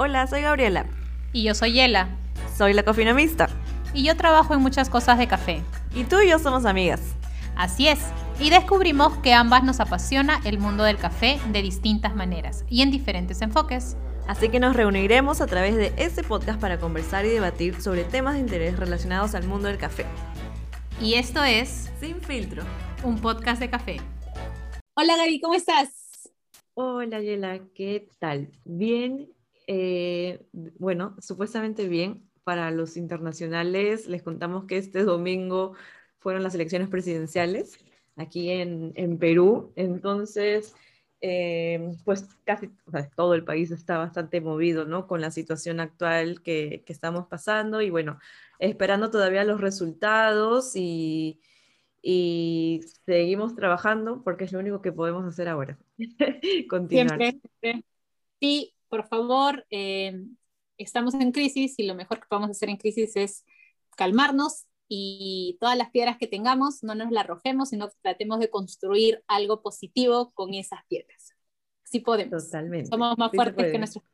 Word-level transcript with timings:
Hola, 0.00 0.28
soy 0.28 0.42
Gabriela. 0.42 0.86
Y 1.32 1.42
yo 1.42 1.56
soy 1.56 1.72
Yela. 1.72 2.08
Soy 2.56 2.72
la 2.72 2.84
cofinomista. 2.84 3.48
Y 3.92 4.04
yo 4.04 4.16
trabajo 4.16 4.54
en 4.54 4.60
muchas 4.60 4.88
cosas 4.88 5.18
de 5.18 5.26
café. 5.26 5.60
Y 5.92 6.04
tú 6.04 6.20
y 6.20 6.28
yo 6.30 6.38
somos 6.38 6.66
amigas. 6.66 7.16
Así 7.56 7.88
es. 7.88 7.98
Y 8.38 8.50
descubrimos 8.50 9.18
que 9.18 9.32
ambas 9.32 9.64
nos 9.64 9.80
apasiona 9.80 10.40
el 10.44 10.60
mundo 10.60 10.84
del 10.84 10.98
café 10.98 11.40
de 11.50 11.62
distintas 11.62 12.14
maneras 12.14 12.64
y 12.68 12.82
en 12.82 12.92
diferentes 12.92 13.42
enfoques. 13.42 13.96
Así 14.28 14.50
que 14.50 14.60
nos 14.60 14.76
reuniremos 14.76 15.40
a 15.40 15.48
través 15.48 15.74
de 15.74 15.92
este 15.96 16.22
podcast 16.22 16.60
para 16.60 16.78
conversar 16.78 17.26
y 17.26 17.30
debatir 17.30 17.82
sobre 17.82 18.04
temas 18.04 18.34
de 18.34 18.40
interés 18.40 18.78
relacionados 18.78 19.34
al 19.34 19.48
mundo 19.48 19.66
del 19.66 19.78
café. 19.78 20.06
Y 21.00 21.14
esto 21.14 21.42
es 21.42 21.90
Sin 21.98 22.20
filtro, 22.20 22.62
un 23.02 23.20
podcast 23.20 23.58
de 23.58 23.68
café. 23.68 23.96
Hola 24.94 25.16
Gaby, 25.16 25.40
¿cómo 25.40 25.54
estás? 25.54 26.30
Hola 26.74 27.20
Yela, 27.20 27.58
¿qué 27.74 28.06
tal? 28.20 28.52
Bien, 28.64 29.28
eh, 29.68 30.46
bueno, 30.78 31.14
supuestamente 31.20 31.86
bien. 31.88 32.24
Para 32.42 32.70
los 32.70 32.96
internacionales 32.96 34.06
les 34.06 34.22
contamos 34.22 34.64
que 34.64 34.78
este 34.78 35.04
domingo 35.04 35.74
fueron 36.18 36.42
las 36.42 36.54
elecciones 36.54 36.88
presidenciales 36.88 37.78
aquí 38.16 38.50
en, 38.50 38.92
en 38.96 39.18
Perú. 39.18 39.70
Entonces, 39.76 40.74
eh, 41.20 41.92
pues 42.06 42.26
casi 42.44 42.70
todo 43.14 43.34
el 43.34 43.44
país 43.44 43.70
está 43.70 43.98
bastante 43.98 44.40
movido, 44.40 44.86
¿no? 44.86 45.06
Con 45.06 45.20
la 45.20 45.30
situación 45.30 45.80
actual 45.80 46.40
que, 46.42 46.82
que 46.86 46.92
estamos 46.94 47.26
pasando 47.26 47.82
y 47.82 47.90
bueno, 47.90 48.18
esperando 48.58 49.10
todavía 49.10 49.44
los 49.44 49.60
resultados 49.60 50.74
y, 50.76 51.40
y, 52.00 52.80
seguimos 53.04 53.54
trabajando 53.54 54.22
porque 54.24 54.44
es 54.44 54.52
lo 54.52 54.60
único 54.60 54.80
que 54.80 54.92
podemos 54.92 55.26
hacer 55.26 55.48
ahora. 55.48 55.76
Continuar. 56.70 57.18
Sí, 58.40 58.72
por 58.88 59.06
favor, 59.08 59.66
eh, 59.70 60.20
estamos 60.76 61.14
en 61.14 61.32
crisis 61.32 61.78
y 61.78 61.86
lo 61.86 61.94
mejor 61.94 62.20
que 62.20 62.26
podemos 62.28 62.50
hacer 62.50 62.68
en 62.68 62.76
crisis 62.76 63.16
es 63.16 63.44
calmarnos 63.96 64.66
y 64.88 65.58
todas 65.60 65.76
las 65.76 65.90
piedras 65.90 66.16
que 66.18 66.26
tengamos 66.26 66.82
no 66.82 66.94
nos 66.94 67.10
las 67.10 67.24
arrojemos, 67.24 67.68
sino 67.68 67.90
tratemos 68.00 68.40
de 68.40 68.50
construir 68.50 69.22
algo 69.26 69.60
positivo 69.60 70.32
con 70.32 70.54
esas 70.54 70.80
piedras. 70.88 71.34
Sí 71.84 72.00
podemos. 72.00 72.44
Totalmente. 72.44 72.90
Somos 72.90 73.16
más 73.18 73.30
fuertes 73.32 73.70
que 73.70 73.78
nuestros 73.78 74.04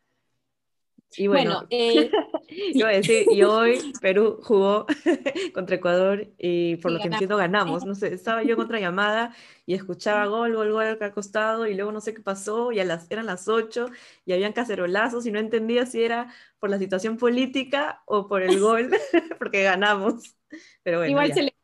y 1.16 1.26
bueno, 1.26 1.66
eh, 1.70 2.10
iba 2.48 2.88
a 2.88 2.92
decir, 2.92 3.26
y 3.30 3.42
hoy 3.42 3.92
Perú 4.00 4.38
jugó 4.42 4.86
contra 5.54 5.76
Ecuador 5.76 6.28
y 6.38 6.76
por 6.76 6.92
lo 6.92 6.98
que 6.98 7.08
entiendo 7.08 7.36
ganamos. 7.36 7.84
No 7.84 7.94
sé, 7.94 8.12
estaba 8.12 8.42
yo 8.42 8.54
en 8.54 8.60
otra 8.60 8.80
llamada 8.80 9.34
y 9.66 9.74
escuchaba 9.74 10.26
gol, 10.26 10.54
gol, 10.54 10.72
gol 10.72 10.86
acá 10.86 11.06
acostado 11.06 11.66
y 11.66 11.74
luego 11.74 11.92
no 11.92 12.00
sé 12.00 12.14
qué 12.14 12.22
pasó 12.22 12.72
y 12.72 12.80
a 12.80 12.84
las, 12.84 13.10
eran 13.10 13.26
las 13.26 13.48
8 13.48 13.86
y 14.24 14.32
habían 14.32 14.52
cacerolazos 14.52 15.26
y 15.26 15.32
no 15.32 15.38
entendía 15.38 15.86
si 15.86 16.02
era 16.02 16.32
por 16.58 16.70
la 16.70 16.78
situación 16.78 17.16
política 17.16 18.02
o 18.06 18.26
por 18.26 18.42
el 18.42 18.58
gol, 18.60 18.90
porque 19.38 19.62
ganamos. 19.62 20.36
Pero 20.82 20.98
bueno, 20.98 21.10
igual 21.10 21.32
se 21.32 21.42
le... 21.42 21.54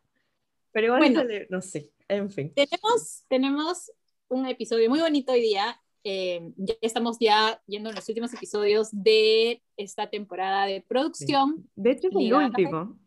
Pero 0.73 0.87
igual 0.87 1.01
bueno, 1.01 1.21
se 1.21 1.27
le... 1.27 1.47
no 1.51 1.63
sé, 1.63 1.91
en 2.09 2.31
fin. 2.31 2.53
Tenemos, 2.55 3.25
tenemos 3.29 3.93
un 4.29 4.47
episodio 4.47 4.89
muy 4.89 5.01
bonito 5.01 5.33
hoy 5.33 5.41
día 5.41 5.80
eh, 6.05 6.53
ya 6.57 6.75
estamos 6.81 7.19
ya 7.21 7.61
yendo 7.67 7.91
en 7.91 7.97
los 7.97 8.09
últimos 8.09 8.33
episodios 8.33 8.89
de 8.93 9.63
esta 9.77 10.09
temporada 10.09 10.67
de 10.67 10.81
producción. 10.81 11.69
De 11.77 11.93
hecho, 11.93 12.09
es 12.09 12.17
el 12.17 12.35
último. 12.35 12.99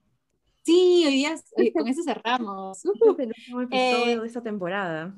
Sí, 0.64 1.04
hoy 1.06 1.14
día 1.16 1.36
con 1.74 1.88
eso 1.88 2.04
cerramos. 2.04 2.78
Este 2.86 2.90
es 2.90 3.20
el 3.20 3.34
último 3.38 3.62
episodio 3.64 4.06
eh, 4.06 4.20
de 4.20 4.28
esta 4.28 4.42
temporada. 4.42 5.16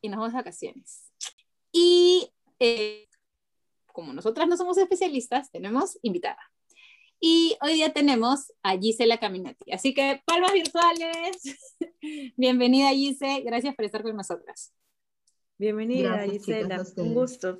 Y 0.00 0.08
nos 0.08 0.18
vamos 0.18 0.32
de 0.32 0.38
vacaciones. 0.38 1.12
Y 1.72 2.30
eh, 2.58 3.08
como 3.92 4.12
nosotras 4.12 4.48
no 4.48 4.56
somos 4.56 4.78
especialistas, 4.78 5.50
tenemos 5.50 5.98
invitada. 6.02 6.38
Y 7.20 7.56
hoy 7.60 7.74
día 7.74 7.92
tenemos 7.92 8.52
a 8.62 8.78
Gisela 8.78 9.18
Caminati. 9.18 9.72
Así 9.72 9.92
que 9.92 10.22
palmas 10.24 10.52
virtuales. 10.52 11.42
Bienvenida 12.36 12.90
Gise, 12.90 13.40
gracias 13.40 13.74
por 13.74 13.84
estar 13.84 14.02
con 14.02 14.16
nosotras. 14.16 14.72
Bienvenida, 15.58 16.24
Gisela. 16.24 16.84
un 16.98 17.14
gusto. 17.14 17.58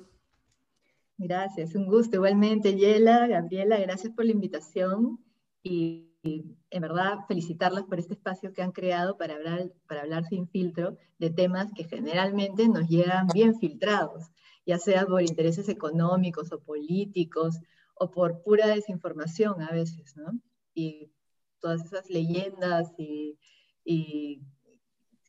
Gracias, 1.17 1.75
un 1.75 1.85
gusto. 1.85 2.15
Igualmente, 2.15 2.77
Yela, 2.77 3.27
Gabriela, 3.27 3.77
gracias 3.77 4.13
por 4.13 4.23
la 4.23 4.31
invitación 4.31 5.19
y, 5.61 6.05
en 6.23 6.81
verdad 6.81 7.19
felicitarlas 7.27 7.83
por 7.83 7.99
este 7.99 8.13
espacio 8.13 8.53
que 8.53 8.61
han 8.61 8.71
creado 8.71 9.17
para 9.17 9.35
hablar, 9.35 9.73
para 9.85 10.01
hablar 10.01 10.25
sin 10.25 10.47
filtro 10.47 10.97
de 11.17 11.29
temas 11.29 11.73
que 11.73 11.83
generalmente 11.83 12.69
nos 12.69 12.87
llegan 12.87 13.27
bien 13.33 13.59
filtrados, 13.59 14.31
ya 14.65 14.77
sea 14.77 15.05
por 15.05 15.21
intereses 15.21 15.67
económicos 15.67 16.53
o 16.53 16.59
políticos 16.61 17.57
o 17.95 18.11
por 18.11 18.41
pura 18.43 18.67
desinformación 18.67 19.61
a 19.61 19.71
veces, 19.71 20.15
¿no? 20.15 20.39
Y 20.73 21.11
todas 21.59 21.83
esas 21.83 22.09
leyendas 22.09 22.93
y, 22.97 23.37
y 23.83 24.41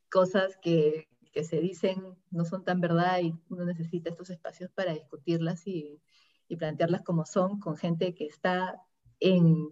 cosas 0.08 0.56
que, 0.62 1.09
que 1.32 1.44
se 1.44 1.60
dicen 1.60 2.02
no 2.30 2.44
son 2.44 2.64
tan 2.64 2.80
verdad 2.80 3.20
y 3.20 3.34
uno 3.48 3.64
necesita 3.64 4.10
estos 4.10 4.30
espacios 4.30 4.70
para 4.72 4.92
discutirlas 4.92 5.66
y, 5.66 6.00
y 6.48 6.56
plantearlas 6.56 7.02
como 7.02 7.24
son 7.24 7.60
con 7.60 7.76
gente 7.76 8.14
que 8.14 8.26
está 8.26 8.82
en, 9.20 9.70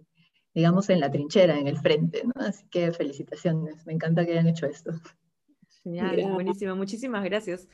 digamos, 0.53 0.89
en 0.89 0.99
la 0.99 1.11
trinchera, 1.11 1.59
en 1.59 1.67
el 1.67 1.77
frente, 1.77 2.23
¿no? 2.23 2.33
Así 2.35 2.65
que 2.69 2.91
felicitaciones, 2.91 3.85
me 3.85 3.93
encanta 3.93 4.25
que 4.25 4.31
hayan 4.31 4.47
hecho 4.47 4.65
esto. 4.65 4.91
Genial, 5.83 6.33
buenísimo, 6.33 6.75
muchísimas 6.75 7.23
gracias. 7.23 7.67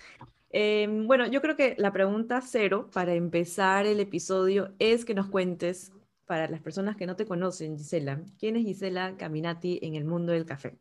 Eh, 0.50 0.88
bueno, 1.06 1.28
yo 1.28 1.42
creo 1.42 1.56
que 1.56 1.76
la 1.78 1.92
pregunta 1.92 2.42
cero 2.42 2.90
para 2.94 3.14
empezar 3.14 3.86
el 3.86 4.00
episodio 4.00 4.74
es 4.80 5.04
que 5.04 5.14
nos 5.14 5.28
cuentes, 5.28 5.92
para 6.26 6.48
las 6.48 6.62
personas 6.62 6.96
que 6.96 7.06
no 7.06 7.16
te 7.16 7.26
conocen, 7.26 7.78
Gisela, 7.78 8.24
¿quién 8.40 8.56
es 8.56 8.64
Gisela 8.64 9.16
Caminati 9.18 9.80
en 9.82 9.96
el 9.96 10.06
mundo 10.06 10.32
del 10.32 10.46
café? 10.46 10.80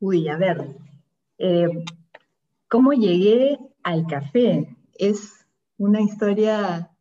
Uy, 0.00 0.28
a 0.28 0.36
ver, 0.36 0.76
eh, 1.38 1.84
¿cómo 2.68 2.92
llegué 2.92 3.58
al 3.82 4.06
café? 4.06 4.76
Es 4.94 5.44
una 5.76 6.00
historia, 6.00 6.96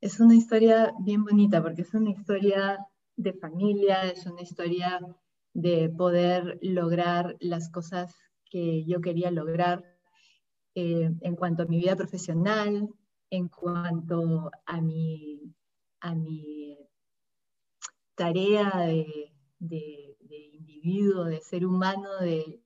es 0.00 0.18
una 0.18 0.34
historia 0.34 0.92
bien 0.98 1.24
bonita 1.24 1.62
porque 1.62 1.82
es 1.82 1.94
una 1.94 2.10
historia 2.10 2.84
de 3.14 3.32
familia, 3.34 4.02
es 4.10 4.26
una 4.26 4.42
historia 4.42 4.98
de 5.54 5.90
poder 5.90 6.58
lograr 6.60 7.36
las 7.38 7.70
cosas 7.70 8.12
que 8.50 8.84
yo 8.84 9.00
quería 9.00 9.30
lograr 9.30 9.84
eh, 10.74 11.12
en 11.20 11.36
cuanto 11.36 11.62
a 11.62 11.66
mi 11.66 11.78
vida 11.78 11.94
profesional, 11.94 12.88
en 13.30 13.46
cuanto 13.46 14.50
a 14.66 14.80
mi, 14.80 15.54
a 16.00 16.16
mi 16.16 16.76
tarea 18.16 18.72
de, 18.86 19.27
de 19.58 20.16
individuo, 20.54 21.24
de 21.24 21.40
ser 21.40 21.66
humano, 21.66 22.08
de, 22.20 22.60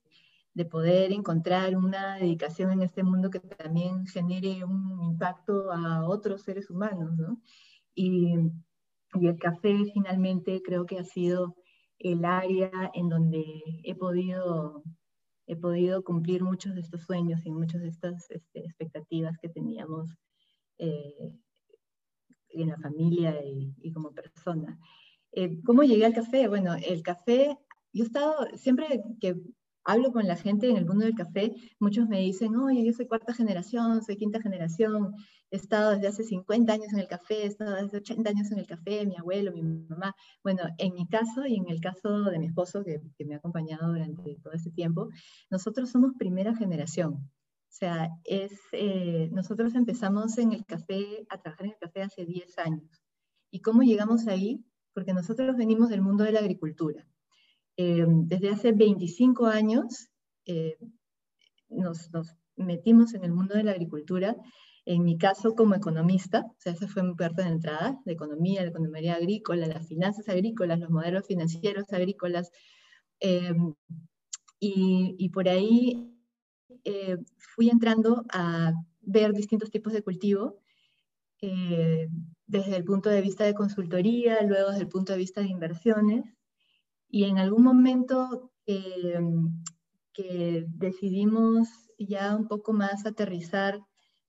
de 0.54 0.64
poder 0.64 1.12
encontrar 1.12 1.76
una 1.76 2.16
dedicación 2.16 2.72
en 2.72 2.82
este 2.82 3.03
mundo 3.03 3.30
que 3.30 3.41
también 3.41 4.06
genere 4.06 4.64
un 4.64 5.03
impacto 5.03 5.72
a 5.72 6.06
otros 6.06 6.42
seres 6.42 6.69
humanos, 6.70 7.16
¿no? 7.16 7.41
Y, 7.94 8.34
y, 9.14 9.26
el 9.26 9.38
café 9.38 9.84
finalmente 9.92 10.62
creo 10.62 10.86
que 10.86 10.98
ha 10.98 11.04
sido 11.04 11.56
el 11.98 12.25
área 12.25 12.91
en 12.94 13.09
donde 13.09 13.44
he 13.84 13.94
podido, 13.94 14.82
he 15.47 15.56
podido 15.56 16.03
cumplir 16.04 16.42
muchos 16.42 16.74
de 16.74 16.80
estos 16.80 17.03
sueños 17.03 17.44
y 17.47 17.50
muchas 17.50 17.82
de 17.82 17.88
estas 17.88 18.30
este, 18.30 18.60
expectativas 18.60 19.38
que 19.38 19.48
teníamos 19.48 20.10
eh, 20.78 21.32
en 22.50 22.69
la 22.69 22.78
familia 22.78 23.42
y, 23.44 23.74
y 23.80 23.92
como 23.92 24.12
persona. 24.12 24.78
Eh, 25.32 25.60
¿Cómo 25.65 25.82
llegué 25.82 26.04
al 26.04 26.15
café? 26.15 26.48
Bueno, 26.48 26.74
el 26.74 27.03
café, 27.03 27.59
yo 27.92 28.04
he 28.04 28.07
estado, 28.07 28.47
siempre 28.57 29.03
que 29.21 29.36
hablo 29.84 30.12
con 30.12 30.27
la 30.27 30.36
gente 30.36 30.68
en 30.68 30.77
el 30.77 30.86
mundo 30.86 31.04
del 31.04 31.15
café, 31.15 31.54
muchos 31.80 32.09
me 32.09 32.21
dicen, 32.21 32.54
oye, 32.57 32.84
yo 32.84 32.92
soy 32.92 33.07
cuarta 33.07 33.34
generación, 33.34 34.03
soy 34.03 34.16
quinta 34.16 34.41
generación, 34.41 35.15
he 35.51 35.57
estado 35.57 35.92
desde 35.92 36.09
hace 36.09 36.24
50 36.24 36.72
años 36.72 36.92
en 36.92 37.01
el 37.01 37.09
café, 37.09 37.42
he 37.42 37.47
estado 37.47 37.77
desde 37.83 37.98
80 37.98 38.30
años 38.30 38.53
en 38.53 38.59
el 38.59 38.66
café, 38.66 39.07
mi 39.07 39.16
abuelo, 39.16 39.53
mi 39.53 39.62
mamá. 39.62 40.15
Bueno, 40.42 40.62
en 40.78 40.95
mi 40.95 41.09
caso 41.09 41.47
y 41.47 41.57
en 41.57 41.68
el 41.68 41.80
caso 41.80 42.24
de 42.24 42.39
mi 42.39 42.47
esposo, 42.47 42.84
que, 42.84 43.01
que 43.16 43.24
me 43.24 43.34
ha 43.34 43.39
acompañado 43.39 43.89
durante 43.92 44.36
todo 44.36 44.53
este 44.53 44.71
tiempo, 44.71 45.09
nosotros 45.51 45.91
somos 45.91 46.12
primera 46.18 46.54
generación. 46.54 47.15
O 47.15 47.74
sea, 47.74 48.10
es, 48.24 48.53
eh, 48.72 49.30
nosotros 49.33 49.74
empezamos 49.74 50.36
en 50.39 50.53
el 50.53 50.65
café, 50.66 51.27
a 51.30 51.41
trabajar 51.41 51.66
en 51.66 51.72
el 51.72 51.78
café 51.78 52.03
hace 52.03 52.27
10 52.27 52.59
años. 52.59 53.03
¿Y 53.51 53.60
cómo 53.60 53.83
llegamos 53.83 54.28
ahí? 54.28 54.62
Porque 54.94 55.12
nosotros 55.12 55.56
venimos 55.56 55.89
del 55.89 56.03
mundo 56.03 56.24
de 56.24 56.33
la 56.33 56.41
agricultura. 56.41 57.06
Eh, 57.77 58.04
desde 58.06 58.50
hace 58.50 58.72
25 58.72 59.47
años 59.47 60.09
eh, 60.44 60.77
nos, 61.68 62.10
metimos 62.56 63.15
en 63.15 63.24
el 63.24 63.33
mundo 63.33 63.54
de 63.54 63.65
la 63.65 63.72
agricultura, 63.72 64.36
en 64.84 65.04
mi 65.04 65.16
caso 65.16 65.54
como 65.54 65.74
economista, 65.74 66.44
o 66.47 66.56
sea, 66.59 66.72
esa 66.72 66.89
fue 66.89 67.03
mi 67.03 67.15
parte 67.15 67.42
de 67.42 67.48
entrada, 67.48 67.98
la 68.04 68.12
economía, 68.12 68.62
la 68.62 68.68
economía 68.68 69.15
agrícola, 69.15 69.66
las 69.66 69.86
finanzas 69.86 70.28
agrícolas, 70.28 70.78
los 70.80 70.91
modelos 70.91 71.27
financieros 71.27 71.92
agrícolas, 71.92 72.50
eh, 73.21 73.54
y, 74.59 75.16
y, 75.18 75.28
por 75.30 75.48
ahí 75.48 76.09
fui 77.36 77.68
entrando 77.68 78.24
a 78.33 78.72
ver 79.00 79.33
distintos 79.33 79.71
tipos 79.71 79.92
de 79.92 80.03
cultivo 80.03 80.61
eh, 81.42 82.09
desde 82.47 82.77
el 82.77 82.84
punto 82.84 83.10
de 83.10 83.21
vista 83.21 83.44
de 83.44 83.54
consultoría, 83.54 84.42
luego 84.42 84.71
desde 84.71 84.83
el 84.83 84.89
punto 84.89 85.12
de 85.12 85.18
vista 85.18 85.42
de 85.42 85.48
inversiones, 85.48 86.24
y 87.09 87.24
en 87.24 87.39
algún 87.39 87.62
momento 87.62 88.53
eh, 88.66 89.21
que 90.15 90.65
decidimos 90.68 91.68
ya 91.98 92.34
un 92.34 92.48
poco 92.48 92.72
más 92.72 93.04
aterrizar 93.04 93.80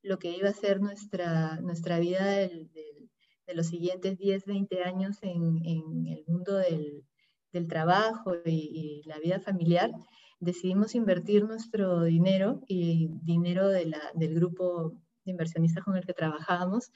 lo 0.02 0.20
que 0.20 0.36
iba 0.36 0.50
a 0.50 0.54
ser 0.54 0.82
nuestra, 0.82 1.62
nuestra 1.62 2.00
vida 2.00 2.26
de 2.26 3.56
los 3.56 3.68
siguientes 3.68 4.18
10, 4.18 4.46
20 4.46 4.84
años 4.84 5.18
en, 5.22 5.66
en 5.66 6.08
el 6.08 6.26
mundo 6.28 6.56
del, 6.58 7.06
del 7.54 7.68
trabajo 7.68 8.34
y, 8.44 9.04
la 9.06 9.20
vida 9.20 9.40
familiar, 9.40 9.92
decidimos 10.40 10.96
invertir 10.96 11.46
nuestro 11.46 12.04
dinero 12.04 12.62
y 12.68 13.10
dinero 13.22 13.70
de 13.70 13.86
la, 13.86 14.02
del 14.16 14.34
grupo 14.34 14.94
de 15.26 15.32
inversionistas 15.32 15.84
con 15.84 15.96
el 15.96 16.06
que 16.06 16.14
trabajábamos 16.14 16.92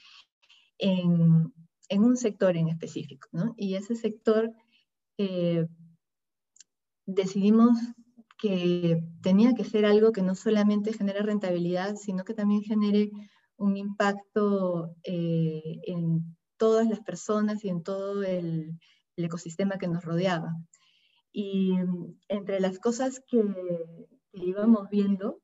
en, 0.78 1.54
un 1.90 2.18
sector 2.18 2.58
en 2.58 2.70
específico. 2.70 3.28
¿no? 3.32 3.54
Y 3.58 3.76
ese 3.76 3.96
sector 3.96 4.52
eh, 5.18 5.68
decidimos 7.06 7.78
que 8.40 9.02
tenía 9.22 9.54
que 9.54 9.64
ser 9.64 9.86
algo 9.86 10.12
que 10.12 10.22
no 10.22 10.36
solamente 10.36 10.94
genere 10.94 11.22
rentabilidad, 11.22 11.96
sino 11.96 12.24
que 12.24 12.34
también 12.34 12.62
genere 12.62 13.10
un 13.56 13.78
impacto 13.78 14.96
eh, 15.04 15.80
en 15.84 16.38
todas 16.58 16.88
las 16.88 17.00
personas 17.00 17.64
y 17.64 17.70
en 17.70 17.82
todo 17.82 18.24
el, 18.24 18.80
el 19.18 19.26
ecosistema 19.26 19.78
que 19.78 19.88
nos 19.88 20.06
rodeaba. 20.06 20.56
Y 21.32 21.74
entre 22.30 22.60
las 22.60 22.80
cosas 22.80 23.22
que, 23.28 23.44
íbamos 24.34 24.90
viendo 24.90 25.42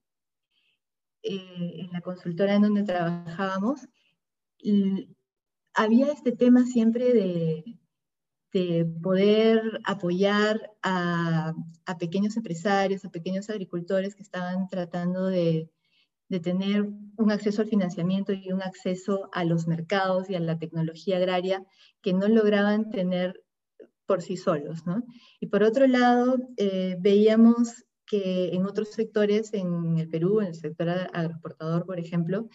eh, 1.23 1.73
en 1.79 1.91
la 1.91 2.01
consultora 2.01 2.55
en 2.55 2.63
donde 2.63 2.83
trabajábamos, 2.83 3.87
había 5.73 6.11
este 6.11 6.31
tema 6.31 6.65
siempre 6.65 7.13
de, 7.13 7.63
de 8.53 8.85
poder 9.01 9.81
apoyar 9.83 10.71
a, 10.83 11.53
pequeños 11.99 12.37
empresarios, 12.37 13.03
a 13.03 13.09
pequeños 13.09 13.49
agricultores 13.49 14.15
que 14.15 14.23
estaban 14.23 14.67
tratando 14.67 15.25
de, 15.25 15.69
de, 16.29 16.39
tener 16.39 16.87
un 17.17 17.31
acceso 17.31 17.61
al 17.61 17.67
financiamiento 17.67 18.31
y 18.31 18.51
un 18.51 18.61
acceso 18.61 19.29
a 19.33 19.43
los 19.43 19.67
mercados 19.67 20.29
y 20.29 20.35
a 20.35 20.39
la 20.39 20.59
tecnología 20.59 21.17
agraria 21.17 21.65
que 22.01 22.13
no 22.13 22.27
lograban 22.27 22.89
tener 22.89 23.43
por 24.05 24.21
sí 24.21 24.37
solos. 24.37 24.85
¿no? 24.85 25.03
Y 25.39 25.47
por 25.47 25.63
otro 25.63 25.87
lado, 25.87 26.37
eh, 26.57 26.95
veíamos 26.99 27.85
que 28.13 28.53
en 28.53 28.67
otros 28.67 28.89
sectores, 28.89 29.55
en 29.55 29.97
el 29.97 30.07
Perú, 30.07 30.39
en 30.39 30.49
el 30.49 30.53
sector 30.53 30.87
agroexportador, 30.87 31.83
por 31.83 31.97
ejemplo, 31.99 32.47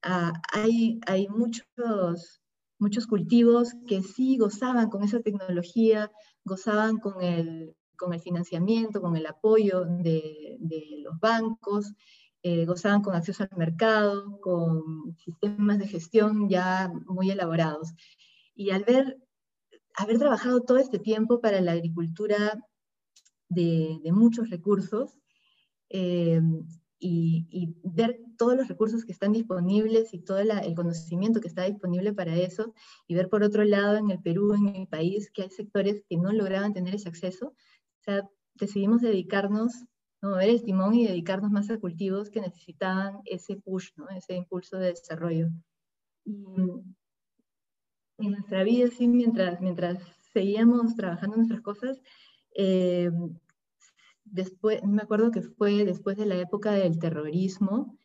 ah, 0.00 0.32
hay, 0.54 0.98
hay 1.06 1.28
muchos, 1.28 2.40
muchos 2.78 3.06
cultivos 3.06 3.74
que 3.86 4.00
sí 4.00 4.38
gozaban 4.38 4.88
con 4.88 5.04
esa 5.04 5.20
tecnología, 5.20 6.10
gozaban 6.44 6.96
con 6.96 7.22
el, 7.22 7.74
con 7.98 8.14
el 8.14 8.20
financiamiento, 8.20 9.02
con 9.02 9.16
el 9.16 9.26
apoyo 9.26 9.84
de, 9.84 10.56
de 10.60 10.82
los 11.02 11.20
bancos, 11.20 11.92
eh, 12.42 12.64
gozaban 12.64 13.02
con 13.02 13.14
acceso 13.14 13.42
al 13.42 13.58
mercado, 13.58 14.40
con 14.40 15.14
sistemas 15.18 15.78
de 15.78 15.88
gestión 15.88 16.48
ya 16.48 16.90
muy 17.04 17.30
elaborados. 17.30 17.92
Y 18.54 18.70
al 18.70 18.84
ver 18.84 19.18
haber 19.94 20.18
trabajado 20.18 20.62
todo 20.62 20.78
este 20.78 20.98
tiempo 20.98 21.40
para 21.40 21.60
la 21.60 21.72
agricultura 21.72 22.58
de, 23.48 24.00
muchos 24.12 24.50
recursos 24.50 25.18
eh, 25.90 26.40
y, 26.98 27.76
ver 27.84 28.20
todos 28.38 28.56
los 28.56 28.68
recursos 28.68 29.04
que 29.04 29.12
están 29.12 29.32
disponibles 29.32 30.12
y 30.12 30.20
todo 30.20 30.38
el 30.38 30.74
conocimiento 30.74 31.40
que 31.40 31.48
está 31.48 31.64
disponible 31.64 32.12
para 32.12 32.36
eso, 32.36 32.74
y 33.06 33.14
ver 33.14 33.28
por 33.28 33.42
otro 33.42 33.64
lado 33.64 33.96
en 33.96 34.10
el 34.10 34.20
Perú, 34.20 34.54
en 34.54 34.64
mi 34.64 34.86
país, 34.86 35.30
que 35.30 35.42
hay 35.42 35.50
sectores 35.50 36.02
que 36.08 36.16
no 36.16 36.32
lograban 36.32 36.74
tener 36.74 36.94
ese 36.94 37.08
acceso, 37.08 37.54
decidimos 38.54 39.00
dedicarnos, 39.02 39.72
¿no? 40.22 40.36
ver 40.36 40.50
el 40.50 40.62
timón 40.62 40.94
y 40.94 41.06
dedicarnos 41.06 41.50
más 41.50 41.70
a 41.70 41.78
cultivos 41.78 42.30
que 42.30 42.40
necesitaban 42.40 43.20
ese 43.24 43.56
push, 43.56 43.90
¿no? 43.96 44.08
ese 44.10 44.34
impulso 44.34 44.78
de 44.78 44.88
desarrollo. 44.88 45.48
Y, 46.24 46.34
en 48.18 48.30
nuestra 48.30 48.64
vida, 48.64 48.88
sí, 48.88 49.08
mientras, 49.08 49.60
mientras 49.60 49.98
seguíamos 50.32 50.96
trabajando 50.96 51.36
nuestras 51.36 51.60
cosas, 51.60 52.00
eh, 52.58 53.10
después, 54.24 54.82
me 54.82 55.02
acuerdo 55.02 55.30
que 55.30 55.42
fue 55.42 55.84
después 55.84 56.16
de 56.16 56.26
la 56.26 56.36
época 56.36 56.72
del 56.72 56.98
terrorismo, 56.98 57.98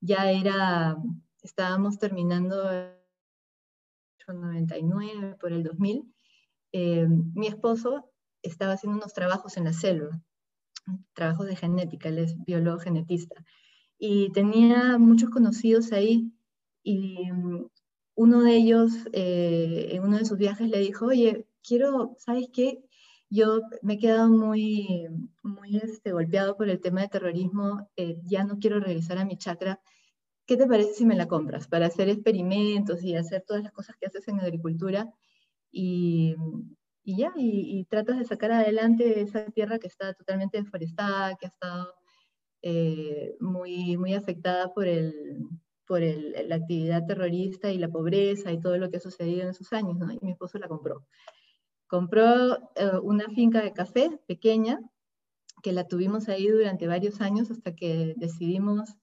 ya 0.00 0.30
era, 0.30 0.96
estábamos 1.42 1.98
terminando 1.98 2.70
el 2.70 2.94
99 4.28 5.36
por 5.38 5.52
el 5.52 5.62
2000, 5.62 6.14
eh, 6.72 7.06
mi 7.34 7.46
esposo 7.46 8.10
estaba 8.42 8.72
haciendo 8.72 8.98
unos 8.98 9.12
trabajos 9.12 9.56
en 9.56 9.64
la 9.64 9.72
selva, 9.72 10.20
trabajos 11.12 11.46
de 11.46 11.56
genética, 11.56 12.08
él 12.08 12.18
es 12.18 12.36
biólogo 12.44 12.78
genetista, 12.78 13.44
y 13.98 14.32
tenía 14.32 14.96
muchos 14.98 15.28
conocidos 15.30 15.92
ahí, 15.92 16.32
y 16.82 17.30
uno 18.14 18.42
de 18.42 18.56
ellos, 18.56 18.92
eh, 19.12 19.88
en 19.92 20.02
uno 20.02 20.16
de 20.18 20.24
sus 20.24 20.38
viajes, 20.38 20.68
le 20.68 20.78
dijo, 20.78 21.06
oye, 21.06 21.46
quiero, 21.62 22.14
¿sabes 22.18 22.48
qué? 22.52 22.82
Yo 23.30 23.60
me 23.82 23.94
he 23.94 23.98
quedado 23.98 24.28
muy, 24.28 25.06
muy 25.42 25.76
este, 25.76 26.12
golpeado 26.12 26.56
por 26.56 26.68
el 26.70 26.80
tema 26.80 27.02
de 27.02 27.08
terrorismo, 27.08 27.90
eh, 27.96 28.16
ya 28.24 28.44
no 28.44 28.58
quiero 28.58 28.80
regresar 28.80 29.18
a 29.18 29.24
mi 29.24 29.36
chakra. 29.36 29.80
¿Qué 30.46 30.56
te 30.56 30.66
parece 30.66 30.94
si 30.94 31.04
me 31.04 31.16
la 31.16 31.28
compras 31.28 31.68
para 31.68 31.86
hacer 31.86 32.08
experimentos 32.08 33.02
y 33.04 33.14
hacer 33.16 33.44
todas 33.46 33.62
las 33.62 33.72
cosas 33.72 33.96
que 34.00 34.06
haces 34.06 34.26
en 34.28 34.40
agricultura? 34.40 35.12
Y, 35.70 36.36
y 37.04 37.16
ya, 37.18 37.32
y, 37.36 37.84
tratas 37.86 38.18
de 38.18 38.24
sacar 38.24 38.52
adelante 38.52 39.20
esa 39.20 39.46
tierra 39.50 39.78
que 39.78 39.88
está 39.88 40.14
totalmente 40.14 40.58
deforestada, 40.58 41.36
que 41.36 41.46
ha 41.46 41.48
estado 41.50 41.94
eh, 42.62 43.36
muy, 43.40 43.96
muy 43.98 44.14
afectada 44.14 44.72
por 44.72 44.86
el, 44.86 45.38
por 45.86 46.00
la 46.02 46.56
actividad 46.56 47.06
terrorista 47.06 47.70
y 47.72 47.78
la 47.78 47.88
pobreza 47.88 48.52
y 48.52 48.60
todo 48.60 48.78
lo 48.78 48.90
que 48.90 48.98
ha 48.98 49.00
sucedido 49.00 49.42
en 49.42 49.48
esos 49.48 49.72
años. 49.72 49.96
Y 50.20 50.24
mi 50.24 50.32
esposo 50.32 50.58
la 50.58 50.68
compró. 50.68 51.06
Compró 51.88 52.70
eh, 52.76 52.98
una 53.02 53.28
finca 53.30 53.62
de 53.62 53.72
café 53.72 54.20
pequeña, 54.26 54.80
que 55.62 55.72
la 55.72 55.88
tuvimos 55.88 56.28
ahí 56.28 56.46
durante 56.46 56.86
varios 56.86 57.20
años 57.20 57.50
hasta 57.50 57.74
que 57.74 58.14
decidimos 58.16 58.96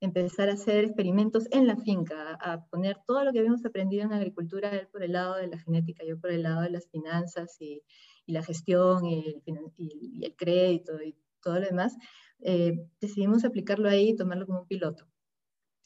empezar 0.00 0.48
a 0.48 0.54
hacer 0.54 0.84
experimentos 0.84 1.46
en 1.52 1.68
la 1.68 1.76
finca, 1.76 2.34
a 2.34 2.66
poner 2.66 2.98
todo 3.06 3.24
lo 3.24 3.32
que 3.32 3.38
habíamos 3.38 3.64
aprendido 3.64 4.02
en 4.02 4.12
agricultura, 4.12 4.68
él 4.70 4.88
por 4.88 5.04
el 5.04 5.12
lado 5.12 5.36
de 5.36 5.46
la 5.46 5.58
genética, 5.58 6.04
yo 6.04 6.18
por 6.18 6.32
el 6.32 6.42
lado 6.42 6.62
de 6.62 6.70
las 6.70 6.88
finanzas 6.88 7.56
y, 7.60 7.82
y 8.26 8.32
la 8.32 8.42
gestión 8.42 9.06
y 9.06 9.20
el, 9.20 9.42
y 9.76 10.24
el, 10.24 10.34
crédito 10.34 11.00
y 11.00 11.16
todo 11.40 11.60
lo 11.60 11.66
demás, 11.66 11.96
eh, 12.40 12.84
decidimos 13.00 13.44
aplicarlo 13.44 13.88
ahí 13.88 14.10
y 14.10 14.16
tomarlo 14.16 14.46
como 14.46 14.62
un 14.62 14.66
piloto. 14.66 15.06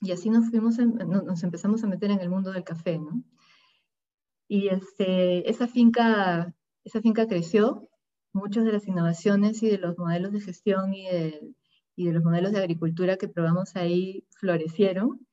Y 0.01 0.13
así 0.13 0.31
nos, 0.31 0.49
fuimos 0.49 0.79
nos 0.79 1.43
empezamos 1.43 1.85
a 1.85 1.87
meter 1.87 2.11
en 2.11 2.21
el 2.21 2.31
mundo 2.31 2.53
del 2.53 2.65
café, 2.65 2.99
¿no? 2.99 3.23
Y 4.49 4.69
este, 4.69 5.49
esa, 5.51 5.67
finca, 5.67 6.55
esa 6.85 7.01
finca 7.01 7.27
creció, 7.27 7.89
muchas 8.33 8.65
de 8.65 8.73
las 8.73 8.87
innovaciones 8.87 9.63
y 9.63 9.69
de 9.69 9.79
los 9.79 9.99
modelos 9.99 10.33
de 10.33 10.41
gestión 10.41 10.95
y 10.95 11.07
de, 11.07 11.55
los 11.97 12.23
modelos 12.23 12.53
de 12.53 12.59
agricultura 12.59 13.17
que 13.17 13.29
probamos 13.29 13.75
ahí 13.77 14.27
florecieron, 14.39 15.27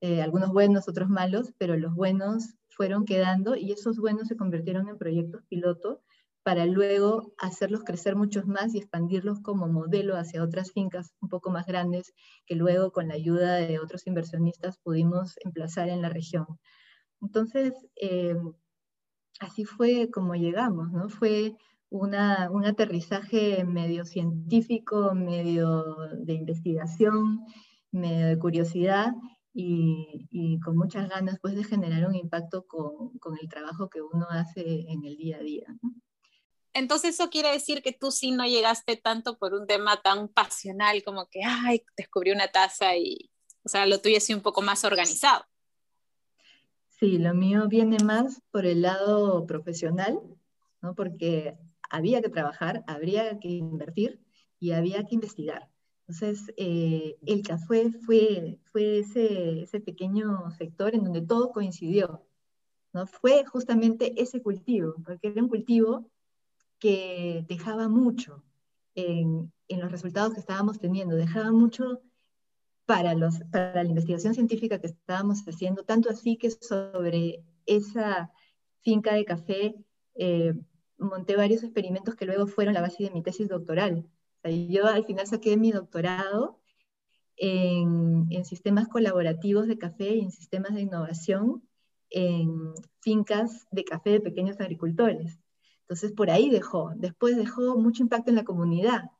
eh, 0.00 0.22
algunos 0.22 0.52
buenos, 0.52 0.88
otros 0.88 1.08
malos, 1.08 1.52
pero 1.58 1.76
los 1.76 1.94
buenos 1.94 2.54
fueron 2.68 3.04
quedando 3.04 3.56
y 3.56 3.72
esos 3.72 3.98
buenos 3.98 4.28
se 4.28 4.36
convirtieron 4.36 4.88
en 4.88 4.98
proyectos 4.98 5.44
piloto 5.48 6.02
para 6.42 6.64
luego 6.66 7.34
hacerlos 7.38 7.84
crecer 7.84 8.16
muchos 8.16 8.46
más 8.46 8.74
y 8.74 8.78
expandirlos 8.78 9.40
como 9.40 9.68
modelo 9.68 10.16
hacia 10.16 10.42
otras 10.42 10.72
fincas 10.72 11.12
un 11.20 11.28
poco 11.28 11.50
más 11.50 11.66
grandes 11.66 12.14
que 12.46 12.54
luego 12.54 12.90
con 12.90 13.08
la 13.08 13.14
ayuda 13.14 13.56
de 13.56 13.78
otros 13.78 14.06
inversionistas 14.06 14.78
pudimos 14.78 15.34
emplazar 15.44 15.88
en 15.88 16.00
la 16.00 16.08
región. 16.08 16.46
Entonces, 17.20 17.74
eh, 17.96 18.36
así 19.40 19.64
fue 19.64 20.10
como 20.10 20.34
llegamos, 20.34 20.92
¿no? 20.92 21.08
Fue 21.08 21.56
un 21.90 22.14
aterrizaje 22.14 23.64
medio 23.64 24.04
científico, 24.04 25.14
medio 25.14 25.96
de 26.18 26.34
investigación, 26.34 27.46
medio 27.90 28.26
de 28.26 28.38
curiosidad 28.38 29.12
y, 29.54 30.60
con 30.60 30.76
muchas 30.76 31.08
ganas 31.08 31.38
pues, 31.40 31.56
de 31.56 31.64
generar 31.64 32.06
un 32.06 32.14
impacto 32.14 32.66
con, 32.66 33.38
el 33.40 33.48
trabajo 33.48 33.88
que 33.88 34.00
uno 34.02 34.26
hace 34.30 34.84
en 34.88 35.04
el 35.04 35.16
día 35.16 35.38
a 35.38 35.40
día. 35.40 35.66
Entonces 36.74 37.14
eso 37.14 37.30
quiere 37.30 37.50
decir 37.50 37.82
que 37.82 37.92
tú 37.92 38.12
sí 38.12 38.30
no 38.30 38.44
llegaste 38.44 38.96
tanto 38.96 39.38
por 39.38 39.54
un 39.54 39.66
tema 39.66 40.00
tan 40.00 40.28
pasional 40.28 41.02
como 41.02 41.26
que, 41.26 41.40
ay, 41.44 41.82
descubrí 41.96 42.30
una 42.30 42.48
taza 42.48 42.96
y, 42.96 43.30
o 43.64 43.68
sea, 43.68 43.86
lo 43.86 44.00
tuyo 44.00 44.18
un 44.34 44.42
poco 44.42 44.62
más 44.62 44.84
organizado. 44.84 45.44
Sí, 46.98 47.18
lo 47.18 47.32
mío 47.32 47.68
viene 47.68 47.98
más 48.04 48.42
por 48.50 48.66
el 48.66 48.82
lado 48.82 49.46
profesional, 49.46 50.18
¿no? 50.82 50.94
Porque 50.96 51.56
había 51.90 52.20
que 52.20 52.28
trabajar, 52.28 52.82
habría 52.88 53.38
que 53.38 53.48
invertir 53.48 54.20
y 54.58 54.72
había 54.72 55.04
que 55.04 55.14
investigar. 55.14 55.70
Entonces, 56.00 56.52
eh, 56.56 57.16
el 57.24 57.42
café 57.42 57.92
fue, 58.04 58.58
fue 58.72 59.00
ese, 59.00 59.62
ese, 59.62 59.80
pequeño 59.80 60.50
sector 60.50 60.94
en 60.94 61.04
donde 61.04 61.22
todo 61.22 61.52
coincidió. 61.52 62.26
¿no? 62.92 63.06
Fue 63.06 63.44
justamente 63.44 64.20
ese 64.20 64.42
cultivo, 64.42 64.94
porque 65.04 65.28
era 65.28 65.42
un 65.42 65.48
cultivo 65.48 66.10
que 66.80 67.44
dejaba 67.48 67.88
mucho 67.88 68.42
en, 68.94 69.52
en 69.68 69.80
los 69.80 69.92
resultados 69.92 70.34
que 70.34 70.40
estábamos 70.40 70.80
teniendo, 70.80 71.14
dejaba 71.14 71.52
mucho 71.52 72.00
para, 72.88 73.14
los, 73.14 73.40
para 73.52 73.82
la 73.84 73.90
investigación 73.90 74.32
científica 74.32 74.80
que 74.80 74.86
estábamos 74.86 75.46
haciendo, 75.46 75.84
tanto 75.84 76.08
así 76.08 76.38
que 76.38 76.50
sobre 76.50 77.44
esa 77.66 78.32
finca 78.80 79.12
de 79.12 79.26
café 79.26 79.74
eh, 80.14 80.54
monté 80.96 81.36
varios 81.36 81.62
experimentos 81.62 82.14
que 82.14 82.24
luego 82.24 82.46
fueron 82.46 82.72
la 82.72 82.80
base 82.80 83.04
de 83.04 83.10
mi 83.10 83.22
tesis 83.22 83.46
doctoral. 83.46 84.08
yo 84.42 84.86
al 84.86 85.04
final 85.04 85.26
saqué 85.26 85.58
mi 85.58 85.70
doctorado 85.70 86.62
en, 87.36 88.26
en, 88.30 88.46
sistemas 88.46 88.88
colaborativos 88.88 89.68
de 89.68 89.76
café 89.76 90.14
y 90.14 90.20
en 90.20 90.30
sistemas 90.30 90.72
de 90.72 90.80
innovación 90.80 91.62
en 92.08 92.72
fincas 93.00 93.66
de 93.70 93.84
café 93.84 94.12
de 94.12 94.20
pequeños 94.20 94.58
agricultores. 94.60 95.38
Entonces 95.82 96.12
por 96.12 96.30
ahí 96.30 96.48
dejó, 96.48 96.92
después 96.96 97.36
dejó 97.36 97.76
mucho 97.76 98.02
impacto 98.02 98.30
en 98.30 98.36
la 98.36 98.44
comunidad. 98.44 99.10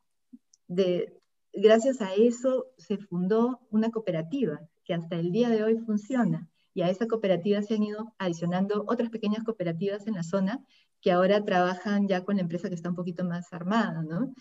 De, 0.69 1.18
gracias 1.53 2.01
a 2.01 2.15
eso 2.15 2.67
se 2.77 2.99
fundó 2.99 3.61
una 3.71 3.91
cooperativa 3.91 4.61
que 4.85 4.95
hasta 4.95 5.17
el 5.17 5.33
día 5.33 5.49
de 5.49 5.65
hoy 5.65 5.79
funciona 5.79 6.49
y 6.75 6.83
a 6.83 6.91
esa 6.91 7.09
cooperativa 7.09 7.63
se 7.63 7.75
han 7.75 7.83
ido 7.83 8.15
adicionando 8.19 8.85
otras 8.87 9.11
pequeñas 9.11 9.43
cooperativas 9.45 10.07
en 10.07 10.15
la 10.15 10.23
zona 10.23 10.65
que 11.01 11.13
ahora 11.13 11.45
trabajan 11.45 12.09
ya 12.09 12.25
con 12.25 12.37
la 12.37 12.43
empresa 12.43 12.69
que 12.69 12.75
está 12.75 12.89
un 12.89 12.95
poquito 12.95 13.25
más 13.25 13.53
armada, 13.53 14.03
¿no? 14.03 14.33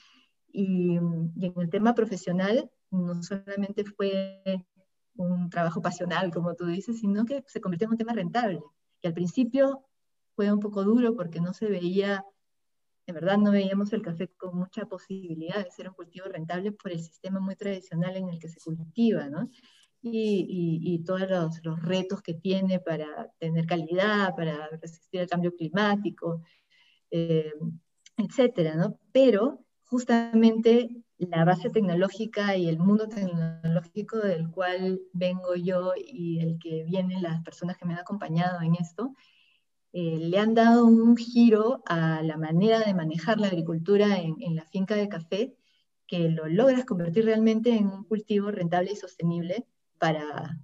Y, 0.52 0.96
en 0.98 1.34
el 1.36 1.70
tema 1.70 1.94
profesional, 1.94 2.70
no 2.90 3.22
solamente 3.22 3.84
fue 3.84 4.42
un 5.16 5.50
trabajo 5.50 5.82
pasional, 5.82 6.32
como 6.32 6.56
tú 6.56 6.66
dices, 6.66 7.00
sino 7.00 7.26
que 7.26 7.44
se 7.48 7.62
convirtió 7.62 7.86
en 7.86 7.92
un 7.92 7.98
tema 7.98 8.14
rentable. 8.14 8.62
Y 9.02 9.08
al 9.08 9.14
principio 9.14 9.84
fue 10.36 10.52
un 10.52 10.60
poco 10.60 10.84
duro 10.84 11.16
porque 11.16 11.42
no 11.42 11.54
se 11.54 11.68
veía, 11.68 12.24
en 13.08 13.16
verdad 13.16 13.38
no 13.38 13.52
veíamos 13.52 13.92
el 13.94 14.02
café 14.02 14.28
con 14.38 14.56
mucha 14.56 14.86
posibilidad 14.86 15.64
de 15.64 15.72
ser 15.72 15.90
un 15.90 15.96
cultivo 15.96 16.28
rentable 16.28 16.72
por 16.74 16.92
el 16.92 17.00
sistema 17.00 17.40
muy 17.40 17.56
tradicional 17.56 18.16
en 18.16 18.30
el 18.30 18.38
que 18.38 18.50
se 18.50 18.60
cultiva, 18.60 19.30
¿no? 19.30 19.50
y, 20.02 21.04
todos 21.06 21.22
los, 21.64 21.82
retos 21.82 22.22
que 22.22 22.34
tiene 22.34 22.80
para 22.80 23.32
tener 23.40 23.66
calidad, 23.66 24.36
para 24.36 24.68
resistir 24.82 25.22
al 25.22 25.28
cambio 25.28 25.56
climático, 25.56 26.44
eh, 27.12 27.54
etcétera, 28.18 28.76
¿no? 28.76 29.00
Pero 29.12 29.64
justamente 29.86 30.90
la 31.18 31.46
base 31.46 31.70
tecnológica 31.70 32.56
y 32.56 32.68
el 32.68 32.78
mundo 32.78 33.08
tecnológico 33.08 34.18
del 34.18 34.50
cual 34.52 35.02
vengo 35.14 35.56
yo 35.56 35.94
y 35.96 36.40
el 36.40 36.60
que 36.60 36.84
vienen 36.84 37.24
las 37.24 37.42
personas 37.44 37.78
que 37.78 37.86
me 37.86 37.94
han 37.94 38.00
acompañado 38.00 38.62
en 38.62 38.76
esto, 38.76 39.14
eh, 39.94 40.18
le 40.20 40.38
han 40.40 40.54
dado 40.54 40.86
un 40.86 41.16
giro 41.18 41.82
a 41.86 42.22
la 42.22 42.38
manera 42.38 42.80
de 42.80 42.94
manejar 42.94 43.40
la 43.40 43.48
agricultura 43.48 44.18
en, 44.18 44.36
en 44.40 44.56
la 44.56 44.66
finca 44.66 44.96
de 44.96 45.10
café 45.10 45.56
que 46.08 46.30
lo 46.30 46.48
logras 46.48 46.86
convertir 46.86 47.26
realmente 47.26 47.76
en 47.76 47.88
un 47.88 48.04
cultivo 48.06 48.50
rentable 48.50 48.92
y 48.94 48.96
sostenible 48.96 49.68
para, 49.98 50.58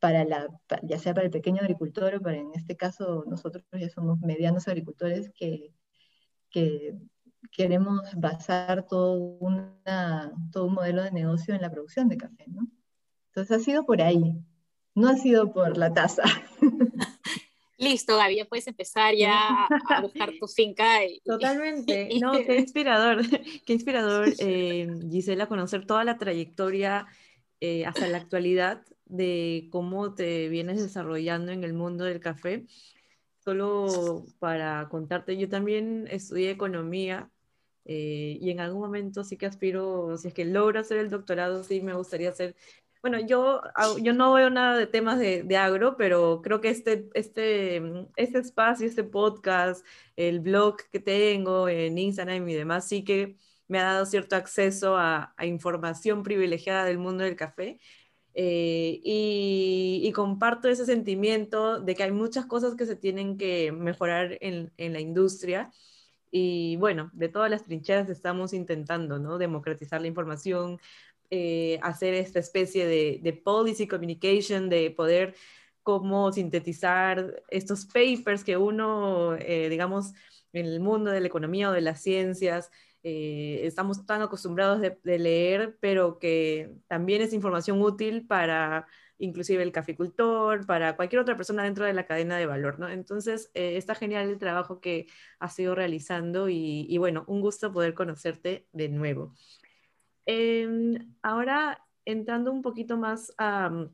para 0.00 0.24
la, 0.24 0.48
ya 0.82 0.98
sea 0.98 1.14
para 1.14 1.26
el 1.26 1.32
pequeño 1.32 1.62
agricultor 1.62 2.16
o 2.16 2.20
para, 2.20 2.36
en 2.36 2.50
este 2.54 2.76
caso, 2.76 3.24
nosotros 3.28 3.64
ya 3.72 3.88
somos 3.88 4.18
medianos 4.20 4.68
agricultores 4.68 5.30
que, 5.30 5.72
que 6.50 6.94
queremos 7.52 8.02
basar 8.16 8.86
todo, 8.86 9.14
una, 9.14 10.32
todo 10.52 10.66
un 10.66 10.74
modelo 10.74 11.02
de 11.02 11.12
negocio 11.12 11.54
en 11.54 11.62
la 11.62 11.70
producción 11.70 12.08
de 12.08 12.16
café, 12.16 12.44
¿no? 12.48 12.68
Entonces 13.28 13.56
ha 13.56 13.64
sido 13.64 13.84
por 13.84 14.02
ahí, 14.02 14.36
no 14.94 15.08
ha 15.08 15.16
sido 15.16 15.52
por 15.52 15.76
la 15.76 15.92
tasa. 15.92 16.24
Listo, 17.84 18.16
Gaby, 18.16 18.36
ya 18.36 18.44
puedes 18.46 18.66
empezar 18.66 19.14
ya 19.14 19.66
a 19.66 20.00
buscar 20.00 20.32
tu 20.40 20.48
finca. 20.48 21.04
Y, 21.04 21.20
Totalmente, 21.20 22.08
no, 22.20 22.32
qué 22.32 22.58
inspirador, 22.58 23.22
qué 23.66 23.72
inspirador, 23.72 24.28
eh, 24.38 24.88
Gisela, 25.10 25.46
conocer 25.46 25.86
toda 25.86 26.02
la 26.04 26.16
trayectoria 26.16 27.06
eh, 27.60 27.84
hasta 27.84 28.08
la 28.08 28.18
actualidad 28.18 28.82
de 29.04 29.68
cómo 29.70 30.14
te 30.14 30.48
vienes 30.48 30.80
desarrollando 30.82 31.52
en 31.52 31.62
el 31.62 31.74
mundo 31.74 32.04
del 32.04 32.20
café. 32.20 32.64
Solo 33.38 34.24
para 34.38 34.88
contarte, 34.88 35.36
yo 35.36 35.50
también 35.50 36.08
estudié 36.10 36.50
economía 36.50 37.30
eh, 37.84 38.38
y 38.40 38.50
en 38.50 38.60
algún 38.60 38.80
momento 38.80 39.24
sí 39.24 39.36
que 39.36 39.44
aspiro, 39.44 40.16
si 40.16 40.28
es 40.28 40.34
que 40.34 40.46
logro 40.46 40.80
hacer 40.80 40.96
el 40.96 41.10
doctorado, 41.10 41.62
sí 41.62 41.82
me 41.82 41.94
gustaría 41.94 42.30
hacer 42.30 42.56
bueno, 43.04 43.20
yo, 43.20 43.60
yo 44.00 44.14
no 44.14 44.32
veo 44.32 44.48
nada 44.48 44.78
de 44.78 44.86
temas 44.86 45.18
de, 45.18 45.42
de, 45.42 45.56
agro, 45.58 45.94
pero 45.98 46.40
creo 46.42 46.62
que 46.62 46.70
este, 46.70 47.10
este, 47.12 47.82
este 48.16 48.38
espacio, 48.38 48.86
este 48.86 49.04
podcast, 49.04 49.84
el 50.16 50.40
blog 50.40 50.78
que 50.90 51.00
tengo 51.00 51.68
en 51.68 51.98
Instagram 51.98 52.48
y 52.48 52.54
demás, 52.54 52.88
sí 52.88 53.04
que 53.04 53.36
me 53.68 53.78
ha 53.78 53.84
dado 53.84 54.06
cierto 54.06 54.36
acceso 54.36 54.96
a, 54.96 55.34
información 55.42 56.22
privilegiada 56.22 56.86
del 56.86 56.96
mundo 56.96 57.24
del 57.24 57.36
café. 57.36 57.78
Eh, 58.32 59.00
y, 59.04 60.10
comparto 60.14 60.68
ese 60.70 60.86
sentimiento 60.86 61.80
de 61.80 61.94
que 61.94 62.04
hay 62.04 62.12
muchas 62.12 62.46
cosas 62.46 62.74
que 62.74 62.86
se 62.86 62.96
tienen 62.96 63.36
que 63.36 63.70
mejorar 63.70 64.38
en, 64.40 64.72
la 64.78 65.00
industria. 65.00 65.70
Y 66.30 66.76
bueno, 66.76 67.10
de 67.12 67.28
todas 67.28 67.50
las 67.50 67.64
trincheras 67.64 68.08
estamos 68.08 68.54
intentando, 68.54 69.18
¿no? 69.18 69.36
Democratizar 69.36 70.00
la 70.00 70.06
información, 70.08 70.80
eh, 71.36 71.80
hacer 71.82 72.14
esta 72.14 72.38
especie 72.38 72.86
de, 72.86 73.42
policy 73.44 73.88
communication, 73.88 74.68
de 74.68 74.92
poder 74.92 75.34
cómo 75.82 76.30
sintetizar 76.32 77.42
estos 77.48 77.86
papers 77.86 78.44
que 78.44 78.56
uno, 78.56 79.34
eh, 79.40 79.68
digamos, 79.68 80.12
en 80.52 80.66
el 80.66 80.78
mundo 80.78 81.10
de 81.10 81.20
la 81.20 81.26
economía 81.26 81.70
o 81.70 81.72
de 81.72 81.80
las 81.80 82.00
ciencias, 82.00 82.70
eh, 83.02 83.62
estamos 83.64 84.06
tan 84.06 84.22
acostumbrados 84.22 84.80
de, 84.80 85.18
leer, 85.18 85.76
pero 85.80 86.20
que 86.20 86.70
también 86.86 87.20
es 87.20 87.32
información 87.32 87.82
útil 87.82 88.26
para 88.28 88.86
inclusive 89.18 89.62
el 89.64 89.72
caficultor, 89.72 90.66
para 90.66 90.94
cualquier 90.94 91.20
otra 91.20 91.36
persona 91.36 91.64
dentro 91.64 91.84
de 91.84 91.94
la 91.94 92.06
cadena 92.06 92.36
de 92.36 92.46
valor, 92.46 92.78
¿no? 92.78 92.88
Entonces, 92.88 93.50
eh, 93.54 93.76
está 93.76 93.96
genial 93.96 94.28
el 94.28 94.38
trabajo 94.38 94.80
que 94.80 95.06
has 95.40 95.58
ido 95.58 95.74
realizando 95.74 96.48
y, 96.48 96.96
bueno, 96.98 97.24
un 97.26 97.40
gusto 97.40 97.72
poder 97.72 97.94
conocerte 97.94 98.66
de 98.72 98.88
nuevo. 98.88 99.34
Em, 100.26 101.14
ahora, 101.22 101.84
entrando 102.04 102.52
un 102.52 102.62
poquito 102.62 102.96
más 102.96 103.32
a, 103.38 103.88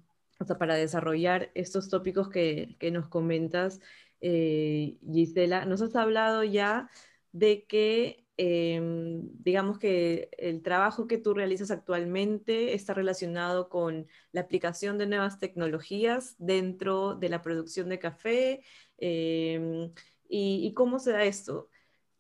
para 0.59 0.75
desarrollar 0.75 1.51
estos 1.55 1.89
tópicos 1.89 2.29
que, 2.29 2.77
que 2.79 2.91
nos 2.91 3.09
comentas, 3.09 3.81
eh, 4.21 4.99
Gisela, 5.11 5.65
nos 5.65 5.83
has 5.83 5.97
hablado 5.97 6.45
ya 6.45 6.91
de 7.33 7.65
que 7.67 8.27
Em, 8.43 9.21
digamos 9.43 9.79
que 9.79 10.31
el 10.39 10.63
trabajo 10.63 11.07
que 11.07 11.19
tú 11.19 11.35
realizas 11.35 11.71
actualmente 11.71 12.73
está 12.73 12.95
relacionado 12.95 13.69
con 13.69 14.07
la 14.33 14.41
aplicación 14.41 14.97
de 14.97 15.07
nuevas 15.07 15.39
tecnologías 15.39 16.37
dentro 16.39 17.17
de 17.17 17.29
la 17.29 17.43
producción 17.43 17.91
de 17.91 17.99
café 17.99 18.63
em, 18.97 19.93
y, 20.27 20.73
cómo 20.73 20.99
se 21.01 21.13
da 21.13 21.25
esto 21.25 21.69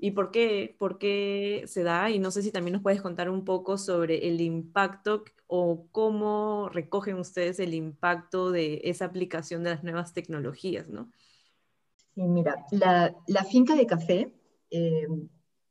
y 0.00 0.12
por 0.12 0.30
qué, 0.30 0.74
por 0.78 0.98
qué 0.98 1.64
se 1.66 1.82
da 1.82 2.10
y 2.10 2.18
no 2.18 2.30
sé 2.30 2.42
si 2.42 2.50
también 2.50 2.72
nos 2.72 2.82
puedes 2.82 3.02
contar 3.02 3.28
un 3.28 3.44
poco 3.44 3.76
sobre 3.76 4.28
el 4.28 4.40
impacto 4.40 5.24
o 5.46 5.86
cómo 5.92 6.70
recogen 6.72 7.18
ustedes 7.18 7.60
el 7.60 7.74
impacto 7.74 8.50
de 8.50 8.80
esa 8.84 9.04
aplicación 9.04 9.62
de 9.62 9.70
las 9.70 9.84
nuevas 9.84 10.14
tecnologías, 10.14 10.88
¿no? 10.88 11.10
Sí, 12.14 12.22
mira, 12.22 12.64
la, 12.70 13.44
finca 13.44 13.74
de 13.74 13.86
café 13.86 14.32
em, 14.70 15.28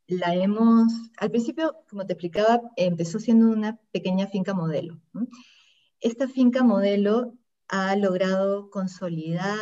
la 0.08 0.36
hemos, 0.36 0.92
al 1.18 1.32
principio, 1.32 1.76
como 1.90 2.06
te 2.06 2.14
explicaba, 2.14 2.62
empezó 2.76 3.20
siendo 3.20 3.48
una 3.48 3.80
pequeña 3.92 4.28
finca 4.28 4.54
modelo. 4.54 5.00
Esta 6.00 6.28
finca 6.28 6.64
modelo 6.64 7.34
ha 7.68 7.96
logrado 7.96 8.70
consolidar 8.70 9.58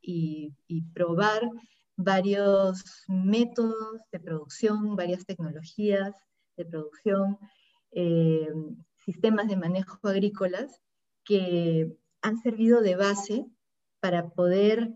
y, 0.00 0.54
probar 0.92 1.50
varios 1.98 3.04
métodos 3.08 4.00
de 4.12 4.20
producción, 4.20 4.94
varias 4.94 5.26
tecnologías 5.26 6.14
de 6.56 6.64
producción, 6.64 7.38
eh, 7.90 8.48
sistemas 8.94 9.48
de 9.48 9.56
manejo 9.56 9.98
agrícolas 10.06 10.80
que 11.24 11.92
han 12.22 12.38
servido 12.38 12.80
de 12.82 12.94
base 12.94 13.46
para 13.98 14.30
poder, 14.30 14.94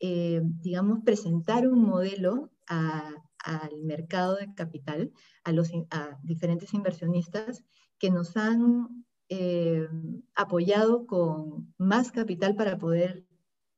eh, 0.00 0.40
digamos, 0.62 1.00
presentar 1.04 1.68
un 1.68 1.82
modelo 1.82 2.50
al 2.66 3.82
mercado 3.82 4.36
de 4.36 4.54
capital, 4.54 5.12
a, 5.44 5.52
los, 5.52 5.70
diferentes 6.22 6.72
inversionistas 6.72 7.62
que 7.98 8.10
nos 8.10 8.38
han 8.38 9.04
eh, 9.28 9.86
apoyado 10.34 11.06
con 11.06 11.74
más 11.76 12.10
capital 12.10 12.56
para 12.56 12.78
poder 12.78 13.27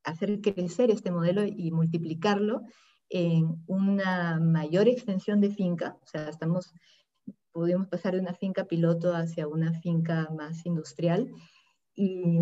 hacer 0.04 0.40
crecer 0.40 0.90
este 0.90 1.11
modelo 1.11 1.45
y 1.45 1.71
multiplicarlo 1.71 2.62
en 3.09 3.62
una 3.66 4.38
mayor 4.40 4.88
extensión 4.88 5.40
de 5.40 5.50
finca. 5.50 5.99
O 6.02 6.07
sea, 6.07 6.28
estamos 6.28 6.73
pudimos 7.52 7.88
pasar 7.88 8.14
de 8.14 8.21
una 8.21 8.35
finca 8.35 8.64
piloto 8.64 9.14
hacia 9.14 9.49
una 9.49 9.73
finca 9.80 10.28
más 10.30 10.64
industrial 10.66 11.30
y 11.95 12.38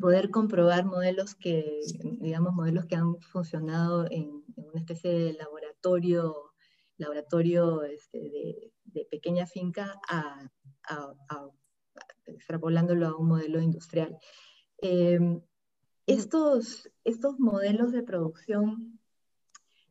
poder 0.00 0.30
comprobar 0.30 0.84
modelos 0.84 1.34
que, 1.34 1.80
digamos, 2.20 2.54
modelos 2.54 2.86
que 2.86 2.96
han 2.96 3.20
funcionado 3.20 4.06
en, 4.10 4.42
una 4.56 4.80
especie 4.80 5.10
de 5.10 5.32
laboratorio, 5.34 6.52
laboratorio 6.96 7.82
este, 7.82 8.72
de, 8.84 9.04
pequeña 9.10 9.46
finca 9.46 10.00
a, 10.08 10.48
extrapolándolo 12.24 13.06
a 13.08 13.16
un 13.16 13.28
modelo 13.28 13.60
industrial. 13.60 14.16
Em, 14.78 15.42
estos, 16.14 16.90
estos 17.04 17.38
modelos 17.38 17.92
de 17.92 18.02
producción 18.02 18.98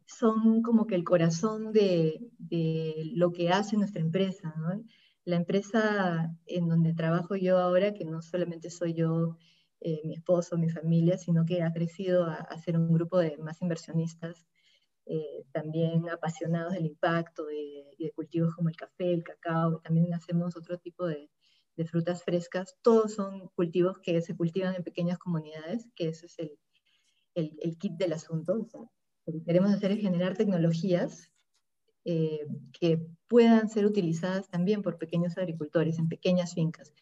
son 0.05 0.61
como 0.61 0.87
que 0.87 0.95
el 0.95 1.03
corazón 1.03 1.71
de, 1.71 2.31
lo 3.15 3.31
que 3.31 3.49
hace 3.49 3.77
nuestra 3.77 4.01
empresa. 4.01 4.53
La 5.23 5.35
empresa 5.35 6.35
en 6.45 6.67
donde 6.67 6.93
trabajo 6.93 7.35
yo 7.35 7.57
ahora, 7.57 7.93
que 7.93 8.05
no 8.05 8.21
solamente 8.21 8.69
soy 8.69 8.93
yo, 8.93 9.37
eh, 9.79 10.01
mi 10.03 10.13
esposo, 10.13 10.57
mi 10.57 10.69
familia, 10.69 11.17
sino 11.17 11.45
que 11.45 11.63
ha 11.63 11.73
crecido 11.73 12.25
a, 12.25 12.57
ser 12.57 12.77
un 12.77 12.93
grupo 12.93 13.17
de 13.19 13.37
más 13.37 13.61
inversionistas, 13.61 14.45
eh, 15.05 15.45
también 15.51 16.07
apasionados 16.09 16.73
del 16.73 16.85
impacto 16.85 17.45
de, 17.45 17.85
de, 17.97 18.11
cultivos 18.11 18.53
como 18.53 18.69
el 18.69 18.75
café, 18.75 19.11
el 19.13 19.23
cacao, 19.23 19.79
también 19.79 20.13
hacemos 20.13 20.55
otro 20.55 20.77
tipo 20.77 21.07
de, 21.07 21.29
de 21.81 21.88
frutas 21.88 22.23
frescas. 22.23 22.75
Todos 22.83 23.13
son 23.13 23.50
cultivos 23.55 23.97
que 24.00 24.21
se 24.21 24.35
cultivan 24.35 24.75
en 24.75 24.83
pequeñas 24.83 25.17
comunidades, 25.17 25.88
que 25.95 26.09
ese 26.09 26.27
es 26.27 26.39
el, 26.39 26.51
el, 27.33 27.77
kit 27.77 27.93
del 27.93 28.13
asunto. 28.13 28.67
lo 29.25 29.33
que 29.33 29.43
queremos 29.43 29.71
hacer 29.71 29.91
es 29.91 30.00
generar 30.00 30.38
tecnologías 30.38 31.31
eh, 32.05 32.45
que 32.79 33.03
puedan 33.27 33.69
ser 33.69 33.85
utilizadas 33.85 34.47
también 34.50 34.83
por 34.83 35.00
pequeños 35.00 35.38
agricultores 35.38 35.97
en 35.97 36.07
pequeñas 36.07 36.53
fincas. 36.53 36.93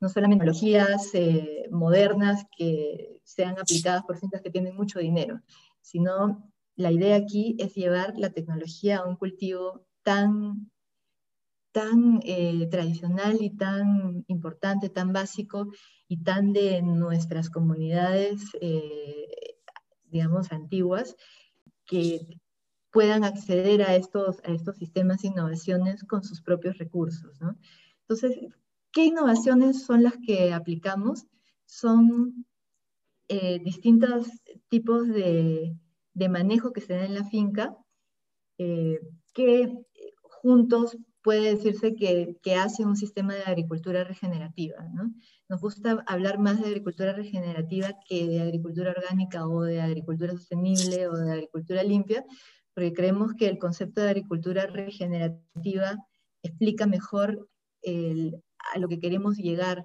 No 0.00 0.08
solamente 0.08 0.44
tecnologías 0.44 1.14
eh, 1.14 1.68
modernas 1.70 2.44
que 2.56 3.20
sean 3.24 3.56
aplicadas 3.58 4.02
por 4.04 4.18
fincas 4.18 4.42
que 4.42 4.50
tienen 4.50 4.74
mucho 4.74 4.98
dinero, 4.98 5.40
sino 5.80 6.50
la 6.76 6.90
idea 6.90 7.16
aquí 7.16 7.56
es 7.60 7.74
llevar 7.74 8.14
la 8.16 8.30
tecnología 8.30 8.98
a 8.98 9.06
un 9.06 9.16
cultivo 9.16 9.86
tan 10.02 10.70
tan 11.74 12.20
eh, 12.22 12.68
tradicional 12.70 13.38
y 13.40 13.50
tan 13.50 14.24
importante, 14.28 14.90
tan 14.90 15.12
básico 15.12 15.72
y 16.06 16.22
tan 16.22 16.52
de 16.52 16.80
nuestras 16.82 17.50
comunidades, 17.50 18.42
eh, 18.60 19.26
digamos, 20.04 20.52
antiguas, 20.52 21.16
que 21.84 22.20
puedan 22.92 23.24
acceder 23.24 23.82
a 23.82 23.96
estos, 23.96 24.38
a 24.44 24.52
estos 24.52 24.76
sistemas 24.76 25.22
de 25.22 25.28
innovaciones 25.28 26.04
con 26.04 26.22
sus 26.22 26.40
propios 26.42 26.78
recursos. 26.78 27.40
Entonces, 28.02 28.38
¿qué 28.92 29.06
innovaciones 29.06 29.82
son 29.82 30.04
las 30.04 30.14
que 30.24 30.52
aplicamos? 30.52 31.26
Son 31.66 32.46
eh, 33.26 33.58
distintos 33.64 34.28
tipos 34.68 35.08
de, 35.08 35.76
de, 36.12 36.28
manejo 36.28 36.72
que 36.72 36.82
se 36.82 36.94
da 36.94 37.04
en 37.04 37.14
la 37.14 37.24
finca, 37.24 37.76
que 38.56 39.76
juntos 40.22 40.96
puede 41.24 41.56
decirse 41.56 41.96
que, 41.96 42.54
hace 42.54 42.84
un 42.84 42.96
sistema 42.96 43.34
de 43.34 43.44
agricultura 43.44 44.04
regenerativa. 44.04 44.76
¿no? 44.92 45.10
Nos 45.48 45.60
gusta 45.62 46.04
hablar 46.06 46.38
más 46.38 46.60
de 46.60 46.66
agricultura 46.66 47.14
regenerativa 47.14 47.94
que 48.06 48.28
de 48.28 48.42
agricultura 48.42 48.90
orgánica 48.90 49.48
o 49.48 49.62
de 49.62 49.80
agricultura 49.80 50.32
sostenible 50.32 51.08
o 51.08 51.16
de 51.16 51.32
agricultura 51.32 51.82
limpia, 51.82 52.24
porque 52.74 52.92
creemos 52.92 53.32
que 53.38 53.48
el 53.48 53.58
concepto 53.58 54.02
de 54.02 54.10
agricultura 54.10 54.66
regenerativa 54.66 55.96
explica 56.42 56.86
mejor 56.86 57.48
a 58.74 58.78
lo 58.78 58.88
que 58.88 59.00
queremos 59.00 59.38
llegar 59.38 59.82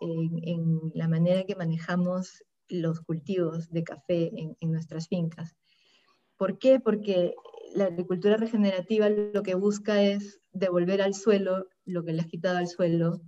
en, 0.00 0.40
en, 0.42 0.80
la 0.94 1.08
manera 1.08 1.44
que 1.44 1.54
manejamos 1.54 2.44
los 2.68 3.00
cultivos 3.00 3.70
de 3.70 3.84
café 3.84 4.30
en, 4.34 4.56
en 4.60 4.72
nuestras 4.72 5.08
fincas. 5.08 5.54
¿Por 6.38 6.58
qué? 6.58 6.80
Porque 6.80 7.34
la 7.74 7.86
agricultura 7.86 8.36
regenerativa 8.36 9.08
lo 9.08 9.42
que 9.42 9.54
busca 9.54 10.02
es 10.02 10.40
devolver 10.52 11.02
al 11.02 11.14
suelo 11.14 11.68
lo 11.84 12.04
que 12.04 12.12
le 12.12 12.20
has 12.20 12.26
quitado 12.26 12.58
al 12.58 12.68
suelo 12.68 13.20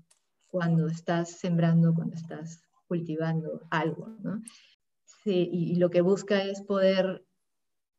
cuando 0.49 0.89
estás 0.89 1.39
sembrando, 1.39 1.95
cuando 1.95 2.17
estás 2.17 2.63
cultivando 2.87 3.63
algo. 3.71 4.09
¿no? 4.21 4.43
Sí, 5.05 5.49
y, 5.53 5.77
lo 5.77 5.91
que 5.91 6.01
busca 6.01 6.43
es 6.43 6.63
poder 6.63 7.25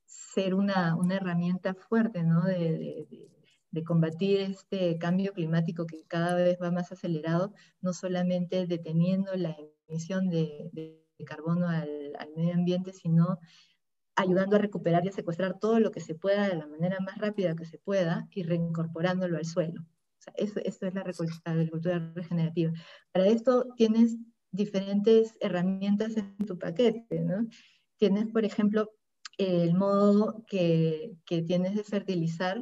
ser 0.06 0.54
una, 0.54 0.95
una 0.95 1.15
herramienta 1.15 1.73
fuerte 1.73 2.23
¿no? 2.23 2.43
de, 2.43 2.58
de, 2.58 3.30
de, 3.71 3.84
combatir 3.84 4.41
este 4.41 4.97
cambio 4.97 5.34
climático 5.34 5.86
que 5.86 6.04
cada 6.08 6.36
vez 6.36 6.58
va 6.62 6.71
más 6.71 6.91
acelerado, 6.91 7.54
no 7.80 7.93
solamente 7.93 8.67
deteniendo 8.67 9.34
la 9.36 9.56
emisión 9.88 10.30
de, 10.30 10.97
carbono 11.25 11.69
al, 11.69 12.13
al 12.17 12.30
medio 12.36 12.56
ambiente, 12.56 12.93
sino 12.93 13.38
ayudando 14.15 14.56
a 14.56 14.60
recuperar 14.60 15.06
y 15.06 15.10
a 15.10 15.13
secuestrar 15.13 15.60
todo 15.60 15.80
lo 15.80 15.91
que 15.91 16.02
se 16.02 16.15
pueda 16.15 16.47
de 16.47 16.56
la 16.56 16.67
manera 16.67 17.00
más 17.00 17.17
rápida 17.17 17.56
que 17.56 17.65
se 17.65 17.78
pueda 17.78 18.28
y 18.32 18.43
reincorporándolo 18.43 19.38
al 19.38 19.45
suelo. 19.45 19.82
O 19.82 20.24
sea, 20.24 20.34
eso, 20.38 20.60
es 20.63 20.93
la 20.93 21.04
agricultura 21.45 22.12
regenerativa. 22.13 22.71
Para 23.12 23.28
esto 23.28 23.74
tienes 23.76 24.17
diferentes 24.52 25.36
herramientas 25.39 26.15
en 26.17 26.38
tu 26.45 26.60
paquete, 26.60 27.21
¿no? 27.21 27.47
Tienes, 27.97 28.28
por 28.28 28.45
ejemplo, 28.45 28.91
el 29.38 29.74
modo 29.74 30.43
que, 30.47 31.15
que 31.26 31.41
tienes 31.41 31.76
de 31.76 31.84
fertilizar 31.84 32.62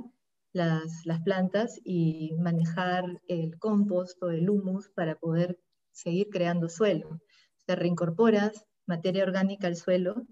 las, 0.53 1.05
las, 1.05 1.21
plantas 1.21 1.79
y 1.83 2.33
manejar 2.39 3.21
el 3.27 3.57
compost 3.59 4.21
o 4.23 4.29
el 4.29 4.49
humus 4.49 4.89
para 4.89 5.15
poder 5.15 5.59
seguir 5.91 6.29
creando 6.29 6.69
suelo. 6.69 7.09
O 7.09 7.61
sea, 7.65 7.75
reincorporas 7.75 8.65
materia 8.85 9.23
orgánica 9.23 9.67
al 9.67 9.75
suelo 9.75 10.25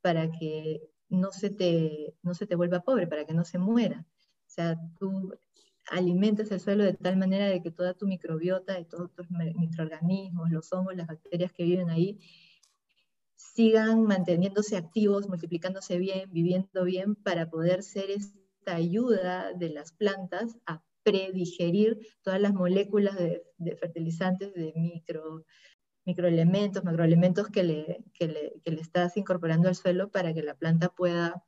para 0.00 0.30
que 0.30 0.90
no 1.08 1.30
se, 1.30 1.50
te, 1.50 2.14
no 2.22 2.34
se 2.34 2.46
te 2.46 2.54
vuelva 2.54 2.80
pobre, 2.80 3.06
para 3.06 3.24
que 3.24 3.34
no 3.34 3.44
se 3.44 3.58
muera. 3.58 4.06
O 4.46 4.50
sea, 4.50 4.78
tú 4.98 5.32
alimentas 5.90 6.50
el 6.50 6.60
suelo 6.60 6.84
de 6.84 6.94
tal 6.94 7.16
manera 7.16 7.46
de 7.46 7.62
que 7.62 7.70
toda 7.70 7.94
tu 7.94 8.06
microbiota 8.06 8.78
y 8.78 8.84
todos 8.84 9.12
tus 9.14 9.30
microorganismos, 9.30 10.50
los 10.50 10.72
hongos, 10.72 10.96
las 10.96 11.06
bacterias 11.06 11.52
que 11.52 11.64
viven 11.64 11.90
ahí, 11.90 12.18
sigan 13.34 14.02
manteniéndose 14.02 14.76
activos, 14.76 15.28
multiplicándose 15.28 15.98
bien, 15.98 16.30
viviendo 16.32 16.84
bien, 16.84 17.14
para 17.14 17.48
poder 17.48 17.82
ser 17.82 18.10
esta 18.10 18.74
ayuda 18.74 19.52
de 19.52 19.70
las 19.70 19.92
plantas 19.92 20.58
a 20.66 20.82
predigerir 21.02 21.98
todas 22.22 22.40
las 22.40 22.52
moléculas 22.52 23.16
de, 23.16 23.42
de 23.56 23.76
fertilizantes, 23.76 24.52
de 24.52 24.72
micro, 24.76 25.44
microelementos, 26.08 26.84
macroelementos 26.84 27.48
que 27.48 27.62
le, 27.62 28.04
que 28.14 28.28
le, 28.28 28.54
que 28.64 28.70
le 28.70 28.80
estás 28.80 29.18
incorporando 29.18 29.68
al 29.68 29.74
suelo 29.74 30.10
para 30.10 30.32
que 30.32 30.42
la 30.42 30.54
planta 30.54 30.88
pueda... 30.88 31.44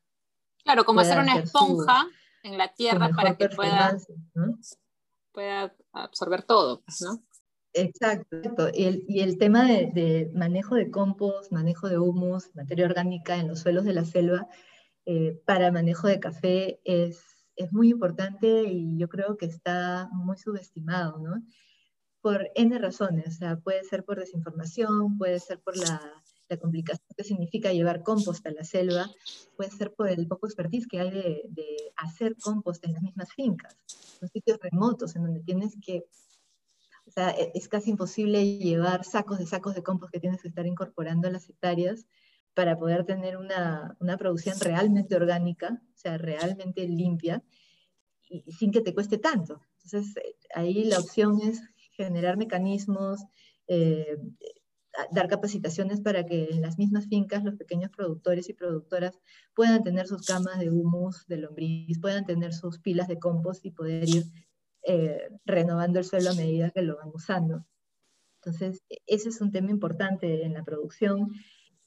Claro, 0.62 0.84
como 0.84 1.00
hacer 1.00 1.18
una 1.18 1.38
esponja 1.38 2.06
en 2.42 2.58
la 2.58 2.68
tierra 2.74 3.08
para 3.16 3.36
que 3.36 3.48
pueda, 3.48 3.96
pueda 5.32 5.74
absorber 5.92 6.42
todo, 6.42 6.82
pues, 6.82 7.00
¿no? 7.00 7.22
Exacto. 7.72 8.68
Y 8.74 8.84
el, 8.84 9.04
y 9.08 9.20
el 9.20 9.38
tema 9.38 9.64
de, 9.64 9.90
de, 9.94 10.30
manejo 10.34 10.74
de 10.74 10.90
compost, 10.90 11.50
manejo 11.52 11.88
de 11.88 11.98
humus, 11.98 12.54
materia 12.54 12.84
orgánica 12.84 13.36
en 13.36 13.48
los 13.48 13.60
suelos 13.60 13.84
de 13.84 13.94
la 13.94 14.04
selva, 14.04 14.46
eh, 15.06 15.40
para 15.46 15.72
manejo 15.72 16.06
de 16.06 16.20
café 16.20 16.80
es, 16.84 17.48
es 17.56 17.72
muy 17.72 17.88
importante 17.88 18.64
y 18.64 18.98
yo 18.98 19.08
creo 19.08 19.38
que 19.38 19.46
está 19.46 20.10
muy 20.12 20.36
subestimado, 20.36 21.18
¿no? 21.18 21.42
Por 22.22 22.50
N 22.54 22.78
razones, 22.78 23.28
o 23.28 23.38
sea, 23.38 23.56
puede 23.56 23.84
ser 23.84 24.04
por 24.04 24.18
desinformación, 24.18 25.16
puede 25.16 25.38
ser 25.40 25.58
por 25.60 25.76
la, 25.76 26.00
la, 26.48 26.56
complicación 26.58 27.06
que 27.16 27.24
significa 27.24 27.72
llevar 27.72 28.02
compost 28.02 28.46
a 28.46 28.50
la 28.50 28.64
selva, 28.64 29.10
puede 29.56 29.70
ser 29.70 29.92
por 29.94 30.08
el 30.08 30.26
poco 30.26 30.46
expertise 30.46 30.86
que 30.86 31.00
hay 31.00 31.10
de, 31.10 31.42
de 31.48 31.76
hacer 31.96 32.36
compost 32.36 32.84
en 32.84 32.92
las 32.92 33.02
mismas 33.02 33.32
fincas, 33.32 33.76
en 34.20 34.28
sitios 34.28 34.58
remotos 34.60 35.16
en 35.16 35.22
donde 35.22 35.40
tienes 35.40 35.76
que, 35.80 36.04
o 37.06 37.10
sea, 37.10 37.30
e, 37.30 37.52
es 37.54 37.68
casi 37.68 37.90
imposible 37.90 38.58
llevar 38.58 39.04
sacos 39.04 39.38
de 39.38 39.46
sacos 39.46 39.74
de 39.74 39.82
compost 39.82 40.12
que 40.12 40.20
tienes 40.20 40.42
que 40.42 40.48
estar 40.48 40.66
incorporando 40.66 41.28
a 41.28 41.30
las 41.30 41.48
hectáreas 41.48 42.06
para 42.52 42.76
poder 42.76 43.06
tener 43.06 43.36
una, 43.38 43.96
una 44.00 44.18
producción 44.18 44.58
realmente 44.60 45.16
orgánica, 45.16 45.80
o 45.94 45.98
sea, 45.98 46.18
realmente 46.18 46.86
limpia, 46.86 47.42
y, 48.28 48.42
y 48.44 48.52
sin 48.52 48.72
que 48.72 48.82
te 48.82 48.92
cueste 48.92 49.18
tanto. 49.18 49.62
Entonces, 49.84 50.16
eh, 50.16 50.36
ahí 50.54 50.84
la 50.84 50.98
opción 50.98 51.40
es 51.40 51.62
generar 52.04 52.36
mecanismos, 52.36 53.24
eh, 53.68 54.18
dar 55.12 55.28
capacitaciones 55.28 56.00
para 56.00 56.26
que 56.26 56.46
en 56.50 56.62
las 56.62 56.78
mismas 56.78 57.06
fincas 57.06 57.44
los 57.44 57.54
pequeños 57.54 57.90
productores 57.90 58.48
y 58.48 58.54
productoras 58.54 59.18
puedan 59.54 59.82
tener 59.82 60.06
sus 60.06 60.26
camas 60.26 60.58
de 60.58 60.70
humus, 60.70 61.26
de 61.26 61.38
lombriz, 61.38 62.00
puedan 62.00 62.24
tener 62.24 62.52
sus 62.52 62.78
pilas 62.80 63.08
de 63.08 63.18
compost 63.18 63.64
y 63.64 63.70
poder 63.70 64.08
ir 64.08 64.24
eh, 64.82 65.28
renovando 65.44 65.98
el 65.98 66.04
suelo 66.04 66.30
a 66.30 66.34
medida 66.34 66.70
que 66.70 66.82
lo 66.82 66.96
van 66.96 67.10
usando. 67.12 67.64
Entonces, 68.42 68.82
ese 69.06 69.28
es 69.28 69.40
un 69.40 69.52
tema 69.52 69.70
importante 69.70 70.44
en 70.44 70.54
la 70.54 70.64
producción, 70.64 71.30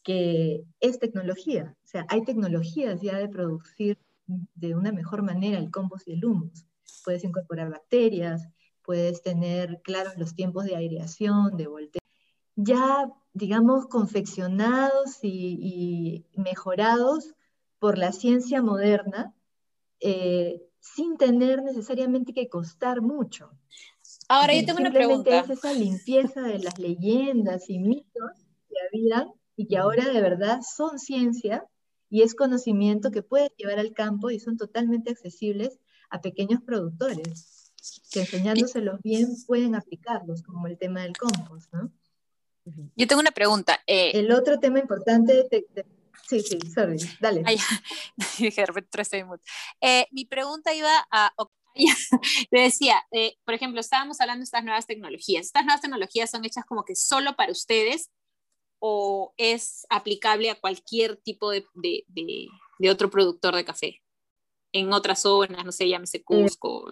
que 0.03 0.63
es 0.79 0.99
tecnología. 0.99 1.75
O 1.83 1.87
sea, 1.87 2.05
hay 2.09 2.23
tecnologías 2.23 3.01
ya 3.01 3.17
de 3.17 3.29
producir 3.29 3.97
de 4.27 4.75
una 4.75 4.91
mejor 4.91 5.23
manera 5.23 5.57
el 5.57 5.71
compost 5.71 6.07
y 6.07 6.13
el 6.13 6.25
humus. 6.25 6.65
puedes 7.03 7.23
incorporar 7.23 7.69
bacterias, 7.69 8.47
puedes 8.83 9.21
tener 9.21 9.81
claros 9.83 10.17
los 10.17 10.35
tiempos 10.35 10.65
de 10.65 10.75
aireación, 10.75 11.57
de 11.57 11.67
volteo. 11.67 12.01
Ya, 12.55 13.11
digamos, 13.33 13.87
confeccionados 13.87 15.19
y, 15.23 16.25
mejorados 16.35 17.33
por 17.79 17.97
la 17.97 18.11
ciencia 18.11 18.61
moderna, 18.61 19.33
eh, 19.99 20.61
sin 20.79 21.17
tener 21.17 21.63
necesariamente 21.63 22.33
que 22.33 22.49
costar 22.49 23.01
mucho. 23.01 23.51
Ahora 24.27 24.53
yo 24.53 24.65
tengo 24.65 24.79
una 24.79 24.91
pregunta. 24.91 25.39
Es 25.39 25.49
esa 25.49 25.73
limpieza 25.73 26.41
de 26.41 26.59
las 26.59 26.77
leyendas 26.77 27.69
y 27.69 27.79
mitos 27.79 28.31
que 28.69 28.75
había 28.87 29.27
y 29.55 29.67
que 29.67 29.77
ahora 29.77 30.05
de 30.05 30.21
verdad 30.21 30.59
son 30.61 30.99
ciencia 30.99 31.65
y 32.09 32.21
es 32.21 32.35
conocimiento 32.35 33.11
que 33.11 33.23
puedes 33.23 33.49
llevar 33.57 33.79
al 33.79 33.93
campo 33.93 34.29
y 34.29 34.39
son 34.39 34.57
totalmente 34.57 35.11
accesibles 35.11 35.79
a 36.09 36.21
pequeños 36.21 36.61
productores 36.61 37.52
que 38.11 38.21
enseñándoselos 38.21 39.01
bien 39.01 39.27
pueden 39.45 39.75
aplicarlos, 39.75 40.43
como 40.43 40.67
el 40.67 40.77
tema 40.77 41.01
del 41.01 41.17
compost, 41.17 41.73
¿no? 41.73 41.91
Yo 42.95 43.07
tengo 43.07 43.19
una 43.19 43.31
pregunta. 43.31 43.79
Eh, 43.87 44.11
el 44.13 44.31
otro 44.31 44.59
tema 44.59 44.79
importante, 44.79 45.47
sí, 46.27 46.39
sí, 46.39 46.59
sorry, 46.73 46.97
dale. 47.19 47.43
eh, 49.81 50.07
mi 50.11 50.25
pregunta 50.25 50.73
iba 50.73 51.07
a, 51.11 51.33
te 52.51 52.59
decía, 52.59 53.03
eh, 53.11 53.35
por 53.45 53.53
ejemplo, 53.53 53.79
estábamos 53.79 54.21
hablando 54.21 54.41
de 54.41 54.45
estas 54.45 54.63
nuevas 54.63 54.85
tecnologías. 54.85 55.47
¿Estas 55.47 55.65
nuevas 55.65 55.81
tecnologías 55.81 56.29
son 56.29 56.45
hechas 56.45 56.65
como 56.65 56.85
que 56.85 56.95
solo 56.95 57.35
para 57.35 57.51
ustedes 57.51 58.11
o 58.79 59.33
es 59.37 59.85
aplicable 59.89 60.49
a 60.49 60.59
cualquier 60.59 61.17
tipo 61.17 61.51
de, 61.51 61.65
de, 61.73 62.05
de, 62.07 62.89
otro 62.89 63.09
productor 63.09 63.55
de 63.55 63.65
café? 63.65 64.01
En 64.71 64.93
otras 64.93 65.21
zonas, 65.21 65.65
no 65.65 65.71
sé, 65.71 65.87
llámese 65.87 66.17
eh, 66.17 66.23
Cusco, 66.23 66.85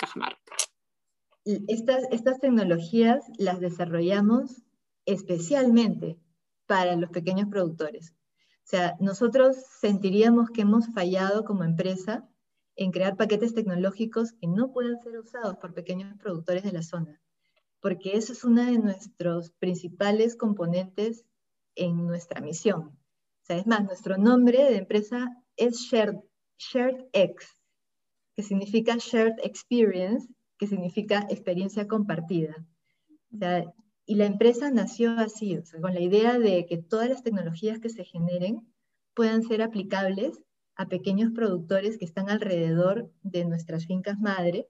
Cajamarca. 0.00 0.56
Estas, 1.44 2.40
tecnologías 2.40 3.24
las 3.38 3.60
desarrollamos 3.60 4.62
especialmente 5.04 6.18
para 6.66 6.96
los 6.96 7.10
pequeños 7.10 7.48
productores. 7.48 8.14
O 8.64 8.70
sea, 8.70 8.96
nosotros 9.00 9.56
sentiríamos 9.80 10.50
que 10.50 10.62
hemos 10.62 10.86
fallado 10.94 11.44
como 11.44 11.64
empresa 11.64 12.26
en 12.76 12.92
crear 12.92 13.16
paquetes 13.16 13.52
tecnológicos 13.52 14.32
que 14.32 14.46
no 14.46 14.72
puedan 14.72 14.98
ser 15.00 15.18
usados 15.18 15.56
por 15.56 15.74
pequeños 15.74 16.16
productores 16.18 16.62
de 16.62 16.72
la 16.72 16.82
zona, 16.82 17.20
porque 17.80 18.16
eso 18.16 18.32
es 18.32 18.44
uno 18.44 18.64
de 18.64 18.78
nuestros 18.78 19.50
principales 19.52 20.36
componentes 20.36 21.26
en 21.74 22.06
nuestra 22.06 22.40
misión. 22.40 22.80
O 23.42 23.46
sea, 23.46 23.56
es 23.56 23.66
más, 23.66 23.84
nuestro 23.84 24.16
nombre 24.16 24.64
de 24.64 24.76
empresa 24.76 25.36
es 25.56 25.80
Shared, 25.80 26.20
que 28.40 28.46
significa 28.46 28.96
Shared 28.96 29.38
Experience, 29.42 30.26
que 30.56 30.66
significa 30.66 31.26
experiencia 31.28 31.86
compartida. 31.86 32.56
O 33.34 33.36
sea, 33.36 33.70
y 34.06 34.14
la 34.14 34.24
empresa 34.24 34.70
nació 34.70 35.10
así, 35.18 35.58
o 35.58 35.64
sea, 35.66 35.78
con 35.78 35.92
la 35.92 36.00
idea 36.00 36.38
de 36.38 36.64
que 36.64 36.78
todas 36.78 37.10
las 37.10 37.22
tecnologías 37.22 37.80
que 37.80 37.90
se 37.90 38.02
generen 38.02 38.66
puedan 39.12 39.42
ser 39.42 39.60
aplicables 39.60 40.40
a 40.74 40.88
pequeños 40.88 41.32
productores 41.32 41.98
que 41.98 42.06
están 42.06 42.30
alrededor 42.30 43.12
de 43.22 43.44
nuestras 43.44 43.84
fincas 43.84 44.18
madre, 44.18 44.68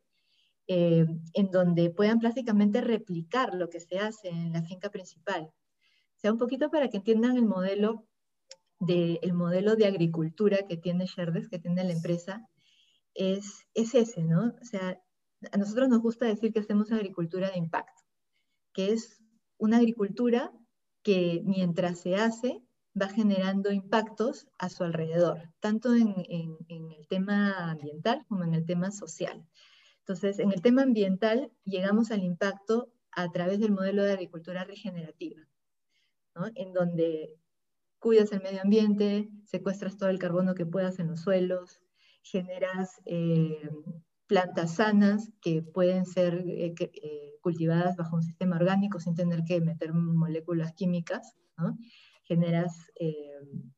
eh, 0.66 1.06
en 1.34 1.50
donde 1.52 1.90
puedan 1.90 2.18
prácticamente 2.18 2.80
replicar 2.80 3.54
lo 3.54 3.68
que 3.70 3.78
se 3.78 4.00
hace 4.00 4.30
en 4.30 4.52
la 4.52 4.64
finca 4.64 4.90
principal. 4.90 5.42
O 5.44 6.18
sea, 6.20 6.32
un 6.32 6.38
poquito 6.38 6.72
para 6.72 6.88
que 6.88 6.96
entiendan 6.96 7.36
el 7.36 7.46
modelo 7.46 8.04
de, 8.80 9.20
el 9.22 9.32
modelo 9.32 9.76
de 9.76 9.86
agricultura 9.86 10.66
que 10.68 10.76
tiene 10.76 11.06
Sherdes, 11.06 11.48
que 11.48 11.60
tiene 11.60 11.84
la 11.84 11.92
empresa, 11.92 12.49
es, 13.14 13.66
es 13.74 13.94
ese, 13.94 14.22
¿no? 14.22 14.54
O 14.60 14.64
sea, 14.64 15.00
a 15.52 15.56
nosotros 15.56 15.88
nos 15.88 16.00
gusta 16.00 16.26
decir 16.26 16.52
que 16.52 16.60
hacemos 16.60 16.92
agricultura 16.92 17.50
de 17.50 17.58
impacto, 17.58 18.02
que 18.72 18.92
es 18.92 19.22
una 19.58 19.78
agricultura 19.78 20.52
que 21.02 21.42
mientras 21.44 22.00
se 22.00 22.16
hace 22.16 22.62
va 23.00 23.08
generando 23.08 23.70
impactos 23.70 24.48
a 24.58 24.68
su 24.68 24.84
alrededor, 24.84 25.52
tanto 25.60 25.94
en, 25.94 26.14
el 26.68 27.06
tema 27.08 27.70
ambiental 27.70 28.24
como 28.28 28.44
en 28.44 28.54
el 28.54 28.66
tema 28.66 28.90
social. 28.90 29.46
Entonces, 30.00 30.38
en 30.40 30.52
el 30.52 30.60
tema 30.60 30.82
ambiental 30.82 31.52
llegamos 31.64 32.10
al 32.10 32.24
impacto 32.24 32.92
a 33.12 33.30
través 33.30 33.60
del 33.60 33.72
modelo 33.72 34.02
de 34.02 34.12
agricultura 34.12 34.64
regenerativa, 34.64 35.40
en 36.54 36.72
donde 36.72 37.36
cuidas 37.98 38.32
el 38.32 38.42
medio 38.42 38.62
ambiente, 38.62 39.28
secuestras 39.44 39.96
todo 39.96 40.08
el 40.08 40.18
carbono 40.18 40.54
que 40.54 40.66
puedas 40.66 40.98
en 40.98 41.08
los 41.08 41.20
suelos, 41.20 41.80
generas 42.22 43.00
eh, 43.04 43.70
plantas 44.26 44.76
sanas 44.76 45.30
que 45.40 45.62
pueden 45.62 46.06
ser 46.06 46.44
eh, 46.46 46.74
eh, 46.78 47.32
cultivadas 47.40 47.96
bajo 47.96 48.16
un 48.16 48.22
sistema 48.22 48.56
orgánico 48.56 49.00
sin 49.00 49.14
tener 49.14 49.44
que 49.44 49.60
meter 49.60 49.92
moléculas 49.92 50.72
químicas, 50.74 51.34
¿no? 51.56 51.76
generas 52.24 52.92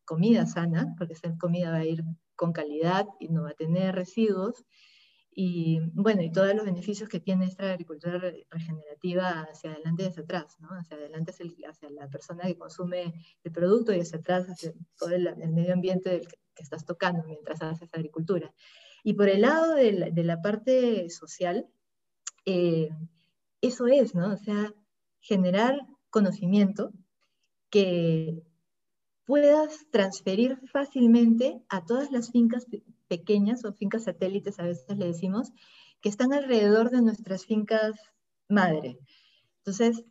comida 0.04 0.44
sana, 0.44 0.94
porque 0.98 1.14
esa 1.14 1.34
comida 1.38 1.70
va 1.70 1.78
a 1.78 1.86
ir 1.86 2.04
con 2.36 2.52
calidad 2.52 3.06
y 3.18 3.28
no 3.28 3.44
va 3.44 3.50
a 3.50 3.54
tener 3.54 3.94
residuos. 3.94 4.66
Y 5.34 5.80
bueno, 5.94 6.20
y 6.20 6.30
todos 6.30 6.54
los 6.54 6.66
beneficios 6.66 7.08
que 7.08 7.18
tiene 7.18 7.46
esta 7.46 7.70
agricultura 7.70 8.20
regenerativa 8.50 9.46
hacia 9.50 9.72
adelante 9.72 10.02
y 10.02 10.06
hacia 10.06 10.22
atrás, 10.24 10.58
¿no? 10.60 10.68
Hacia 10.68 10.98
adelante 10.98 11.32
hacia 11.32 11.90
la 11.90 12.08
persona 12.08 12.44
que 12.44 12.58
consume 12.58 13.14
el 13.42 13.52
producto 13.52 13.94
y 13.94 14.00
hacia 14.00 14.18
atrás 14.18 14.46
hacia 14.50 14.74
todo 14.98 15.10
el, 15.10 15.34
medio 15.50 15.72
ambiente 15.72 16.10
del 16.10 16.28
estás 16.56 16.84
tocando 16.84 17.24
mientras 17.24 17.62
haces 17.62 17.88
agricultura. 17.92 18.52
Y 19.04 19.14
por 19.14 19.28
el 19.28 19.42
lado 19.42 19.74
de 19.74 19.92
la, 19.92 20.10
de 20.10 20.24
la 20.24 20.42
parte 20.42 21.08
social, 21.10 21.66
eh, 22.44 22.90
eso 23.60 23.86
es, 23.86 24.14
¿no? 24.14 24.32
O 24.32 24.36
sea, 24.36 24.74
generar 25.20 25.86
conocimiento 26.10 26.92
que 27.70 28.42
puedas 29.24 29.86
transferir 29.90 30.58
fácilmente 30.68 31.62
a 31.68 31.84
todas 31.84 32.10
las 32.10 32.30
fincas 32.30 32.66
pequeñas 33.08 33.64
o 33.64 33.72
fincas 33.72 34.04
satélites, 34.04 34.58
a 34.58 34.64
veces 34.64 34.98
le 34.98 35.06
decimos, 35.06 35.52
que 36.00 36.08
están 36.08 36.32
alrededor 36.32 36.90
de 36.90 37.02
nuestras 37.02 37.46
fincas 37.46 37.94
madre. 38.48 38.98
Entonces, 39.58 40.04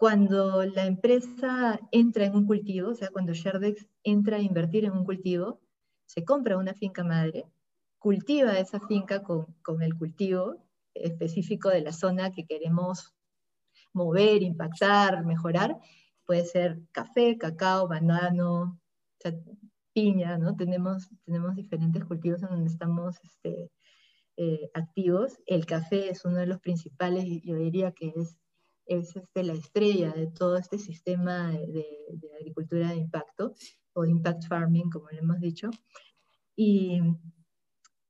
cuando 0.00 0.64
la 0.64 0.86
empresa 0.86 1.78
entra 1.92 2.24
en 2.24 2.34
un 2.34 2.46
cultivo, 2.46 2.88
o 2.88 2.94
sea, 2.94 3.10
cuando 3.10 3.34
Sherdex 3.34 3.86
entra 4.02 4.38
a 4.38 4.40
invertir 4.40 4.86
en 4.86 4.92
un 4.92 5.04
cultivo, 5.04 5.60
se 6.06 6.24
compra 6.24 6.56
una 6.56 6.72
finca 6.72 7.04
madre, 7.04 7.44
cultiva 7.98 8.58
esa 8.58 8.80
finca 8.80 9.22
con, 9.22 9.44
con 9.62 9.82
el 9.82 9.94
cultivo 9.98 10.56
específico 10.94 11.68
de 11.68 11.82
la 11.82 11.92
zona 11.92 12.32
que 12.32 12.46
queremos 12.46 13.14
mover, 13.92 14.42
impactar, 14.42 15.22
mejorar, 15.26 15.76
puede 16.24 16.46
ser 16.46 16.80
café, 16.92 17.36
cacao, 17.36 17.86
banano, 17.86 18.80
piña, 19.92 20.38
¿no? 20.38 20.56
Tenemos, 20.56 21.10
tenemos 21.26 21.56
diferentes 21.56 22.02
cultivos 22.06 22.42
en 22.42 22.48
donde 22.48 22.70
estamos 22.70 23.18
este, 23.22 23.70
eh, 24.38 24.70
activos. 24.72 25.36
El 25.44 25.66
café 25.66 26.08
es 26.08 26.24
uno 26.24 26.38
de 26.38 26.46
los 26.46 26.58
principales, 26.60 27.26
yo 27.44 27.56
diría 27.56 27.92
que 27.92 28.14
es, 28.16 28.39
es 28.90 29.14
este, 29.14 29.44
la 29.44 29.52
estrella 29.52 30.10
de 30.10 30.26
todo 30.26 30.56
este 30.56 30.78
sistema 30.78 31.52
de, 31.52 31.86
agricultura 32.40 32.88
de 32.88 32.96
impacto, 32.96 33.54
o 33.92 34.04
impact 34.04 34.46
farming, 34.48 34.90
como 34.90 35.08
le 35.10 35.18
hemos 35.18 35.40
dicho. 35.40 35.70
Y, 36.56 37.00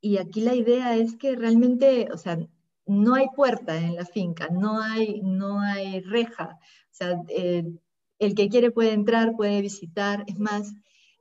y 0.00 0.16
aquí 0.16 0.40
la 0.40 0.54
idea 0.54 0.96
es 0.96 1.16
que 1.16 1.36
realmente, 1.36 2.08
o 2.12 2.16
sea, 2.16 2.38
no 2.86 3.14
hay 3.14 3.26
puerta 3.36 3.76
en 3.76 3.94
la 3.94 4.06
finca, 4.06 4.48
no 4.48 4.80
hay, 4.80 5.20
no 5.22 5.60
hay 5.60 6.00
reja. 6.00 6.58
O 6.60 6.94
sea, 6.94 7.22
eh, 7.28 7.64
el 8.18 8.34
que 8.34 8.48
quiere 8.48 8.70
puede 8.70 8.92
entrar, 8.92 9.36
puede 9.36 9.60
visitar. 9.60 10.24
Es 10.26 10.38
más, 10.38 10.72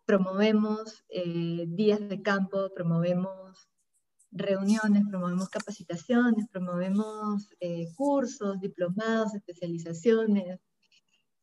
promovemos 0.06 1.04
eh, 1.10 1.66
días 1.68 2.00
de 2.08 2.22
campo, 2.22 2.70
promovemos 2.74 3.69
reuniones, 4.32 5.04
promovemos 5.10 5.50
capacitaciones, 5.50 6.48
promovemos 6.52 7.50
eh, 7.60 7.88
cursos, 7.96 8.60
diplomados, 8.60 9.34
especializaciones, 9.36 10.60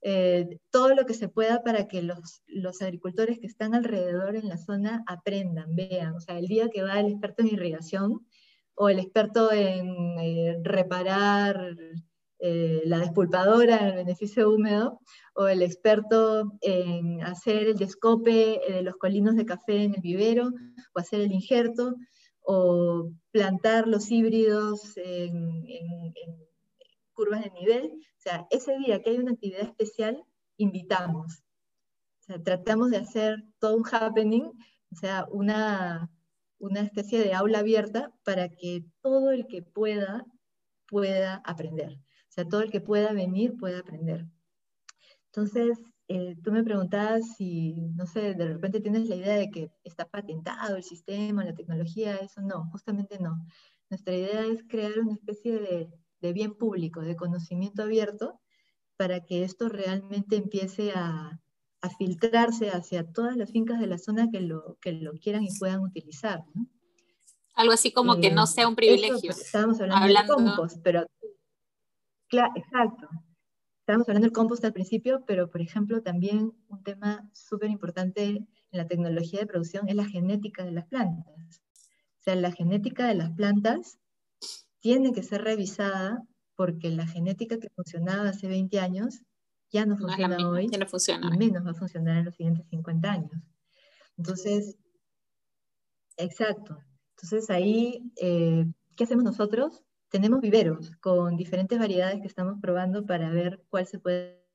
eh, 0.02 0.58
todo 0.70 0.94
lo 0.94 1.04
que 1.04 1.14
se 1.14 1.28
pueda 1.28 1.62
para 1.62 1.88
que 1.88 2.02
los, 2.02 2.42
los, 2.46 2.80
agricultores 2.82 3.38
que 3.40 3.46
están 3.46 3.74
alrededor 3.74 4.36
en 4.36 4.48
la 4.48 4.58
zona 4.58 5.02
aprendan, 5.06 5.74
vean. 5.74 6.14
O 6.14 6.20
sea, 6.20 6.38
el 6.38 6.46
día 6.46 6.68
que 6.68 6.82
va 6.82 7.00
el 7.00 7.06
experto 7.06 7.42
en 7.42 7.48
irrigación 7.48 8.26
o 8.74 8.88
el 8.88 8.98
experto 8.98 9.52
en 9.52 10.62
reparar 10.62 11.76
eh, 12.38 12.82
la 12.84 12.98
despulpadora 12.98 13.78
en 13.78 13.86
el 13.86 13.94
beneficio 13.94 14.50
húmedo 14.50 15.00
o 15.34 15.48
el 15.48 15.62
experto 15.62 16.52
en 16.60 17.22
hacer 17.22 17.68
el 17.68 17.76
descope 17.76 18.60
de 18.68 18.82
los 18.82 18.96
colinos 18.96 19.36
de 19.36 19.46
café 19.46 19.84
en 19.84 19.94
el 19.94 20.02
vivero 20.02 20.52
o 20.94 20.98
hacer 20.98 21.22
el 21.22 21.32
injerto 21.32 21.96
o 22.46 23.10
plantar 23.32 23.88
los 23.88 24.10
híbridos 24.10 24.96
en, 24.96 26.14
curvas 27.12 27.42
de 27.42 27.50
nivel. 27.50 27.92
O 28.18 28.20
sea, 28.20 28.46
ese 28.50 28.78
día 28.78 29.02
que 29.02 29.10
hay 29.10 29.18
una 29.18 29.32
actividad 29.32 29.62
especial, 29.62 30.22
invitamos. 30.56 31.42
O 32.20 32.24
sea, 32.24 32.42
tratamos 32.42 32.90
de 32.90 32.98
hacer 32.98 33.42
todo 33.58 33.76
un 33.76 33.84
happening, 33.90 34.44
o 34.92 34.96
sea, 34.96 35.26
una, 35.30 36.10
una 36.58 36.80
especie 36.80 37.18
de 37.18 37.34
aula 37.34 37.60
abierta 37.60 38.12
para 38.22 38.48
que 38.48 38.84
todo 39.00 39.32
el 39.32 39.46
que 39.46 39.62
pueda, 39.62 40.24
pueda 40.86 41.42
aprender. 41.44 41.94
O 41.94 42.32
sea, 42.32 42.46
todo 42.46 42.60
el 42.60 42.70
que 42.70 42.80
pueda 42.80 43.12
venir 43.12 43.56
pueda 43.56 43.80
aprender. 43.80 44.26
Entonces, 45.26 45.78
eh, 46.08 46.36
tú 46.42 46.52
me 46.52 46.62
preguntabas 46.62 47.36
si, 47.36 47.74
no 47.96 48.06
sé, 48.06 48.34
de 48.34 48.46
repente 48.46 48.80
tienes 48.80 49.08
la 49.08 49.16
idea 49.16 49.34
de 49.34 49.50
que 49.50 49.70
está 49.82 50.08
patentado 50.08 50.76
el 50.76 50.84
sistema, 50.84 51.44
la 51.44 51.54
tecnología, 51.54 52.16
eso 52.16 52.40
no, 52.42 52.70
justamente 52.70 53.18
no. 53.18 53.44
Nuestra 53.90 54.14
idea 54.14 54.44
es 54.46 54.62
crear 54.68 54.98
una 55.00 55.14
especie 55.14 55.58
de, 55.58 55.90
de 56.20 56.32
bien 56.32 56.54
público, 56.54 57.00
de 57.00 57.16
conocimiento 57.16 57.82
abierto, 57.82 58.40
para 58.96 59.24
que 59.24 59.42
esto 59.42 59.68
realmente 59.68 60.36
empiece 60.36 60.92
a, 60.92 61.40
a, 61.80 61.90
filtrarse 61.90 62.70
hacia 62.70 63.10
todas 63.12 63.36
las 63.36 63.50
fincas 63.50 63.80
de 63.80 63.86
la 63.86 63.98
zona 63.98 64.30
que 64.30 64.40
lo, 64.40 64.78
que 64.80 64.92
lo 64.92 65.12
quieran 65.14 65.42
y 65.42 65.58
puedan 65.58 65.80
utilizar. 65.80 66.44
¿no? 66.54 66.66
Algo 67.54 67.72
así 67.72 67.92
como 67.92 68.20
que 68.20 68.30
no 68.30 68.44
eh, 68.44 68.46
sea 68.46 68.68
un 68.68 68.76
privilegio. 68.76 69.30
estábamos 69.30 69.80
hablando, 69.80 70.06
de 70.06 70.28
compost, 70.28 70.78
pero... 70.82 71.06
Claro, 72.28 72.52
exacto. 72.56 73.08
Estábamos 73.86 74.08
hablando 74.08 74.26
del 74.26 74.32
compost 74.32 74.64
al 74.64 74.72
principio, 74.72 75.22
pero 75.28 75.48
por 75.48 75.60
ejemplo 75.60 76.02
también 76.02 76.52
un 76.66 76.82
tema 76.82 77.30
súper 77.32 77.70
importante 77.70 78.24
en 78.24 78.48
la 78.72 78.88
tecnología 78.88 79.38
de 79.38 79.46
producción 79.46 79.88
es 79.88 79.94
la 79.94 80.04
genética 80.04 80.64
de 80.64 80.72
las 80.72 80.86
plantas. 80.86 81.62
O 82.18 82.22
sea, 82.24 82.34
la 82.34 82.50
genética 82.50 83.06
de 83.06 83.14
las 83.14 83.30
plantas 83.30 84.00
tiene 84.80 85.12
que 85.12 85.22
ser 85.22 85.42
revisada 85.42 86.20
porque 86.56 86.90
la 86.90 87.06
genética 87.06 87.60
que 87.60 87.68
funcionaba 87.76 88.30
hace 88.30 88.48
20 88.48 88.80
años 88.80 89.20
ya 89.70 89.86
no 89.86 89.96
funciona 89.96 90.36
hoy 90.48 90.66
no 90.66 90.86
funciona. 90.88 91.30
y 91.32 91.38
menos 91.38 91.64
va 91.64 91.70
a 91.70 91.74
funcionar 91.74 92.16
en 92.16 92.24
los 92.24 92.34
siguientes 92.34 92.66
50 92.70 93.08
años. 93.08 93.40
Entonces, 94.16 94.76
exacto. 96.16 96.76
Entonces 97.10 97.50
ahí, 97.50 98.02
eh, 98.20 98.66
¿qué 98.96 99.04
hacemos 99.04 99.22
nosotros? 99.22 99.85
Tenemos 100.08 100.40
viveros 100.40 100.92
con 101.00 101.36
diferentes 101.36 101.78
variedades 101.78 102.20
que 102.20 102.26
estamos 102.26 102.58
probando 102.60 103.04
para 103.06 103.30
ver 103.30 103.62
cuál 103.68 103.86
se 103.86 103.98
puede 103.98 104.46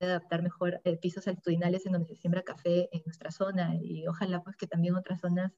adaptar 0.00 0.42
mejor 0.42 0.80
eh, 0.84 0.96
pisos 0.96 1.26
altitudinales 1.28 1.86
en 1.86 1.92
donde 1.92 2.08
se 2.08 2.16
siembra 2.16 2.42
café 2.42 2.88
en 2.92 3.02
nuestra 3.04 3.30
zona 3.30 3.74
y 3.80 4.06
ojalá 4.06 4.42
pues 4.42 4.56
que 4.56 4.66
también 4.66 4.94
otras 4.94 5.20
zonas 5.20 5.52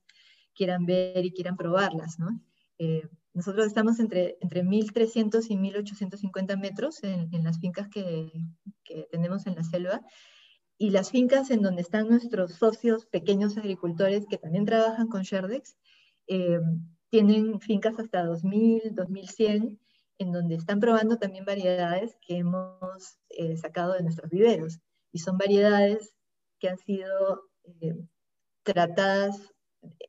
quieran 0.55 0.87
ver 0.87 1.25
y 1.25 1.33
quieran 1.33 1.57
probarlas, 1.57 2.19
¿no? 2.19 2.41
Eh, 2.79 3.09
nosotros 3.33 3.67
estamos 3.67 4.01
entre, 4.01 4.39
entre 4.41 4.63
1.300 4.63 5.47
y 5.51 5.57
1.850 5.57 6.59
metros 6.59 7.03
en, 7.05 7.29
en 7.35 7.45
las 7.45 7.59
fincas 7.59 7.89
que, 7.89 8.33
que, 8.85 9.07
tenemos 9.11 9.47
en 9.47 9.55
la 9.55 9.65
selva 9.65 10.01
y 10.79 10.91
las 10.91 11.11
fincas 11.11 11.51
en 11.51 11.63
donde 11.63 11.83
están 11.83 12.09
nuestros 12.09 12.55
socios 12.55 13.07
pequeños 13.07 13.57
agricultores 13.57 14.27
que 14.29 14.39
también 14.39 14.67
trabajan 14.67 15.09
con 15.09 15.23
Sherdex, 15.23 15.77
eh, 16.29 16.61
tienen 17.11 17.61
fincas 17.61 17.99
hasta 17.99 18.25
2000, 18.25 18.95
2100, 18.95 19.81
en 20.19 20.33
donde 20.33 20.55
están 20.55 20.81
probando 20.81 21.19
también 21.19 21.45
variedades 21.45 22.17
que 22.21 22.39
hemos 22.39 23.19
eh, 23.31 23.57
sacado 23.57 23.95
de 23.95 24.03
nuestros 24.03 24.31
viveros. 24.31 24.81
Y 25.13 25.19
son 25.19 25.39
variedades 25.39 26.15
que 26.59 26.69
han 26.69 26.79
sido 26.79 27.43
eh, 27.65 27.97
tratadas 28.63 29.55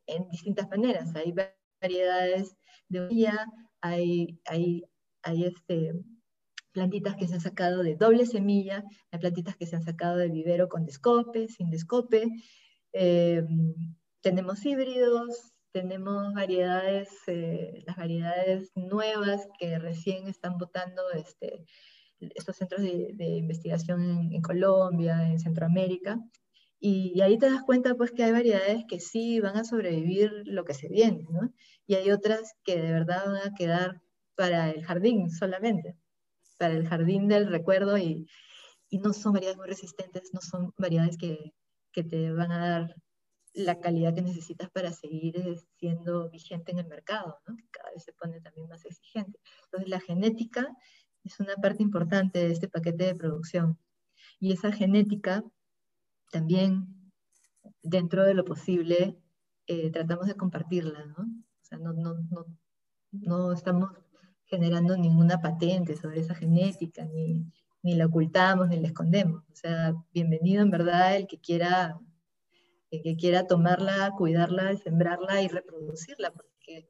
en 0.06 0.28
distintas 0.30 0.70
maneras. 0.70 1.16
Hay 1.16 1.34
variedades 1.82 2.56
de 2.90 3.02
orilla, 3.02 3.46
hay, 3.82 4.40
hay, 4.46 4.84
hay 5.22 5.46
este, 5.46 5.94
plantitas 6.72 7.16
que 7.16 7.28
se 7.28 7.36
han 7.36 7.42
sacado 7.42 7.84
de 7.84 7.96
doble 7.96 8.26
semilla, 8.26 8.84
hay 9.12 9.20
plantitas 9.20 9.58
que 9.58 9.66
se 9.66 9.76
han 9.76 9.84
sacado 9.84 10.18
de 10.18 10.30
vivero 10.30 10.70
con 10.70 10.86
descope, 10.86 11.48
sin 11.48 11.70
descope. 11.70 12.28
Eh, 12.94 13.44
tenemos 14.22 14.66
híbridos, 14.66 15.54
tenemos 15.72 16.34
variedades, 16.34 17.10
eh, 17.28 17.84
las 17.86 17.98
variedades 17.98 18.72
nuevas 18.76 19.48
que 19.60 19.80
recién 19.80 20.28
están 20.28 20.58
votando 20.58 21.02
este, 21.14 21.66
estos 22.20 22.56
centros 22.56 22.82
de, 22.82 23.38
investigación 23.38 24.30
en, 24.32 24.42
Colombia, 24.42 25.30
en 25.30 25.40
Centroamérica, 25.40 26.20
y, 26.80 27.22
ahí 27.22 27.38
te 27.38 27.50
das 27.50 27.64
cuenta 27.64 27.96
pues 27.96 28.12
que 28.12 28.24
hay 28.24 28.32
variedades 28.32 28.86
que 28.88 29.00
sí 29.00 29.40
van 29.40 29.58
a 29.58 29.64
sobrevivir 29.64 30.32
lo 30.46 30.64
que 30.64 30.74
se 30.74 30.88
viene, 30.90 31.26
¿no? 31.30 31.52
Y 31.88 31.96
hay 31.96 32.12
otras 32.12 32.54
que 32.64 32.80
de 32.80 32.92
verdad 32.92 33.26
van 33.26 33.52
a 33.52 33.56
quedar 33.56 34.02
para 34.36 34.70
el 34.70 34.84
jardín 34.86 35.32
solamente, 35.32 35.96
para 36.60 36.76
el 36.76 36.88
jardín 36.88 37.28
del 37.28 37.48
recuerdo 37.48 37.98
y, 37.98 38.28
y 38.90 39.00
no 39.00 39.14
son 39.14 39.34
variedades 39.34 39.58
muy 39.58 39.68
resistentes, 39.68 40.32
no 40.34 40.42
son 40.42 40.74
variedades 40.78 41.18
que, 41.18 41.54
que 41.92 42.04
te 42.04 42.32
van 42.32 42.52
a 42.52 42.70
dar 42.70 42.96
la 43.58 43.80
calidad 43.80 44.14
que 44.14 44.22
necesitas 44.22 44.70
para 44.70 44.94
seguir 44.94 45.60
siendo 45.80 46.30
vigente 46.30 46.72
en 46.72 46.78
el 46.78 46.88
mercado, 46.88 47.40
¿no? 47.48 47.58
cada 47.72 47.90
vez 47.92 48.04
se 48.04 48.14
pone 48.14 48.40
también 48.40 48.68
más 48.68 48.86
exigente. 48.86 49.40
Entonces 49.64 49.90
la 49.90 50.00
genética 50.00 50.68
es 51.24 51.40
una 51.40 51.56
parte 51.56 51.82
importante 51.82 52.38
de 52.38 52.52
este 52.52 52.68
paquete 52.68 53.06
de 53.06 53.16
producción. 53.16 53.80
Y 54.40 54.52
esa 54.52 54.72
genética 54.72 55.44
también, 56.32 57.12
dentro 57.82 58.24
de 58.26 58.36
lo 58.36 58.46
posible, 58.46 59.18
eh, 59.66 59.90
tratamos 59.90 60.28
de 60.28 60.36
compartirla, 60.36 61.06
¿no? 61.06 61.24
O 61.24 61.64
sea, 61.64 61.80
no, 61.80 61.94
no, 61.94 62.14
no, 62.30 62.46
no, 63.12 63.52
estamos 63.52 63.90
generando 64.46 64.96
ninguna 64.96 65.42
patente 65.42 65.96
sobre 65.96 66.20
esa 66.20 66.36
genética, 66.36 67.06
ni, 67.06 67.52
ni 67.82 67.96
la 67.96 68.06
ocultamos, 68.06 68.70
ni 68.70 68.80
la 68.80 68.88
escondemos. 68.88 69.44
O 69.52 69.56
sea, 69.56 69.96
bienvenido 70.14 70.62
en 70.62 70.70
verdad 70.70 71.16
el 71.16 71.26
que 71.26 71.40
quiera 71.40 72.00
que 72.90 73.16
quiera 73.18 73.48
tomarla, 73.48 74.14
cuidarla, 74.18 74.76
sembrarla 74.78 75.42
y 75.42 75.48
reproducirla, 75.48 76.32
porque 76.32 76.90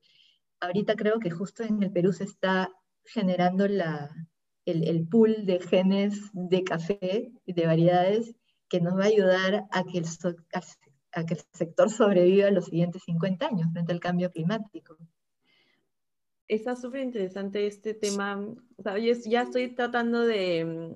ahorita 0.60 0.96
creo 0.96 1.20
que 1.20 1.32
justo 1.32 1.64
en 1.64 1.82
el 1.84 1.92
Perú 1.92 2.14
se 2.14 2.24
está 2.24 2.70
generando 3.06 3.68
la, 3.68 4.12
el, 4.66 4.88
el, 4.88 5.08
pool 5.08 5.46
de 5.46 5.60
genes 5.60 6.20
de 6.34 6.64
café 6.64 7.32
y 7.46 7.54
de 7.54 7.66
variedades 7.66 8.36
que 8.70 8.82
nos 8.82 8.98
va 8.98 9.04
a 9.04 9.08
ayudar 9.08 9.66
a 9.72 9.84
que 9.84 10.00
el, 10.00 10.06
a 11.14 11.26
que 11.26 11.34
el 11.34 11.42
sector 11.54 11.90
sobreviva 11.90 12.52
los 12.52 12.66
siguientes 12.66 13.04
50 13.06 13.48
años 13.48 13.70
frente 13.72 13.94
al 13.94 14.00
cambio 14.00 14.32
climático. 14.32 14.98
Está 16.48 16.76
súper 16.76 17.02
interesante 17.02 17.68
este 17.68 17.94
tema. 17.94 18.42
ya 19.26 19.42
estoy 19.42 19.74
tratando 19.74 20.22
de, 20.22 20.94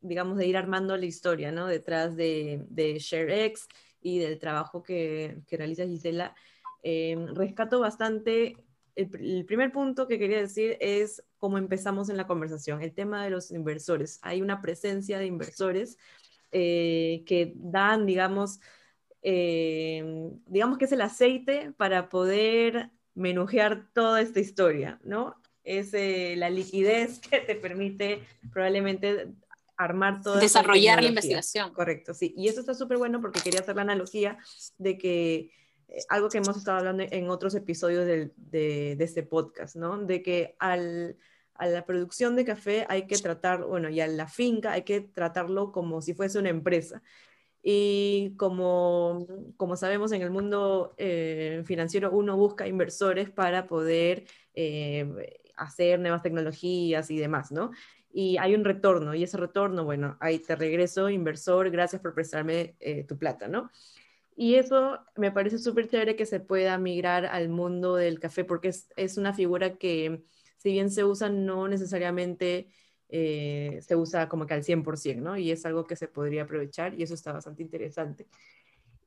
digamos, 0.00 0.36
de 0.36 0.46
ir 0.46 0.56
armando 0.56 0.96
la 0.96 1.06
historia, 1.06 1.52
¿no? 1.52 1.66
Detrás 1.66 2.16
de, 2.16 2.64
de 2.68 2.98
ShareX 2.98 3.66
y 4.04 4.18
del 4.18 4.38
trabajo 4.38 4.82
que, 4.82 5.38
que 5.48 5.56
realiza 5.56 5.86
Gisela, 5.86 6.36
eh, 6.84 7.16
rescato 7.32 7.80
bastante. 7.80 8.58
El, 8.94 9.44
primer 9.46 9.72
punto 9.72 10.06
que 10.06 10.18
quería 10.18 10.38
decir 10.38 10.76
es 10.78 11.24
cómo 11.38 11.58
empezamos 11.58 12.10
en 12.10 12.18
la 12.18 12.28
conversación, 12.28 12.82
el 12.82 12.94
tema 12.94 13.24
de 13.24 13.30
los 13.30 13.50
inversores. 13.50 14.20
Hay 14.22 14.42
una 14.42 14.60
presencia 14.60 15.18
de 15.18 15.26
inversores 15.26 15.96
eh, 16.52 17.24
que 17.26 17.54
dan, 17.56 18.04
digamos, 18.04 18.60
eh, 19.22 20.30
digamos 20.46 20.76
que 20.78 20.84
es 20.84 20.92
el 20.92 21.00
aceite 21.00 21.72
para 21.76 22.10
poder 22.10 22.90
menujear 23.14 23.88
toda 23.94 24.20
esta 24.20 24.40
historia, 24.40 25.00
¿no? 25.02 25.34
Es 25.64 25.92
la 25.92 26.50
liquidez 26.50 27.18
que 27.30 27.40
te 27.40 27.54
permite 27.54 28.22
probablemente 28.52 29.32
armar 29.76 30.20
todo. 30.22 30.38
Desarrollar 30.38 31.02
la 31.02 31.08
investigación. 31.08 31.72
Correcto, 31.72 32.14
sí. 32.14 32.34
Y 32.36 32.48
eso 32.48 32.60
está 32.60 32.74
súper 32.74 32.98
bueno 32.98 33.20
porque 33.20 33.40
quería 33.40 33.60
hacer 33.60 33.76
la 33.76 33.82
analogía 33.82 34.38
de 34.78 34.98
que 34.98 35.50
eh, 35.88 35.98
algo 36.08 36.28
que 36.28 36.38
hemos 36.38 36.56
estado 36.56 36.78
hablando 36.78 37.04
en 37.08 37.28
otros 37.28 37.54
episodios 37.54 38.06
de, 38.06 38.32
de, 38.36 38.96
este 39.04 39.22
podcast, 39.22 39.76
¿no? 39.76 39.98
De 39.98 40.22
que 40.22 40.56
al, 40.58 41.16
a 41.54 41.66
la 41.66 41.84
producción 41.86 42.36
de 42.36 42.44
café 42.44 42.86
hay 42.88 43.06
que 43.06 43.16
tratar, 43.18 43.64
bueno, 43.64 43.88
y 43.88 44.00
a 44.00 44.06
la 44.06 44.28
finca 44.28 44.72
hay 44.72 44.82
que 44.82 45.00
tratarlo 45.00 45.72
como 45.72 46.02
si 46.02 46.14
fuese 46.14 46.38
una 46.38 46.50
empresa. 46.50 47.02
Y 47.66 48.34
como, 48.36 49.26
como 49.56 49.76
sabemos, 49.76 50.12
en 50.12 50.20
el 50.20 50.30
mundo 50.30 50.94
eh, 50.98 51.62
financiero 51.64 52.10
uno 52.10 52.36
busca 52.36 52.68
inversores 52.68 53.30
para 53.30 53.66
poder 53.66 54.26
eh, 54.52 55.40
hacer 55.56 55.98
nuevas 55.98 56.22
tecnologías 56.22 57.10
y 57.10 57.16
demás, 57.16 57.52
¿no? 57.52 57.70
Y 58.16 58.36
hay 58.38 58.54
un 58.54 58.64
retorno, 58.64 59.12
y 59.16 59.24
ese 59.24 59.36
retorno, 59.36 59.84
bueno, 59.84 60.16
ahí 60.20 60.38
te 60.38 60.54
regreso, 60.54 61.10
inversor, 61.10 61.68
gracias 61.70 62.00
por 62.00 62.14
prestarme 62.14 62.76
eh, 62.78 63.02
tu 63.02 63.18
plata, 63.18 63.48
¿no? 63.48 63.70
Y 64.36 64.54
eso 64.54 65.00
me 65.16 65.32
parece 65.32 65.58
súper 65.58 65.88
chévere 65.88 66.14
que 66.14 66.24
se 66.24 66.38
pueda 66.38 66.78
migrar 66.78 67.26
al 67.26 67.48
mundo 67.48 67.96
del 67.96 68.20
café, 68.20 68.44
porque 68.44 68.68
es, 68.68 68.88
es 68.94 69.16
una 69.18 69.34
figura 69.34 69.78
que, 69.78 70.22
si 70.58 70.70
bien 70.70 70.90
se 70.90 71.02
usa, 71.02 71.28
no 71.28 71.66
necesariamente 71.66 72.68
eh, 73.08 73.80
se 73.82 73.96
usa 73.96 74.28
como 74.28 74.46
que 74.46 74.54
al 74.54 74.62
100%, 74.62 75.20
¿no? 75.20 75.36
Y 75.36 75.50
es 75.50 75.66
algo 75.66 75.84
que 75.84 75.96
se 75.96 76.06
podría 76.06 76.44
aprovechar 76.44 76.94
y 76.94 77.02
eso 77.02 77.14
está 77.14 77.32
bastante 77.32 77.64
interesante. 77.64 78.28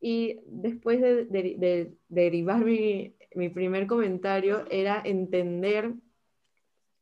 Y 0.02 0.42
después 0.48 1.00
de, 1.02 1.26
de, 1.26 1.94
derivar 2.10 2.64
mi, 2.66 3.16
mi 3.36 3.48
primer 3.48 3.88
comentario, 3.88 4.66
era 4.70 5.02
entender 5.04 5.94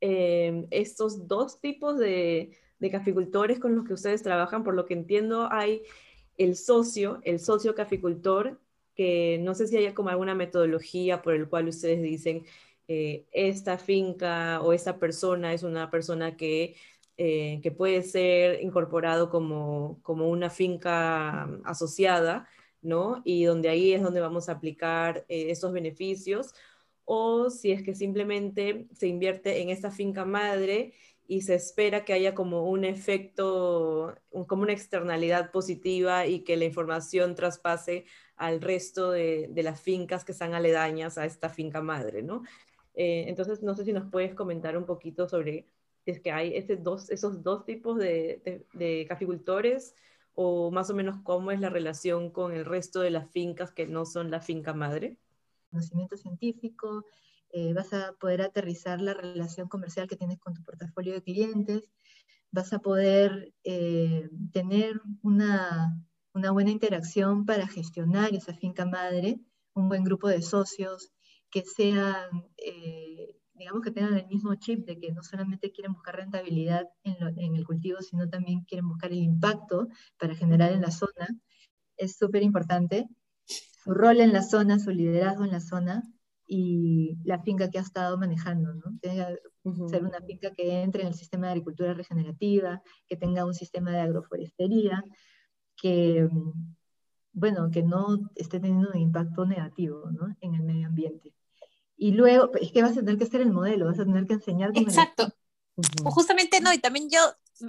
Em, 0.02 0.68
estos 0.72 1.28
dos 1.28 1.60
tipos 1.60 1.98
de, 1.98 2.58
caficultores 2.92 3.58
con 3.60 3.76
los 3.76 3.86
que 3.88 3.94
ustedes 3.94 4.22
trabajan. 4.22 4.64
Por 4.64 4.76
lo 4.76 4.86
que 4.86 4.94
entiendo, 4.94 5.52
hay 5.52 5.82
el 6.38 6.56
socio, 6.56 7.20
el 7.24 7.40
socio 7.40 7.74
caficultor, 7.74 8.60
que 8.96 9.40
no 9.42 9.56
sé 9.56 9.68
si 9.68 9.78
haya 9.78 9.96
como 9.96 10.10
alguna 10.10 10.36
metodología 10.36 11.24
por 11.24 11.34
el 11.34 11.50
cual 11.50 11.68
ustedes 11.68 12.04
dicen, 12.04 12.46
eh, 12.88 13.26
esta 13.32 13.80
finca 13.80 14.62
o 14.62 14.72
esta 14.72 15.00
persona 15.00 15.54
es 15.54 15.64
una 15.64 15.90
persona 15.90 16.38
que, 16.38 16.76
eh, 17.18 17.60
que 17.64 17.72
puede 17.72 18.04
ser 18.04 18.62
incorporado 18.62 19.30
como, 19.32 20.00
como 20.04 20.30
una 20.30 20.52
finca 20.52 21.46
asociada, 21.64 22.48
¿no? 22.84 23.22
Y 23.26 23.46
donde 23.46 23.70
ahí 23.70 23.94
es 23.94 24.04
donde 24.04 24.22
vamos 24.22 24.48
a 24.48 24.54
aplicar 24.54 25.26
eh, 25.28 25.50
esos 25.50 25.74
beneficios, 25.74 26.54
o 27.06 27.50
si 27.50 27.72
es 27.72 27.84
que 27.84 27.96
simplemente 27.96 28.88
se 28.94 29.08
invierte 29.08 29.62
en 29.62 29.70
esta 29.70 29.92
finca 29.92 30.26
madre 30.26 30.94
y 31.28 31.42
se 31.42 31.56
espera 31.56 32.06
que 32.06 32.14
haya 32.14 32.36
como 32.36 32.70
un 32.70 32.86
efecto, 32.86 34.16
como 34.48 34.64
una 34.64 34.74
externalidad 34.74 35.52
positiva 35.52 36.28
y 36.28 36.42
que 36.44 36.58
la 36.58 36.66
información 36.66 37.36
traspase 37.36 38.06
al 38.36 38.62
resto 38.62 39.12
de, 39.12 39.48
de, 39.50 39.64
las 39.64 39.82
fincas 39.82 40.24
que 40.24 40.34
están 40.34 40.54
aledañas 40.54 41.18
a 41.18 41.26
esta 41.26 41.50
finca 41.50 41.82
madre, 41.82 42.22
¿no? 42.22 42.44
Eh, 42.96 43.26
entonces, 43.28 43.62
no 43.62 43.76
sé 43.76 43.86
si 43.86 43.94
nos 43.94 44.10
puedes 44.10 44.34
comentar 44.34 44.78
un 44.78 44.86
poquito 44.86 45.28
sobre 45.28 45.68
si 46.06 46.12
es 46.12 46.22
que 46.22 46.32
hay 46.32 46.56
ese 46.56 46.78
dos, 46.78 47.10
esos 47.10 47.44
dos 47.44 47.66
tipos 47.66 47.98
de, 47.98 48.64
de, 48.74 49.06
caficultores 49.08 49.96
o 50.36 50.72
más 50.72 50.90
o 50.90 50.94
menos 50.94 51.18
cómo 51.24 51.52
es 51.52 51.60
la 51.60 51.70
relación 51.70 52.30
con 52.30 52.54
el 52.54 52.66
resto 52.66 53.02
de 53.02 53.10
las 53.10 53.30
fincas 53.32 53.72
que 53.72 53.88
no 53.88 54.06
son 54.06 54.32
la 54.32 54.40
finca 54.40 54.74
madre. 54.74 55.18
Conocimiento 55.76 56.16
científico, 56.16 57.04
eh, 57.52 57.74
vas 57.74 57.92
a 57.92 58.14
poder 58.14 58.42
aterrizar 58.42 59.02
la 59.02 59.14
relación 59.14 59.68
comercial 59.68 60.08
que 60.08 60.16
tienes 60.16 60.40
con 60.40 60.54
tu 60.54 60.64
portafolio 60.64 61.14
de 61.14 61.22
clientes, 61.22 61.92
vas 62.50 62.72
a 62.72 62.80
poder 62.80 63.54
eh, 63.66 64.30
tener 64.54 65.02
una, 65.22 66.02
una 66.34 66.52
buena 66.52 66.72
interacción 66.72 67.46
para 67.46 67.68
gestionar 67.68 68.34
esa 68.34 68.54
finca 68.54 68.86
madre, 68.86 69.42
un 69.74 69.90
buen 69.90 70.06
grupo 70.06 70.30
de 70.30 70.42
socios, 70.42 71.12
que 71.52 71.64
sean, 71.64 72.46
eh, 72.56 73.36
digamos 73.54 73.82
que 73.82 73.92
tengan 73.92 74.18
el 74.18 74.28
mismo 74.28 74.56
chip 74.56 74.86
de 74.86 74.98
que 74.98 75.12
no 75.12 75.24
solamente 75.24 75.74
quieren 75.74 75.92
buscar 75.92 76.16
rentabilidad 76.16 76.88
en, 77.04 77.56
el 77.56 77.66
cultivo, 77.66 78.02
sino 78.02 78.30
también 78.30 78.62
quieren 78.62 78.88
buscar 78.88 79.12
el 79.12 79.20
impacto 79.20 79.90
para 80.18 80.36
generar 80.36 80.72
en 80.72 80.84
la 80.84 80.92
zona, 80.92 81.28
es 81.98 82.16
súper 82.16 82.44
importante. 82.44 83.10
Su 83.86 83.94
rol 83.94 84.20
en 84.20 84.34
la 84.34 84.42
zona, 84.42 84.80
su 84.80 84.90
liderazgo 84.90 85.46
en 85.46 85.52
la 85.52 85.62
zona 85.62 86.04
y 86.48 87.18
la 87.24 87.40
finca 87.44 87.70
que 87.70 87.78
ha 87.78 87.82
estado 87.82 88.18
manejando, 88.18 88.74
¿no? 88.74 88.98
Tiene 89.00 89.26
que 89.64 89.90
ser 89.90 90.04
una 90.04 90.20
finca 90.22 90.52
que 90.52 90.82
entre 90.82 91.04
en 91.04 91.10
el 91.10 91.14
sistema 91.14 91.46
de 91.46 91.52
agricultura 91.52 91.94
regenerativa, 91.94 92.82
que 93.08 93.16
tenga 93.16 93.46
un 93.46 93.54
sistema 93.54 93.92
de 93.92 94.00
agroforestería, 94.00 95.04
que, 95.80 96.28
bueno, 97.32 97.70
que 97.70 97.84
no 97.84 98.32
esté 98.34 98.60
teniendo 98.60 98.90
un 98.92 99.00
impacto 99.00 99.46
negativo 99.46 100.10
¿no? 100.12 100.36
en 100.42 100.56
el 100.56 100.64
medio 100.64 100.88
ambiente. 100.88 101.36
Y 101.96 102.14
luego, 102.14 102.52
es 102.60 102.72
que 102.72 102.82
vas 102.82 102.98
a 102.98 103.02
tener 103.02 103.18
que 103.18 103.28
ser 103.28 103.42
el 103.42 103.54
modelo, 103.54 103.86
vas 103.86 104.00
a 104.00 104.06
tener 104.06 104.26
que 104.26 104.34
enseñar. 104.34 104.72
Exacto. 104.74 105.28
Justamente 106.06 106.62
no, 106.62 106.72
y 106.72 106.80
también 106.80 107.10
yo, 107.10 107.20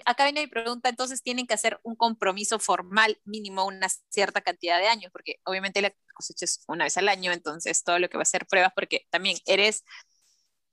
acá 0.04 0.24
viene 0.24 0.42
mi 0.42 0.46
pregunta, 0.46 0.88
entonces 0.88 1.22
tienen 1.22 1.46
que 1.46 1.54
hacer 1.54 1.80
un 1.82 1.96
compromiso 1.96 2.58
formal 2.58 3.20
mínimo 3.24 3.66
una 3.66 3.88
cierta 4.10 4.40
cantidad 4.40 4.78
de 4.78 4.88
años, 4.88 5.10
porque 5.12 5.40
obviamente 5.44 5.82
la 5.82 5.92
cosecha 6.14 6.44
es 6.44 6.62
una 6.68 6.84
vez 6.84 6.96
al 6.96 7.08
año, 7.08 7.32
entonces 7.32 7.82
todo 7.82 7.98
lo 7.98 8.08
que 8.08 8.16
va 8.16 8.22
a 8.22 8.26
ser 8.26 8.46
pruebas, 8.46 8.72
porque 8.74 9.06
también 9.10 9.38
eres 9.46 9.84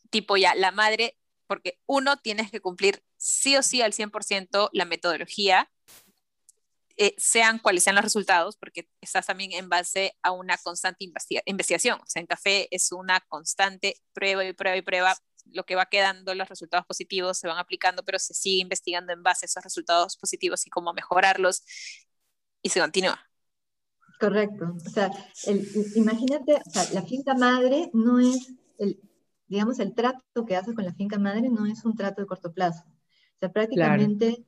tipo 0.09 0.37
ya 0.37 0.53
la 0.53 0.71
madre, 0.71 1.17
porque 1.47 1.79
uno 1.87 2.17
tienes 2.17 2.51
que 2.51 2.61
cumplir 2.61 3.03
sí 3.17 3.57
o 3.57 3.63
sí 3.63 3.81
al 3.81 3.93
100% 3.93 4.69
la 4.71 4.85
metodología, 4.85 5.71
eh, 6.95 7.15
sean 7.17 7.57
cuales 7.57 7.83
sean 7.83 7.95
los 7.95 8.03
resultados, 8.03 8.55
porque 8.55 8.87
estás 9.01 9.25
también 9.25 9.51
en 9.53 9.67
base 9.67 10.15
a 10.21 10.31
una 10.31 10.57
constante 10.57 11.09
investigación. 11.45 11.99
O 11.99 12.05
sea, 12.05 12.19
en 12.19 12.27
café 12.27 12.67
es 12.69 12.91
una 12.91 13.19
constante 13.21 13.95
prueba 14.13 14.45
y 14.45 14.53
prueba 14.53 14.77
y 14.77 14.81
prueba. 14.83 15.17
Lo 15.51 15.65
que 15.65 15.75
va 15.75 15.85
quedando, 15.85 16.33
los 16.35 16.49
resultados 16.49 16.85
positivos 16.85 17.37
se 17.37 17.47
van 17.47 17.57
aplicando, 17.57 18.03
pero 18.03 18.19
se 18.19 18.33
sigue 18.33 18.61
investigando 18.61 19.13
en 19.13 19.23
base 19.23 19.45
a 19.45 19.47
esos 19.47 19.63
resultados 19.63 20.17
positivos 20.17 20.65
y 20.65 20.69
cómo 20.69 20.93
mejorarlos 20.93 21.63
y 22.61 22.69
se 22.69 22.79
continúa. 22.79 23.19
Correcto. 24.19 24.73
O 24.85 24.89
sea, 24.89 25.11
imagínate, 25.95 26.61
la 26.93 27.01
finca 27.01 27.35
madre 27.35 27.89
no 27.93 28.19
es, 28.19 28.53
el, 28.79 28.99
digamos, 29.47 29.79
el 29.79 29.93
trato 29.93 30.45
que 30.45 30.55
haces 30.55 30.73
con 30.75 30.85
la 30.85 30.93
finca 30.93 31.19
madre 31.19 31.49
no 31.49 31.65
es 31.65 31.83
un 31.83 31.95
trato 31.95 32.21
de 32.21 32.27
corto 32.27 32.53
plazo. 32.53 32.83
O 32.87 33.39
sea, 33.39 33.51
prácticamente 33.51 34.45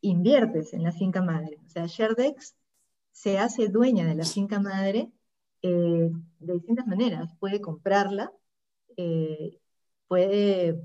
inviertes 0.00 0.72
en 0.72 0.84
la 0.84 0.92
finca 0.92 1.22
madre. 1.22 1.58
O 1.66 1.68
sea, 1.68 1.86
Sherdex 1.86 2.54
se 3.10 3.38
hace 3.38 3.68
dueña 3.68 4.06
de 4.06 4.14
la 4.14 4.24
finca 4.24 4.60
madre 4.60 5.10
eh, 5.62 6.10
de 6.38 6.52
distintas 6.54 6.86
maneras. 6.86 7.32
Puede 7.40 7.60
comprarla, 7.60 8.30
eh, 8.96 9.58
puede, 10.08 10.82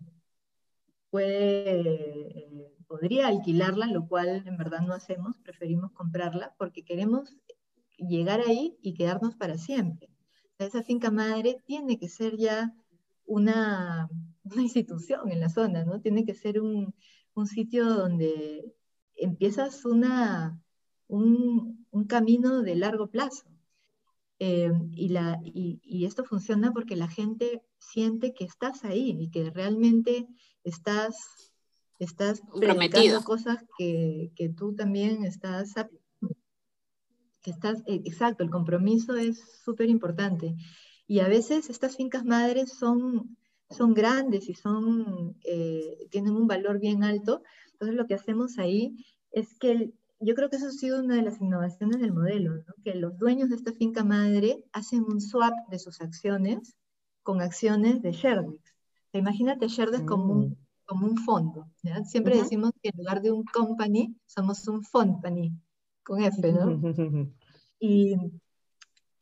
puede 1.10 2.40
eh, 2.40 2.72
podría 2.88 3.28
alquilarla, 3.28 3.88
lo 3.88 4.08
cual 4.08 4.44
en 4.46 4.58
verdad 4.58 4.82
no 4.82 4.94
hacemos, 4.94 5.38
preferimos 5.38 5.92
comprarla 5.94 6.54
porque 6.58 6.84
queremos 6.84 7.38
llegar 7.98 8.42
ahí 8.42 8.78
y 8.82 8.94
quedarnos 8.94 9.36
para 9.36 9.58
siempre. 9.58 10.10
esa 10.58 10.84
finca 10.84 11.10
madre 11.10 11.58
tiene 11.66 11.98
que 11.98 12.10
ser 12.10 12.38
ya 12.38 12.74
una, 13.26 14.10
una, 14.44 14.62
institución 14.62 15.32
en 15.32 15.40
la 15.40 15.50
zona, 15.50 15.86
¿no? 15.86 16.02
Tiene 16.02 16.26
que 16.26 16.34
ser 16.34 16.60
un, 16.60 16.94
un 17.34 17.48
sitio 17.48 17.86
donde 17.86 18.74
empiezas 19.16 19.86
una, 19.86 20.60
un, 21.08 21.86
un, 21.92 22.06
camino 22.06 22.62
de 22.62 22.76
largo 22.76 23.08
plazo. 23.08 23.46
Eh, 24.40 24.72
y, 24.92 25.10
la, 25.10 25.40
y, 25.44 26.06
esto 26.06 26.24
funciona 26.26 26.72
porque 26.74 26.96
la 26.96 27.08
gente 27.08 27.62
siente 27.82 28.34
que 28.34 28.46
estás 28.46 28.86
ahí 28.86 29.18
y 29.20 29.30
que 29.30 29.50
realmente 29.50 30.28
estás, 30.64 31.52
estás 32.00 32.42
prometiendo 32.60 33.24
cosas 33.24 33.64
que, 33.78 34.32
que, 34.36 34.50
tú 34.50 34.74
también 34.76 35.26
estás... 35.26 35.74
Que 37.42 37.50
estás 37.50 37.80
eh, 37.88 38.04
exacto, 38.06 38.44
el 38.44 38.52
compromiso 38.52 39.16
es 39.16 39.42
súper 39.64 39.90
importante. 39.90 40.56
Y 41.08 41.20
a 41.20 41.28
veces 41.28 41.72
estas 41.72 41.98
fincas 41.98 42.24
madres 42.24 42.72
son, 42.72 43.36
son 43.70 43.96
grandes 43.96 44.48
y 44.48 44.54
son, 44.54 45.36
eh, 45.44 46.08
tienen 46.12 46.36
un 46.36 46.48
valor 46.48 46.80
bien 46.80 47.04
alto, 47.04 47.42
entonces 47.72 47.98
lo 47.98 48.06
que 48.06 48.14
hacemos 48.14 48.60
ahí 48.60 49.04
es 49.32 49.58
que 49.58 49.92
yo 50.20 50.36
creo 50.36 50.52
que 50.52 50.58
eso 50.58 50.68
ha 50.68 50.72
sido 50.72 51.00
una 51.00 51.16
de 51.16 51.24
las 51.24 51.42
innovaciones 51.42 52.00
del 52.00 52.14
modelo, 52.14 52.64
que 52.84 52.94
los 52.94 53.18
dueños 53.18 53.50
de 53.50 53.56
esta 53.56 53.74
finca 53.74 54.04
madre 54.04 54.64
hacen 54.72 55.04
un 55.04 55.20
swap 55.20 55.54
de 55.72 55.80
sus 55.80 56.00
acciones 56.00 56.76
con 57.24 57.42
acciones 57.42 58.02
de 58.02 58.12
Sherdex. 58.12 58.60
Imagínate 59.14 59.68
Sherdex 59.68 60.04
como, 60.04 60.34
un, 60.34 60.50
mm. 60.50 60.56
como 60.86 61.08
un 61.08 61.18
fondo. 61.18 61.68
Siempre 62.06 62.38
decimos 62.38 62.72
que 62.82 62.90
en 62.90 62.98
lugar 62.98 63.22
de 63.22 63.32
un 63.32 63.44
company, 63.44 64.16
somos 64.26 64.68
un 64.68 64.82
company, 64.84 65.52
con 66.04 66.22
F, 66.24 66.52
¿no? 66.52 66.82
y 67.80 68.16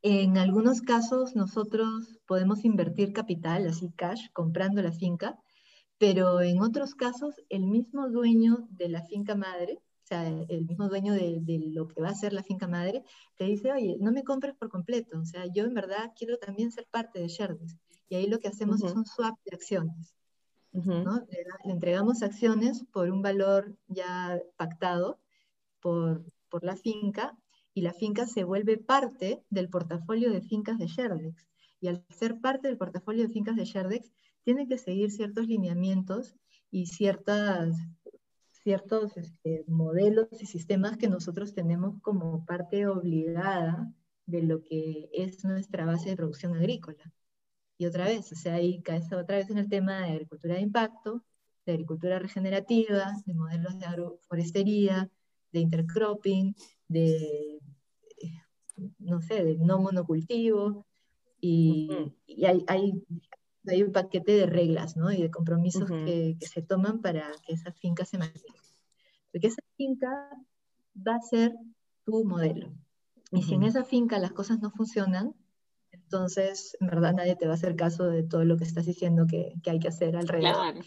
en 0.01 0.37
algunos 0.37 0.81
casos 0.81 1.35
nosotros 1.35 2.19
podemos 2.25 2.63
invertir 2.63 3.11
capital, 3.11 3.67
así 3.67 3.91
cash, 3.95 4.27
comprando 4.31 4.81
la 4.81 4.93
finca, 4.93 5.37
pero 5.97 6.41
en 6.41 6.61
otros 6.61 6.95
casos 6.95 7.35
el 7.49 7.65
mismo 7.65 8.09
dueño 8.09 8.67
de 8.71 8.87
la 8.87 9.03
finca 9.03 9.35
madre, 9.35 9.79
o 10.03 10.07
sea, 10.07 10.27
el 10.27 10.65
mismo 10.65 10.87
dueño 10.87 11.13
de, 11.13 11.41
lo 11.73 11.87
que 11.87 12.01
va 12.01 12.09
a 12.09 12.15
ser 12.15 12.33
la 12.33 12.43
finca 12.43 12.67
madre, 12.67 13.03
te 13.35 13.43
dice, 13.43 13.71
oye, 13.71 13.97
no 13.99 14.11
me 14.11 14.23
compres 14.23 14.55
por 14.55 14.69
completo, 14.69 15.19
o 15.19 15.25
sea, 15.25 15.45
yo 15.53 15.65
en 15.65 15.73
verdad 15.73 16.13
quiero 16.17 16.37
también 16.37 16.71
ser 16.71 16.87
parte 16.89 17.19
de 17.19 17.27
Sherdex. 17.27 17.75
Y 18.09 18.15
ahí 18.15 18.27
lo 18.27 18.39
que 18.39 18.47
hacemos 18.47 18.83
es 18.83 18.93
un 18.93 19.05
swap 19.05 19.37
de 19.45 19.55
acciones. 19.55 20.15
¿no? 20.71 21.19
Le, 21.19 21.71
entregamos 21.71 22.21
acciones 22.21 22.83
por 22.91 23.09
un 23.09 23.21
valor 23.21 23.75
ya 23.87 24.39
pactado 24.57 25.19
por, 25.79 26.23
por 26.49 26.63
la 26.63 26.75
finca 26.75 27.37
y 27.73 27.81
la 27.81 27.93
finca 27.93 28.27
se 28.27 28.43
vuelve 28.43 28.77
parte 28.77 29.43
del 29.49 29.69
portafolio 29.69 30.31
de 30.31 30.41
fincas 30.41 30.77
de 30.77 30.87
Sherdex. 30.87 31.47
Y 31.79 31.87
al 31.87 32.03
ser 32.09 32.41
parte 32.41 32.67
del 32.67 32.77
portafolio 32.77 33.23
de 33.23 33.33
fincas 33.33 33.55
de 33.55 33.65
Sherdex, 33.65 34.11
tiene 34.43 34.67
que 34.67 34.77
seguir 34.77 35.11
ciertos 35.11 35.47
lineamientos 35.47 36.35
y 36.71 36.87
ciertas, 36.87 37.75
ciertos 38.51 39.15
este, 39.17 39.63
modelos 39.67 40.27
y 40.41 40.45
sistemas 40.45 40.97
que 40.97 41.07
nosotros 41.07 41.53
tenemos 41.53 42.01
como 42.01 42.45
parte 42.45 42.87
obligada 42.87 43.93
de 44.25 44.43
lo 44.43 44.63
que 44.63 45.09
es 45.13 45.43
nuestra 45.43 45.85
base 45.85 46.09
de 46.09 46.15
producción 46.15 46.55
agrícola. 46.55 47.13
Y 47.79 47.85
otra 47.85 48.03
vez, 48.03 48.29
o 48.33 48.35
sea, 48.35 48.55
ahí 48.55 48.81
cae 48.81 49.01
otra 49.05 49.37
vez 49.37 49.49
en 49.49 49.57
el 49.57 49.69
tema 49.69 50.01
de 50.01 50.11
agricultura 50.11 50.55
de 50.55 50.61
impacto, 50.61 51.23
de 51.65 51.71
agricultura 51.71 52.19
regenerativa, 52.19 53.13
de 53.25 53.33
modelos 53.33 53.79
de 53.79 53.85
agroforestería, 53.85 55.09
de 55.53 55.59
intercropping, 55.61 56.53
de, 56.89 57.61
no 58.97 59.21
sé, 59.21 59.45
de 59.45 59.57
no 59.59 59.79
monocultivo, 59.79 60.85
y, 61.39 61.89
y 62.27 62.43
hay, 62.43 62.65
hay, 62.67 63.01
hay 63.65 63.83
un 63.83 63.93
paquete 63.93 64.33
de 64.33 64.45
reglas 64.45 64.97
¿no? 64.97 65.09
y 65.09 65.21
de 65.21 65.31
compromisos 65.31 65.89
que, 65.89 66.35
que, 66.37 66.47
se 66.47 66.61
toman 66.61 66.99
para 66.99 67.31
que 67.47 67.53
esa 67.53 67.71
finca 67.71 68.03
se 68.03 68.17
mantenga. 68.17 68.59
Porque 69.31 69.47
esa 69.47 69.63
finca 69.77 70.29
va 70.95 71.15
a 71.15 71.21
ser 71.21 71.55
tu 72.03 72.25
modelo. 72.25 72.73
Y 73.31 73.43
si 73.43 73.53
en 73.53 73.63
esa 73.63 73.85
finca 73.85 74.19
las 74.19 74.33
cosas 74.33 74.59
no 74.59 74.69
funcionan, 74.69 75.33
entonces 76.09 76.75
en 76.79 76.87
verdad 76.87 77.13
nadie 77.13 77.35
te 77.35 77.45
va 77.45 77.51
a 77.51 77.55
hacer 77.55 77.75
caso 77.75 78.05
de 78.05 78.23
todo 78.23 78.43
lo 78.43 78.57
que 78.57 78.63
estás 78.63 78.87
diciendo 78.87 79.27
que, 79.29 79.53
que 79.61 79.69
hay 79.69 79.79
que 79.79 79.89
hacer 79.89 80.15
alrededor. 80.15 80.83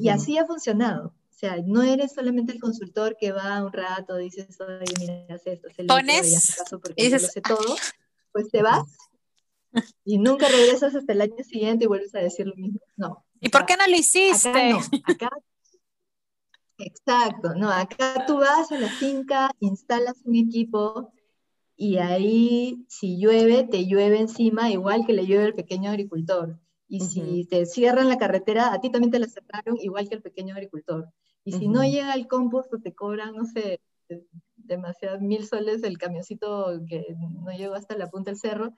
Y 0.00 0.08
así 0.08 0.36
ha 0.36 0.46
funcionado. 0.46 1.14
O 1.30 1.34
sea, 1.34 1.58
no 1.64 1.82
eres 1.82 2.12
solamente 2.12 2.52
el 2.52 2.60
consultor 2.60 3.16
que 3.16 3.30
va 3.30 3.64
un 3.64 3.72
rato, 3.72 4.16
dices, 4.16 4.60
oye, 4.60 4.94
mira, 4.98 5.26
haz 5.30 5.46
esto, 5.46 5.68
haz 5.68 5.86
Pones, 5.86 6.56
caso 6.56 6.80
porque 6.80 7.08
yo 7.08 7.10
lo 7.10 7.18
sé 7.20 7.40
todo, 7.40 7.76
pues 8.32 8.50
te 8.50 8.62
vas 8.62 8.84
y 10.04 10.18
nunca 10.18 10.48
regresas 10.48 10.94
hasta 10.96 11.12
el 11.12 11.20
año 11.20 11.44
siguiente 11.44 11.84
y 11.84 11.88
vuelves 11.88 12.14
a 12.16 12.18
decir 12.18 12.48
lo 12.48 12.56
mismo. 12.56 12.80
No. 12.96 13.24
¿Y 13.40 13.48
por 13.48 13.64
qué 13.64 13.76
no 13.76 13.86
lo 13.86 13.96
hiciste? 13.96 14.48
Acá 14.48 14.68
no, 14.70 14.78
acá 15.06 15.30
Exacto, 16.78 17.54
no, 17.54 17.70
acá 17.70 18.24
tú 18.26 18.38
vas 18.38 18.72
a 18.72 18.78
la 18.78 18.88
finca, 18.88 19.52
instalas 19.60 20.16
un 20.24 20.34
equipo 20.34 21.12
y 21.82 21.98
ahí 21.98 22.86
si 22.86 23.18
llueve, 23.18 23.64
te 23.64 23.86
llueve 23.86 24.20
encima 24.20 24.70
igual 24.70 25.04
que 25.04 25.12
le 25.12 25.26
llueve 25.26 25.46
al 25.46 25.54
pequeño 25.54 25.90
agricultor. 25.90 26.60
Y 26.86 27.00
si 27.00 27.44
te 27.46 27.66
cierran 27.66 28.08
la 28.08 28.18
carretera, 28.18 28.72
a 28.72 28.80
ti 28.80 28.88
también 28.88 29.10
te 29.10 29.18
la 29.18 29.26
cerraron 29.26 29.76
igual 29.80 30.08
que 30.08 30.14
al 30.14 30.22
pequeño 30.22 30.54
agricultor. 30.54 31.08
Y 31.44 31.50
si 31.50 31.66
no 31.66 31.82
llega 31.82 32.14
el 32.14 32.28
compost 32.28 32.72
te 32.84 32.94
cobran, 32.94 33.34
no 33.34 33.46
sé, 33.46 33.80
demasiados 34.54 35.22
mil 35.22 35.44
soles 35.44 35.82
el 35.82 35.98
camioncito 35.98 36.80
que 36.88 37.04
no 37.18 37.50
llegó 37.50 37.74
hasta 37.74 37.98
la 37.98 38.08
punta 38.08 38.30
del 38.30 38.38
cerro, 38.38 38.72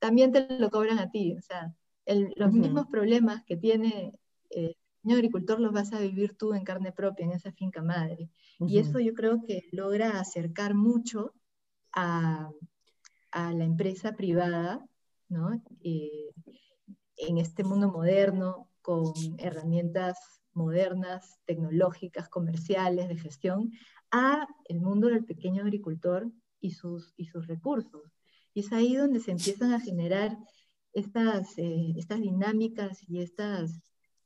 también 0.00 0.32
te 0.32 0.58
lo 0.58 0.68
cobran 0.70 0.98
a 0.98 1.12
ti. 1.12 1.36
O 1.38 1.40
sea, 1.40 1.72
los 2.06 2.52
mismos 2.52 2.88
problemas 2.88 3.44
que 3.44 3.56
tiene 3.56 4.14
eh, 4.50 4.74
el 5.04 5.12
agricultor 5.12 5.60
los 5.60 5.72
vas 5.72 5.92
a 5.92 6.00
vivir 6.00 6.36
tú 6.36 6.54
en 6.54 6.64
carne 6.64 6.90
propia, 6.90 7.24
en 7.24 7.32
esa 7.34 7.52
finca 7.52 7.82
madre. 7.82 8.30
Y 8.58 8.80
eso 8.80 8.98
yo 8.98 9.14
creo 9.14 9.44
que 9.46 9.68
logra 9.70 10.18
acercar 10.18 10.74
mucho 10.74 11.34
a, 11.92 12.50
la 13.32 13.64
empresa 13.64 14.12
privada, 14.12 14.84
¿no? 15.28 15.62
Eh, 15.82 16.32
en 17.16 17.38
este 17.38 17.62
mundo 17.62 17.88
moderno, 17.90 18.68
con 18.80 19.12
herramientas 19.38 20.16
modernas, 20.54 21.38
tecnológicas, 21.44 22.28
comerciales, 22.28 23.08
de 23.08 23.16
gestión, 23.16 23.72
a 24.10 24.46
el 24.64 24.80
mundo 24.80 25.08
del 25.08 25.24
pequeño 25.24 25.62
agricultor 25.62 26.30
y 26.60 26.72
sus, 26.72 27.14
y 27.16 27.26
sus 27.26 27.46
recursos. 27.46 28.12
Y 28.54 28.60
es 28.60 28.72
ahí 28.72 28.96
donde 28.96 29.20
se 29.20 29.30
empiezan 29.30 29.72
a 29.72 29.80
generar 29.80 30.36
estas, 30.92 31.56
eh, 31.58 31.94
estas 31.96 32.20
dinámicas 32.20 32.98
y 33.08 33.20
estas, 33.20 33.80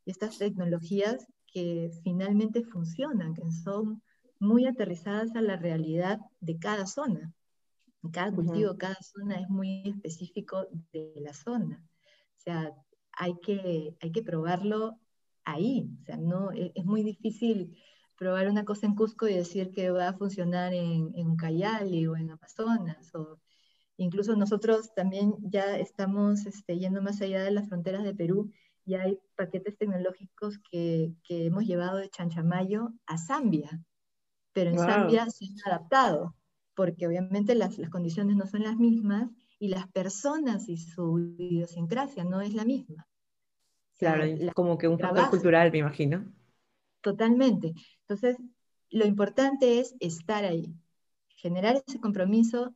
estas 0.07 0.39
tecnologías 0.39 1.27
que 1.47 1.91
finalmente 2.03 2.65
funcionan, 2.65 3.35
que 3.35 3.43
son 3.53 4.03
muy 4.39 4.67
aterrizadas 4.67 5.35
a 5.37 5.43
la 5.43 5.57
realidad 5.57 6.19
de 6.41 6.59
cada 6.59 6.87
zona. 6.87 7.33
Cada 8.11 8.33
cultivo, 8.33 8.77
cada 8.77 8.97
zona 9.01 9.37
es 9.37 9.49
muy 9.49 9.89
específico 9.89 10.67
de 10.93 11.13
la 11.21 11.33
zona. 11.33 11.85
O 12.37 12.41
sea, 12.41 12.75
hay 13.13 13.35
que, 13.41 13.97
hay 14.01 14.11
que 14.11 14.23
probarlo 14.23 14.99
ahí. 15.45 15.89
O 16.01 16.05
sea, 16.05 16.17
no, 16.17 16.51
e, 16.53 16.73
es, 16.75 16.85
muy 16.85 17.05
difícil 17.05 17.77
probar 18.19 18.49
una 18.49 18.65
cosa 18.65 18.87
en 18.87 18.97
Cusco 18.97 19.29
y 19.29 19.35
decir 19.35 19.71
que 19.71 19.91
va 19.91 20.09
a 20.09 20.15
funcionar 20.15 20.75
en, 20.75 21.13
en 21.15 21.31
Ucayali 21.31 22.07
o 22.09 22.17
en 22.17 22.31
Amazonas. 22.31 23.15
O 23.15 23.39
incluso 23.97 24.35
nosotros 24.35 24.93
también 24.95 25.37
ya 25.43 25.79
estamos 25.79 26.47
este, 26.47 26.79
yendo 26.79 27.03
más 27.03 27.21
allá 27.21 27.43
de 27.43 27.53
las 27.53 27.69
fronteras 27.69 28.03
de 28.03 28.15
Perú 28.15 28.51
y 28.85 28.95
hay 28.95 29.21
paquetes 29.37 29.77
tecnológicos 29.79 30.59
que, 30.71 31.15
que 31.23 31.47
hemos 31.47 31.65
llevado 31.65 31.99
de 31.99 32.11
Chanchamayo 32.11 32.93
a 33.07 33.17
Zambia, 33.17 33.81
pero 34.53 34.71
en 34.71 34.79
Zambia 34.79 35.31
se 35.31 35.45
han 35.45 35.73
adaptado, 35.73 36.35
porque 36.83 37.07
obviamente 37.07 37.55
las, 37.55 37.79
las 37.79 37.91
condiciones 37.91 38.35
no 38.35 38.45
son 38.45 38.65
las 38.65 38.77
mismas 38.77 39.31
y 39.61 39.69
las 39.69 39.87
personas 39.87 40.69
y 40.69 40.77
su 40.77 41.37
idiosincrasia 41.39 42.25
no 42.25 42.41
es 42.41 42.55
la 42.55 42.65
misma. 42.65 43.07
Claro, 44.01 44.25
como 44.53 44.77
que 44.77 44.89
un 44.89 44.99
factor 44.99 45.31
cultural, 45.31 45.71
me 45.71 45.79
imagino. 45.79 46.27
Totalmente. 47.01 47.73
Entonces, 48.01 48.37
lo 48.91 49.07
importante 49.07 49.79
es 49.79 49.95
estar 50.01 50.45
ahí, 50.45 50.75
generar 51.37 51.81
ese 51.87 52.01
compromiso, 52.01 52.75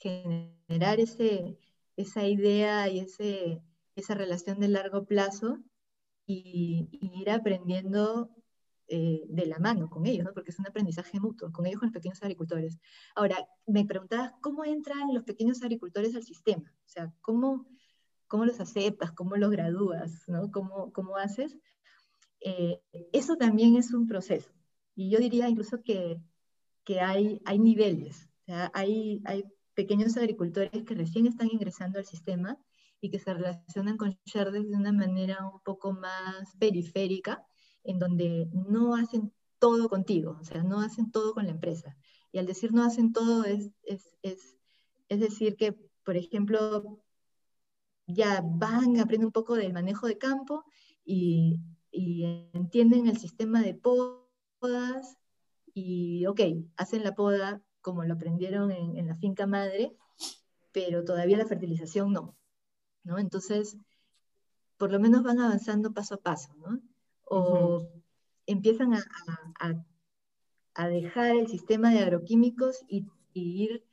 generar 0.00 0.98
ese, 0.98 1.56
esa 1.96 2.26
idea 2.26 2.88
y 2.88 2.98
ese, 2.98 3.62
esa 3.94 4.14
relación 4.14 4.58
de 4.58 4.66
largo 4.66 5.04
plazo 5.04 5.60
y, 6.26 6.88
ir 6.90 7.30
aprendiendo 7.30 8.30
eh, 8.88 9.22
de 9.28 9.46
la 9.46 9.58
mano 9.58 9.90
con 9.90 10.06
ellos, 10.06 10.24
¿no? 10.24 10.32
porque 10.32 10.50
es 10.50 10.58
un 10.58 10.66
aprendizaje 10.66 11.20
mutuo, 11.20 11.52
con 11.52 11.66
ellos, 11.66 11.80
con 11.80 11.88
los 11.88 11.94
pequeños 11.94 12.22
agricultores. 12.22 12.78
Ahora, 13.14 13.36
me 13.66 13.84
preguntabas 13.84 14.32
cómo 14.40 14.64
entran 14.64 15.12
los 15.12 15.24
pequeños 15.24 15.62
agricultores 15.62 16.14
al 16.16 16.22
sistema, 16.22 16.72
o 16.86 16.88
sea, 16.88 17.12
cómo, 17.20 17.66
cómo 18.28 18.46
los 18.46 18.60
aceptas, 18.60 19.12
cómo 19.12 19.36
los 19.36 19.50
gradúas, 19.50 20.24
¿no? 20.26 20.50
cómo, 20.50 20.90
cómo 20.92 21.16
haces. 21.16 21.58
Eh, 22.40 22.80
eso 23.12 23.36
también 23.36 23.76
es 23.76 23.92
un 23.92 24.06
proceso. 24.06 24.50
Y 24.94 25.10
yo 25.10 25.18
diría 25.18 25.48
incluso 25.48 25.82
que, 25.82 26.20
que 26.84 27.00
hay, 27.00 27.42
hay 27.44 27.58
niveles, 27.58 28.30
o 28.40 28.44
sea, 28.46 28.70
hay, 28.72 29.20
hay 29.26 29.44
pequeños 29.74 30.16
agricultores 30.16 30.82
que 30.84 30.94
recién 30.94 31.26
están 31.26 31.48
ingresando 31.52 31.98
al 31.98 32.06
sistema 32.06 32.58
y 33.00 33.10
que 33.10 33.18
se 33.18 33.32
relacionan 33.34 33.96
con 33.96 34.18
Sherdex 34.24 34.68
de 34.68 34.76
una 34.76 34.92
manera 34.92 35.46
un 35.46 35.60
poco 35.60 35.92
más 35.92 36.56
periférica, 36.58 37.46
en 37.84 37.98
donde 37.98 38.48
no 38.52 38.94
hacen 38.94 39.32
todo 39.58 39.88
contigo, 39.88 40.38
o 40.40 40.44
sea, 40.44 40.62
no 40.62 40.80
hacen 40.80 41.10
todo 41.10 41.34
con 41.34 41.46
la 41.46 41.52
empresa. 41.52 41.96
Y 42.32 42.38
al 42.38 42.46
decir 42.46 42.72
no 42.72 42.84
hacen 42.84 43.12
todo 43.12 43.44
es, 43.44 43.70
es, 43.82 44.16
es, 44.22 44.56
es 45.08 45.20
decir 45.20 45.56
que, 45.56 45.72
por 46.04 46.16
ejemplo, 46.16 47.00
ya 48.06 48.42
van, 48.44 48.98
aprenden 48.98 49.26
un 49.26 49.32
poco 49.32 49.54
del 49.54 49.72
manejo 49.72 50.06
de 50.06 50.18
campo 50.18 50.64
y, 51.04 51.60
entienden 51.90 53.08
el 53.08 53.18
sistema 53.18 53.62
de 53.62 53.74
podas 53.74 55.16
y, 55.74 56.26
ok, 56.26 56.40
hacen 56.76 57.02
la 57.02 57.14
poda 57.14 57.62
como 57.80 58.04
lo 58.04 58.14
aprendieron 58.14 58.70
en, 58.70 58.96
en 58.96 59.08
la 59.08 59.14
finca 59.14 59.46
madre, 59.46 59.96
pero 60.70 61.04
todavía 61.04 61.38
la 61.38 61.46
fertilización 61.46 62.12
no. 62.12 62.36
¿no? 63.04 63.18
Entonces, 63.18 63.76
por 64.76 64.92
lo 64.92 65.00
menos 65.00 65.22
van 65.22 65.40
avanzando 65.40 65.92
paso 65.92 66.14
a 66.14 66.18
paso, 66.18 66.54
¿no? 66.56 66.80
O 67.30 67.88
empiezan 68.46 68.94
a, 68.94 69.04
a, 70.74 70.88
dejar 70.88 71.36
el 71.36 71.48
sistema 71.48 71.90
de 71.90 72.00
agroquímicos 72.00 72.84
y, 72.88 73.06
ir, 73.34 73.84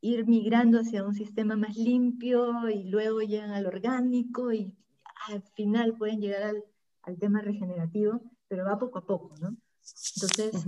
ir 0.00 0.26
migrando 0.26 0.80
hacia 0.80 1.04
un 1.04 1.14
sistema 1.14 1.56
más 1.56 1.76
limpio 1.76 2.68
y 2.68 2.84
luego 2.84 3.20
llegan 3.20 3.52
al 3.52 3.66
orgánico 3.66 4.52
y 4.52 4.74
al 5.28 5.42
final 5.54 5.96
pueden 5.96 6.20
llegar 6.20 6.42
al, 6.42 6.64
al 7.02 7.18
tema 7.18 7.40
regenerativo, 7.40 8.20
pero 8.48 8.64
va 8.64 8.78
poco 8.78 8.98
a 8.98 9.06
poco, 9.06 9.34
¿no? 9.40 9.56
Entonces, 10.16 10.64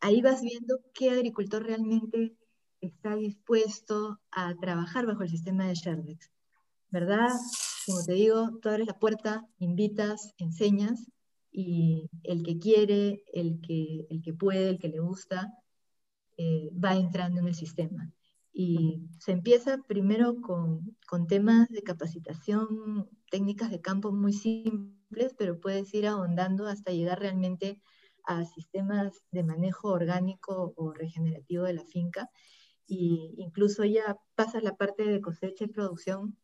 ahí 0.00 0.22
vas 0.22 0.42
viendo 0.42 0.80
qué 0.92 1.10
agricultor 1.10 1.64
realmente 1.64 2.36
está 2.80 3.16
dispuesto 3.16 4.20
a 4.30 4.54
trabajar 4.54 5.06
bajo 5.06 5.22
el 5.22 5.30
sistema 5.30 5.66
de 5.66 5.74
Sherdex. 5.74 6.30
¿verdad? 6.94 7.28
Como 7.86 8.04
te 8.04 8.12
digo, 8.12 8.56
tú 8.62 8.68
abres 8.68 8.86
la 8.86 8.96
puerta, 9.00 9.44
invitas, 9.58 10.32
enseñas 10.38 11.10
y 11.56 12.10
el 12.24 12.42
que 12.42 12.58
quiere, 12.58 13.22
el 13.32 13.60
que, 13.60 14.08
el 14.10 14.22
que 14.22 14.34
puede, 14.34 14.70
el 14.70 14.80
que 14.80 14.88
le 14.88 14.98
gusta, 14.98 15.54
eh, 16.36 16.68
va 16.72 16.96
entrando 16.96 17.40
en 17.40 17.46
el 17.46 17.54
sistema. 17.54 18.12
Y 18.52 19.08
se 19.20 19.30
empieza 19.30 19.78
primero 19.86 20.40
con, 20.40 20.96
con, 21.06 21.28
temas 21.28 21.68
de 21.68 21.84
capacitación, 21.84 23.08
técnicas 23.30 23.70
de 23.70 23.80
campo 23.80 24.10
muy 24.10 24.32
simples, 24.32 25.32
pero 25.38 25.60
puedes 25.60 25.94
ir 25.94 26.08
ahondando 26.08 26.66
hasta 26.66 26.90
llegar 26.90 27.20
realmente 27.20 27.80
a 28.24 28.44
sistemas 28.44 29.22
de 29.30 29.44
manejo 29.44 29.90
orgánico 29.90 30.74
o 30.76 30.92
regenerativo 30.92 31.62
de 31.64 31.74
la 31.74 31.84
finca. 31.84 32.30
Y 32.84 33.32
incluso 33.38 33.84
ya 33.84 34.18
pasa 34.34 34.60
la 34.60 34.74
parte 34.74 35.04
de 35.04 35.20
cosecha 35.20 35.64
y 35.64 35.68
producción 35.68 36.36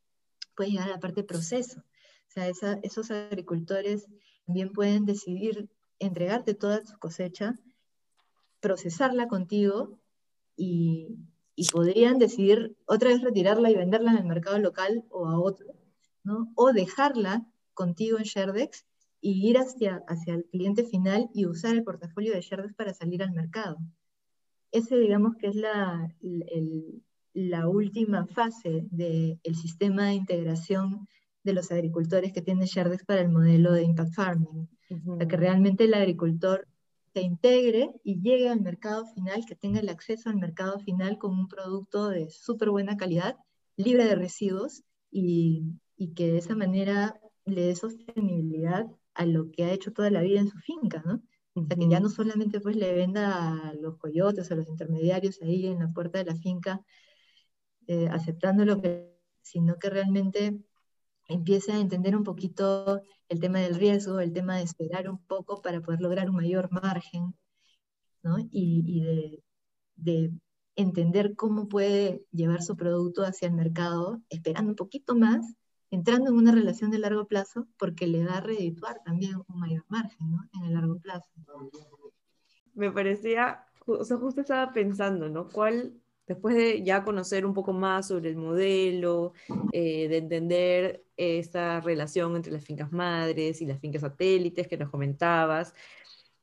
puede 0.54 0.70
llegar 0.70 0.88
a 0.88 0.92
la 0.92 1.00
parte 1.00 1.22
de 1.22 1.26
proceso. 1.26 1.80
O 1.80 2.32
sea, 2.32 2.48
esos 2.82 3.11
agricultores 3.11 4.06
también 4.51 4.72
pueden 4.72 5.07
decidir 5.07 5.70
entregarte 6.01 6.55
toda 6.55 6.84
su 6.84 6.98
cosecha, 6.98 7.55
procesarla 8.59 9.28
contigo 9.28 10.01
y, 10.57 11.18
podrían 11.72 12.18
decidir 12.18 12.76
otra 12.86 13.11
vez 13.11 13.20
retirarla 13.20 13.70
y 13.70 13.76
venderla 13.76 14.11
en 14.11 14.18
el 14.18 14.24
mercado 14.24 14.59
local 14.59 15.05
o 15.11 15.28
a 15.28 15.38
otro, 15.38 15.68
¿no? 16.24 16.51
O 16.57 16.72
dejarla 16.72 17.46
contigo 17.74 18.18
en 18.18 18.24
Sherdex 18.24 18.86
y 19.20 19.48
ir 19.48 19.59
hacia, 19.59 20.03
hacia 20.09 20.34
el 20.34 20.46
cliente 20.46 20.82
final 20.82 21.28
y 21.32 21.46
usar 21.46 21.76
el 21.76 21.84
portafolio 21.84 22.32
de 22.32 22.40
Sherdex 22.40 22.74
para 22.74 22.92
salir 22.92 23.22
al 23.22 23.32
mercado. 23.32 23.76
Ese, 24.72 24.96
digamos, 24.96 25.36
que 25.36 25.48
es 25.48 25.55
la, 25.55 26.12
la 27.34 27.68
última 27.68 28.26
fase 28.26 28.88
del 28.90 29.55
sistema 29.55 30.07
de 30.07 30.14
integración 30.14 31.07
de 31.43 31.53
los 31.53 31.70
agricultores 31.70 32.32
que 32.32 32.43
tiene 32.43 32.66
Sherdex 32.66 33.05
para 33.05 33.22
el 33.22 33.30
modelo 33.30 33.72
de 33.72 33.82
Impact 33.82 34.14
Farming. 34.14 34.68
que 35.28 35.36
realmente 35.36 35.84
el 35.84 35.95
agricultor 35.95 36.66
se 37.12 37.22
integre 37.22 37.91
y 38.05 38.20
llegue 38.20 38.49
al 38.49 38.61
mercado 38.61 39.07
final, 39.07 39.45
que 39.47 39.57
tenga 39.57 39.80
el 39.80 39.88
acceso 39.88 40.28
al 40.28 40.36
mercado 40.36 40.78
final 40.80 41.18
con 41.18 41.32
un 41.32 41.49
producto 41.49 42.09
de 42.09 42.30
súper 42.30 42.70
buena 42.70 42.97
calidad, 42.97 43.36
libre 43.76 44.05
de 44.05 44.14
residuos 44.14 44.82
y, 45.11 45.64
y, 45.97 46.14
que 46.14 46.32
de 46.32 46.38
esa 46.38 46.55
manera 46.55 47.20
le 47.47 47.62
dé 47.62 47.74
sostenibilidad 47.74 48.86
a 49.14 49.26
lo 49.26 49.51
que 49.51 49.64
ha 49.64 49.72
hecho 49.72 49.93
toda 49.93 50.11
la 50.11 50.22
vida 50.22 50.41
en 50.41 50.49
su 50.49 50.59
finca, 50.59 51.03
¿no? 51.05 51.22
O 51.55 51.66
sea, 51.66 51.76
que 51.76 51.88
ya 51.88 51.99
no 52.01 52.09
solamente 52.09 52.61
pues 52.61 52.76
le 52.76 52.93
venda 52.95 53.68
a 53.70 53.74
los 53.74 53.97
coyotes, 53.99 54.51
a 54.51 54.55
los 54.55 54.68
intermediarios 54.68 55.41
ahí 55.43 55.66
en 55.66 55.80
la 55.80 55.88
puerta 55.93 56.18
de 56.18 56.26
la 56.26 56.36
finca, 56.36 56.80
eh, 57.88 58.09
aceptando 58.09 58.64
lo 58.64 58.80
que, 58.80 59.12
sino 59.43 59.76
que 59.78 59.91
realmente 59.91 60.61
empiece 61.31 61.72
a 61.72 61.78
entender 61.78 62.16
un 62.16 62.24
poquito 62.24 63.03
el 63.28 63.41
tema 63.41 63.61
del 63.61 63.76
riesgo, 63.76 64.20
el 64.20 64.33
tema 64.33 64.57
de 64.57 64.64
esperar 64.64 65.09
un 65.09 65.18
poco 65.26 65.62
para 65.62 65.81
poder 65.81 66.01
lograr 66.01 66.28
un 66.28 66.37
mayor 66.37 66.70
margen, 66.72 67.35
¿no? 68.22 68.39
Y, 68.39 68.83
y 68.87 69.01
de, 69.01 69.43
de, 69.97 70.33
entender 70.76 71.35
cómo 71.37 71.68
puede 71.68 72.24
llevar 72.33 72.62
su 72.62 72.76
producto 72.76 73.22
hacia 73.22 73.49
el 73.49 73.55
mercado, 73.55 74.22
esperando 74.31 74.70
un 74.70 74.76
poquito 74.76 75.14
más, 75.14 75.55
entrando 75.91 76.31
en 76.31 76.37
una 76.37 76.53
relación 76.53 76.91
de 76.91 76.99
largo 76.99 77.26
plazo, 77.26 77.66
porque 77.76 78.07
le 78.07 78.22
da 78.24 78.39
a 78.39 78.41
redituar 78.41 79.01
también 79.05 79.37
un 79.47 79.61
mayor 79.61 79.85
margen, 79.89 80.31
¿no? 80.31 80.49
En 80.55 80.64
el 80.64 80.74
largo 80.74 80.99
plazo. 81.01 81.28
Me 82.72 82.91
parecía, 82.91 83.66
o 83.85 84.05
sea, 84.05 84.16
justo 84.16 84.41
estaba 84.41 84.72
pensando, 84.72 85.28
¿no? 85.28 85.49
¿Cuál 85.49 86.01
después 86.31 86.55
de 86.55 86.85
ya 86.85 87.03
conocer 87.03 87.45
un 87.45 87.55
poco 87.55 87.72
más 87.72 88.07
sobre 88.07 88.31
el 88.31 88.37
modelo, 88.37 89.33
eh, 89.72 90.07
de 90.09 90.18
entender 90.18 91.05
esta 91.16 91.81
relación 91.81 92.37
entre 92.37 92.53
las 92.53 92.64
fincas 92.64 92.93
madres 92.93 93.61
y 93.61 93.66
las 93.66 93.81
fincas 93.81 94.03
satélites 94.03 94.68
que 94.68 94.76
nos 94.76 94.91
comentabas, 94.91 95.74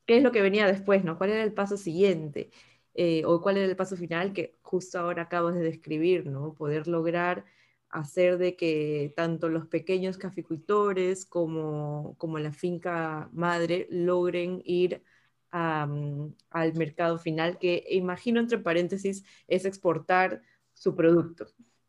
¿qué 0.06 0.18
es 0.18 0.22
lo 0.22 0.30
que 0.30 0.42
venía 0.42 0.66
después? 0.66 1.04
¿no? 1.04 1.16
¿Cuál 1.16 1.30
era 1.30 1.42
el 1.42 1.54
paso 1.54 1.78
siguiente? 1.78 2.50
Eh, 2.94 3.24
o 3.24 3.40
cuál 3.40 3.56
era 3.56 3.66
el 3.66 3.76
paso 3.76 3.96
final 3.96 4.34
que 4.34 4.58
justo 4.60 4.98
ahora 4.98 5.22
acabas 5.22 5.54
de 5.54 5.62
describir, 5.62 6.26
¿no? 6.26 6.52
Poder 6.54 6.86
lograr 6.88 7.46
hacer 7.88 8.38
de 8.38 8.56
que 8.56 9.14
tanto 9.16 9.48
los 9.48 9.66
pequeños 9.68 10.18
caficultores 10.18 11.24
como, 11.24 12.14
como 12.18 12.38
la 12.38 12.52
finca 12.52 13.30
madre 13.32 13.86
logren 13.90 14.60
ir 14.64 15.02
al 15.50 16.74
mercado 16.74 17.18
final, 17.18 17.58
que 17.58 17.84
imagino 17.90 18.40
entre 18.40 18.58
paréntesis 18.58 19.24
es 19.46 19.64
exportar 19.64 20.42
su 20.74 20.94
producto. 20.94 21.46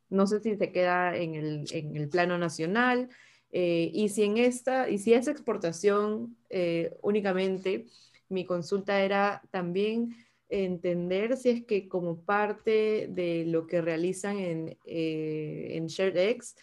No 0.09 0.25
sé 0.27 0.39
si 0.39 0.55
se 0.55 0.71
queda 0.71 1.15
en 1.15 1.35
el, 1.35 2.09
plano 2.09 2.37
nacional 2.37 3.09
eh, 3.51 3.91
y 3.93 4.09
si 4.09 4.23
en 4.23 4.37
esta, 4.37 4.89
y 4.89 4.97
si 4.97 5.13
es 5.13 5.27
exportación 5.27 6.37
eh, 6.49 6.95
únicamente, 7.01 7.85
mi 8.27 8.45
consulta 8.45 9.01
era 9.01 9.41
también 9.51 10.15
entender 10.49 11.37
si 11.37 11.49
es 11.49 11.65
que 11.65 11.87
como 11.87 12.21
parte 12.23 13.07
de 13.09 13.45
lo 13.45 13.67
que 13.67 13.81
realizan 13.81 14.37
en, 14.39 14.77
eh, 14.85 15.67
en 15.71 15.87
ShareX, 15.87 16.55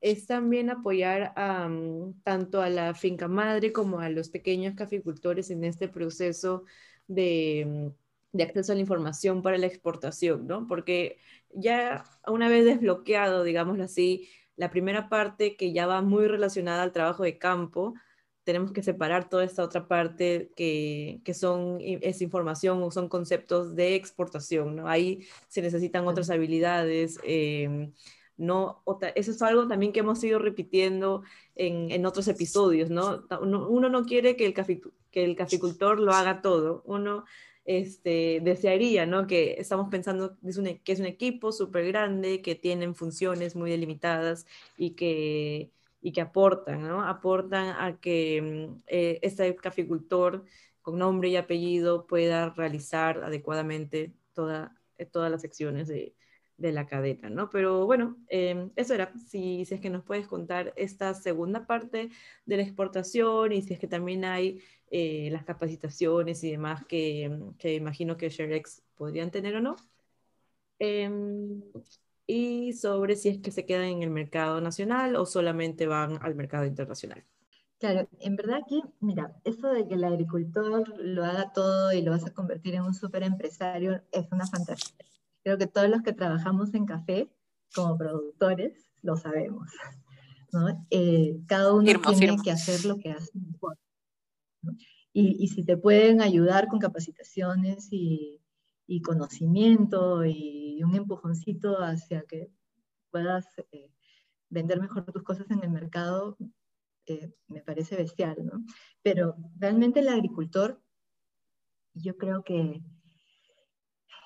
es 0.00 0.26
también 0.26 0.70
apoyar 0.70 1.34
tanto 2.24 2.62
a 2.62 2.70
la 2.70 2.94
finca 2.94 3.28
madre 3.28 3.72
como 3.72 4.00
a 4.00 4.08
los 4.08 4.30
pequeños 4.30 4.74
caficultores 4.74 5.50
en 5.50 5.64
este 5.64 5.88
proceso 5.88 6.64
de, 7.06 7.92
de, 8.32 8.42
acceso 8.42 8.72
a 8.72 8.74
la 8.76 8.80
información 8.80 9.42
para 9.42 9.58
la 9.58 9.66
exportación, 9.66 10.46
¿no? 10.46 10.66
Porque 10.66 11.18
ya 11.50 12.04
una 12.26 12.48
vez 12.48 12.64
desbloqueado, 12.64 13.44
digámoslo 13.44 13.84
así, 13.84 14.28
la 14.56 14.70
primera 14.70 15.08
parte 15.08 15.56
que 15.56 15.72
ya 15.72 15.86
va 15.86 16.02
muy 16.02 16.26
relacionada 16.28 16.82
al 16.82 16.92
trabajo 16.92 17.22
de 17.24 17.38
campo, 17.38 17.94
tenemos 18.44 18.72
que 18.72 18.82
separar 18.82 19.28
toda 19.28 19.44
esta 19.44 19.62
otra 19.62 19.86
parte 19.86 20.50
que, 20.56 21.20
que 21.24 21.34
son, 21.34 21.78
es 21.80 22.22
información 22.22 22.82
o 22.82 22.90
son 22.90 23.08
conceptos 23.08 23.74
de 23.76 23.94
exportación, 23.94 24.76
¿no? 24.76 24.88
Ahí 24.88 25.26
se 25.48 25.62
necesitan 25.62 26.06
otras 26.06 26.30
habilidades. 26.30 27.18
Eh, 27.24 27.92
no, 28.40 28.82
eso 29.14 29.30
es 29.32 29.42
algo 29.42 29.68
también 29.68 29.92
que 29.92 30.00
hemos 30.00 30.24
ido 30.24 30.38
repitiendo 30.38 31.22
en, 31.54 31.90
en 31.90 32.06
otros 32.06 32.26
episodios, 32.26 32.88
¿no? 32.88 33.22
Uno, 33.42 33.90
no 33.90 34.04
quiere 34.06 34.34
que 34.34 34.46
el, 34.46 34.54
que 35.10 35.24
el 35.24 35.36
caficultor 35.36 36.00
lo 36.00 36.12
haga 36.12 36.40
todo, 36.40 36.82
uno 36.86 37.24
este, 37.66 38.40
desearía, 38.42 39.04
¿no? 39.04 39.26
Que 39.26 39.56
estamos 39.58 39.88
pensando 39.90 40.38
que 40.40 40.48
es 40.48 40.56
un, 40.56 40.78
que 40.78 40.92
es 40.92 41.00
un 41.00 41.06
equipo 41.06 41.52
súper 41.52 41.86
grande, 41.88 42.40
que 42.40 42.54
tienen 42.54 42.94
funciones 42.94 43.54
muy 43.56 43.70
delimitadas 43.70 44.46
y 44.76 44.92
que, 44.92 45.70
y 46.00 46.12
que 46.12 46.22
aportan, 46.22 46.82
¿no? 46.82 47.02
Aportan 47.06 47.76
a 47.78 48.00
que 48.00 48.70
mm, 48.70 48.82
eh, 48.86 49.18
este 49.22 49.54
caficultor 49.56 50.46
con 50.80 50.98
nombre 50.98 51.28
y 51.28 51.36
apellido 51.36 52.06
pueda 52.06 52.50
realizar 52.50 53.22
adecuadamente 53.22 54.14
toda, 54.32 54.74
todas 55.12 55.30
las 55.30 55.42
secciones 55.42 55.88
de, 55.88 56.14
de 56.60 56.72
la 56.72 56.86
cadena, 56.86 57.30
¿no? 57.30 57.48
Pero 57.50 57.86
bueno, 57.86 58.16
em, 58.28 58.70
eso 58.76 58.94
era, 58.94 59.12
si, 59.26 59.62
es 59.62 59.80
que 59.80 59.90
nos 59.90 60.04
puedes 60.04 60.28
contar 60.28 60.72
esta 60.76 61.14
segunda 61.14 61.66
parte 61.66 62.10
de 62.46 62.56
la 62.56 62.62
exportación 62.62 63.52
y 63.52 63.62
si 63.62 63.74
es 63.74 63.80
que 63.80 63.88
también 63.88 64.24
hay 64.24 64.60
eh, 64.90 65.30
las 65.32 65.44
capacitaciones 65.44 66.44
y 66.44 66.50
demás 66.50 66.84
que, 66.86 67.38
que, 67.58 67.74
imagino 67.74 68.16
que 68.16 68.28
ShareX 68.28 68.82
podrían 68.94 69.30
tener 69.30 69.56
o 69.56 69.60
no. 69.60 69.76
Em, 70.78 71.62
y 72.26 72.72
sobre 72.74 73.16
si 73.16 73.30
es 73.30 73.38
que 73.38 73.50
se 73.50 73.66
quedan 73.66 73.84
en 73.84 74.02
el 74.02 74.10
mercado 74.10 74.60
nacional 74.60 75.16
o 75.16 75.26
solamente 75.26 75.86
van 75.86 76.18
al 76.22 76.34
mercado 76.34 76.66
internacional. 76.66 77.24
Claro, 77.78 78.06
en 78.20 78.36
verdad 78.36 78.60
aquí, 78.62 78.82
mira, 79.00 79.34
eso 79.44 79.68
de 79.68 79.88
que 79.88 79.94
el 79.94 80.04
agricultor 80.04 80.98
lo 80.98 81.24
haga 81.24 81.52
todo 81.54 81.92
y 81.92 82.02
lo 82.02 82.10
vas 82.10 82.26
a 82.26 82.34
convertir 82.34 82.74
en 82.74 82.82
un 82.82 82.94
super 82.94 83.22
empresario 83.22 84.02
es 84.12 84.30
una 84.30 84.46
fantasía 84.46 84.94
Creo 85.42 85.58
que 85.58 85.66
todos 85.66 85.88
los 85.88 86.02
que 86.02 86.12
trabajamos 86.12 86.74
en 86.74 86.86
café 86.86 87.30
como 87.74 87.96
productores 87.96 88.90
lo 89.02 89.16
sabemos. 89.16 89.70
¿no? 90.52 90.86
Eh, 90.90 91.40
cada 91.46 91.72
uno 91.72 91.84
tiene 91.84 92.36
que 92.42 92.50
hacer 92.50 92.84
lo 92.84 92.98
que 92.98 93.12
hace 93.12 93.30
mejor. 93.38 93.78
Y, 95.12 95.42
y, 95.42 95.48
si 95.48 95.64
te 95.64 95.76
pueden 95.76 96.20
ayudar 96.20 96.68
con 96.68 96.78
capacitaciones 96.78 97.88
y, 97.90 98.40
y, 98.86 99.02
conocimiento 99.02 100.24
y 100.24 100.82
un 100.84 100.94
empujoncito 100.94 101.82
hacia 101.82 102.22
que 102.22 102.50
puedas 103.10 103.46
eh, 103.72 103.90
vender 104.50 104.80
mejor 104.80 105.04
tus 105.04 105.22
cosas 105.22 105.50
en 105.50 105.64
el 105.64 105.70
mercado, 105.70 106.36
eh, 107.06 107.32
me 107.48 107.60
parece 107.60 107.96
bestial, 107.96 108.36
¿no? 108.44 108.64
Pero 109.02 109.34
realmente 109.58 110.00
el 110.00 110.08
agricultor, 110.08 110.80
yo 111.94 112.16
creo 112.16 112.44
que 112.44 112.82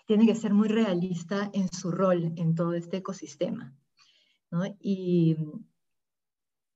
tiene 0.07 0.27
que 0.27 0.35
ser 0.35 0.53
muy 0.53 0.69
realista 0.69 1.51
en 1.53 1.69
su 1.73 1.91
rol 1.91 2.33
en 2.37 2.55
todo 2.55 2.75
este 2.75 2.99
ecosistema. 2.99 3.75
¿no? 4.51 4.65
Y, 4.81 5.37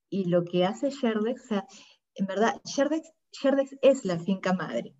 y, 0.09 0.25
lo 0.25 0.43
que 0.43 0.65
hace 0.65 0.89
Sherdex, 0.89 1.43
o 1.43 1.47
sea, 1.47 1.67
en 2.15 2.25
verdad, 2.25 2.59
Sherdex, 2.65 3.11
Sherdex 3.31 3.77
es 3.81 4.05
la 4.05 4.19
finca 4.19 4.53
madre. 4.53 4.95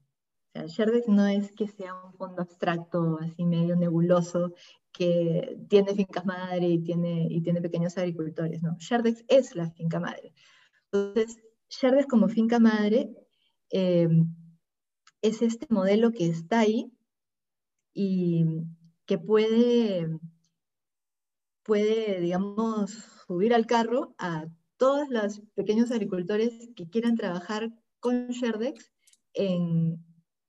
O 0.47 0.51
sea, 0.51 0.65
Sherdex 0.67 1.07
no 1.07 1.25
es 1.27 1.51
que 1.51 1.67
sea 1.67 1.93
un 1.93 2.13
fondo 2.13 2.41
abstracto, 2.41 3.17
así 3.19 3.45
medio 3.45 3.75
nebuloso, 3.75 4.53
que 4.91 5.57
tiene 5.67 5.93
fincas 5.93 6.25
madre 6.25 6.67
y 6.67 6.83
tiene, 6.83 7.27
y 7.29 7.41
tiene 7.41 7.61
pequeños 7.61 7.97
agricultores. 7.97 8.61
No, 8.63 8.75
Sherdex 8.79 9.23
es 9.27 9.55
la 9.55 9.69
finca 9.71 9.99
madre. 9.99 10.33
Entonces, 10.91 11.37
Sherdex 11.69 12.07
como 12.07 12.29
finca 12.29 12.59
madre 12.59 13.11
eh, 13.71 14.09
es 15.21 15.41
este 15.41 15.67
modelo 15.69 16.11
que 16.11 16.27
está 16.27 16.59
ahí 16.59 16.91
y 17.93 18.45
que 19.05 19.17
puede, 19.17 20.07
puede, 21.63 22.19
digamos, 22.19 22.91
subir 23.27 23.53
al 23.53 23.65
carro 23.65 24.15
a 24.17 24.45
todos 24.77 25.09
los 25.09 25.41
pequeños 25.55 25.91
agricultores 25.91 26.69
que 26.75 26.89
quieran 26.89 27.15
trabajar 27.15 27.71
con 27.99 28.29
Sherdex, 28.29 28.91
en, 29.33 30.03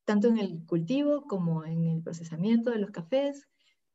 tanto 0.05 0.29
en 0.29 0.39
el 0.39 0.65
cultivo 0.67 1.27
como 1.27 1.65
en 1.65 1.85
el 1.87 2.03
procesamiento 2.03 2.71
de 2.71 2.79
los 2.79 2.91
cafés, 2.91 3.49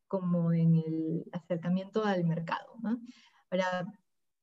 como 0.07 0.53
en 0.53 0.75
el 0.75 1.25
acercamiento 1.31 2.03
al 2.03 2.25
mercado. 2.25 2.75
Ahora, 3.49 3.87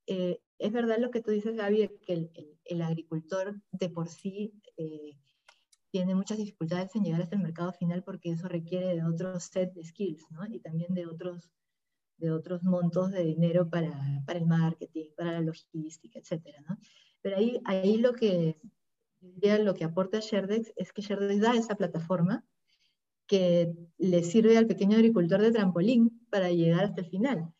eh, 0.06 0.40
es 0.58 0.72
verdad 0.72 0.98
lo 0.98 1.10
que 1.10 1.20
tú 1.20 1.30
dices, 1.30 1.56
Gaby, 1.56 1.90
que 2.06 2.12
el, 2.12 2.30
el, 2.64 2.82
agricultor 2.82 3.60
de 3.70 3.88
por 3.88 4.08
sí 4.08 4.54
eh, 4.76 5.16
tiene 5.92 6.14
muchas 6.14 6.38
dificultades 6.38 6.96
en 6.96 7.04
llegar 7.04 7.20
hasta 7.20 7.36
el 7.36 7.42
mercado 7.42 7.72
final 7.72 8.02
porque 8.02 8.30
eso 8.30 8.48
requiere 8.48 8.96
de 8.96 9.04
otro 9.04 9.38
set 9.38 9.74
de 9.74 9.84
skills, 9.84 10.24
¿no? 10.30 10.46
Y 10.46 10.58
también 10.58 10.94
de 10.94 11.06
otros, 11.06 11.52
de 12.16 12.32
otros 12.32 12.64
montos 12.64 13.10
de 13.12 13.22
dinero 13.22 13.68
para, 13.68 14.22
para 14.26 14.38
el 14.38 14.46
marketing, 14.46 15.10
para 15.14 15.32
la 15.32 15.42
logística, 15.42 16.18
etcétera, 16.18 16.62
¿no? 16.66 16.78
Pero 17.20 17.36
ahí, 17.36 17.60
ahí 17.66 17.98
lo 17.98 18.14
que 18.14 18.58
lo 19.20 19.74
que 19.74 19.84
aporta 19.84 20.18
Sherdex 20.18 20.72
es 20.76 20.92
que 20.92 21.02
Sherdex 21.02 21.40
da 21.40 21.54
esa 21.54 21.76
plataforma 21.76 22.44
que 23.26 23.72
le 23.98 24.24
sirve 24.24 24.58
al 24.58 24.66
pequeño 24.66 24.96
agricultor 24.96 25.40
de 25.40 25.52
trampolín 25.52 26.26
para 26.30 26.50
llegar 26.50 26.84
hasta 26.84 27.02
el 27.02 27.06
final. 27.08 27.52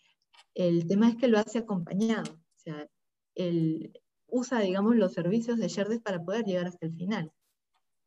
El 0.54 0.86
tema 0.86 1.08
es 1.08 1.16
que 1.16 1.28
lo 1.28 1.38
hace 1.38 1.58
acompañado, 1.58 2.32
o 2.32 2.58
sea, 2.58 2.88
él 3.34 3.92
usa, 4.26 4.60
digamos, 4.60 4.96
los 4.96 5.12
servicios 5.12 5.58
de 5.58 5.68
Sherdex 5.68 6.02
para 6.02 6.24
poder 6.24 6.44
llegar 6.44 6.66
hasta 6.66 6.86
el 6.86 6.94
final. 6.94 7.30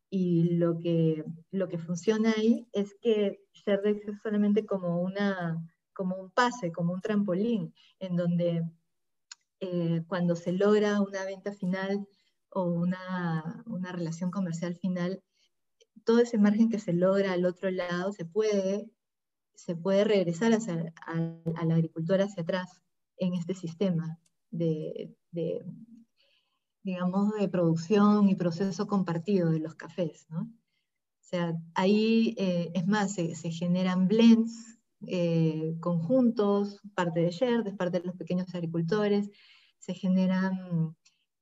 Y 0.08 0.56
lo 0.56 0.78
que, 0.78 1.24
lo 1.50 1.68
que 1.68 1.78
funciona 1.78 2.32
ahí 2.36 2.68
es 2.72 2.94
que 3.00 3.40
Sherdex 3.52 4.08
es 4.08 4.20
solamente 4.22 4.64
como, 4.64 5.00
una, 5.00 5.62
como 5.92 6.16
un 6.16 6.30
pase, 6.30 6.70
como 6.72 6.92
un 6.92 7.00
trampolín, 7.00 7.74
en 7.98 8.16
donde 8.16 8.62
eh, 9.60 10.04
cuando 10.06 10.36
se 10.36 10.52
logra 10.52 11.00
una 11.00 11.24
venta 11.24 11.52
final 11.52 12.06
o 12.50 12.64
una, 12.64 13.64
una, 13.66 13.92
relación 13.92 14.30
comercial 14.30 14.76
final, 14.76 15.22
todo 16.04 16.20
ese 16.20 16.38
margen 16.38 16.68
que 16.68 16.78
se 16.78 16.92
logra 16.92 17.32
al 17.32 17.44
otro 17.44 17.70
lado 17.70 18.12
se 18.12 18.24
puede, 18.24 18.90
se 19.54 19.74
puede 19.74 20.04
regresar 20.04 20.52
hacia, 20.52 20.92
al 21.06 21.70
agricultor 21.72 22.22
hacia 22.22 22.42
atrás 22.42 22.80
en 23.16 23.34
este 23.34 23.54
sistema 23.54 24.18
de, 24.50 25.14
digamos, 26.86 27.32
de 27.32 27.48
producción 27.48 28.28
y 28.28 28.36
proceso 28.36 28.86
compartido 28.86 29.50
de 29.50 29.58
los 29.58 29.74
cafés. 29.74 30.28
O 30.30 30.46
sea, 31.20 31.52
ahí, 31.74 32.36
eh, 32.38 32.70
es 32.74 32.86
más, 32.86 33.12
se, 33.14 33.34
generan 33.50 34.06
blends 34.06 34.78
eh, 35.08 35.74
conjuntos, 35.80 36.80
parte 36.94 37.22
de 37.22 37.32
Sherd, 37.32 37.76
parte 37.76 37.98
de 37.98 38.06
los 38.06 38.14
pequeños 38.14 38.54
agricultores, 38.54 39.28
se 39.80 39.94
generan 39.94 40.96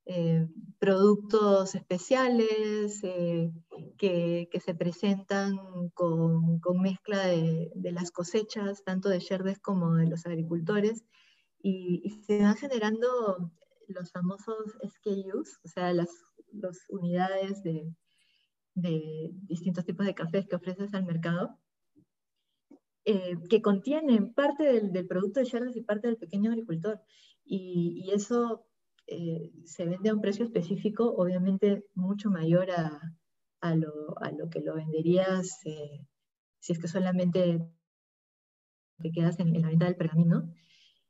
eh, 0.06 0.48
productos 0.78 1.74
especiales 1.74 3.02
que, 3.98 4.48
se 4.64 4.74
presentan 4.74 5.58
con, 5.92 6.58
con 6.60 6.80
mezcla 6.80 7.26
de, 7.26 7.70
las 7.92 8.10
cosechas, 8.10 8.82
tanto 8.82 9.10
de 9.10 9.20
Sherdes 9.20 9.58
como 9.58 9.96
de 9.96 10.06
los 10.06 10.24
agricultores, 10.24 11.04
y 11.62 12.22
se 12.26 12.40
van 12.40 12.56
generando 12.56 13.52
los 13.88 14.10
famosos 14.10 14.76
SKUs, 14.82 15.60
o 15.64 15.68
sea, 15.68 15.92
las, 15.92 16.10
las 16.52 16.84
unidades 16.88 17.62
de, 17.62 17.94
de 18.74 19.30
distintos 19.42 19.84
tipos 19.84 20.06
de 20.06 20.14
cafés 20.14 20.46
que 20.46 20.56
ofreces 20.56 20.94
al 20.94 21.04
mercado, 21.04 21.58
eh, 23.04 23.36
que 23.50 23.60
contienen 23.60 24.32
parte 24.32 24.64
del, 24.64 24.92
del, 24.92 25.06
producto 25.06 25.40
de 25.40 25.46
Charles 25.46 25.76
y 25.76 25.82
parte 25.82 26.08
del 26.08 26.16
pequeño 26.16 26.50
agricultor. 26.50 27.00
Y, 27.44 28.02
y 28.04 28.12
eso 28.12 28.66
eh, 29.06 29.52
se 29.64 29.84
vende 29.84 30.08
a 30.08 30.14
un 30.14 30.22
precio 30.22 30.44
específico, 30.44 31.14
obviamente 31.16 31.84
mucho 31.94 32.30
mayor 32.30 32.70
a, 32.70 33.00
a, 33.60 33.74
lo, 33.74 34.18
a 34.22 34.30
lo, 34.32 34.48
que 34.48 34.60
lo 34.60 34.74
venderías 34.76 35.60
eh, 35.66 36.06
si 36.60 36.72
es 36.72 36.78
que 36.78 36.88
solamente 36.88 37.60
te 38.98 39.12
quedas 39.12 39.38
en, 39.38 39.54
en, 39.54 39.62
la 39.62 39.68
venta 39.68 39.84
del 39.84 39.96
pergamino. 39.96 40.50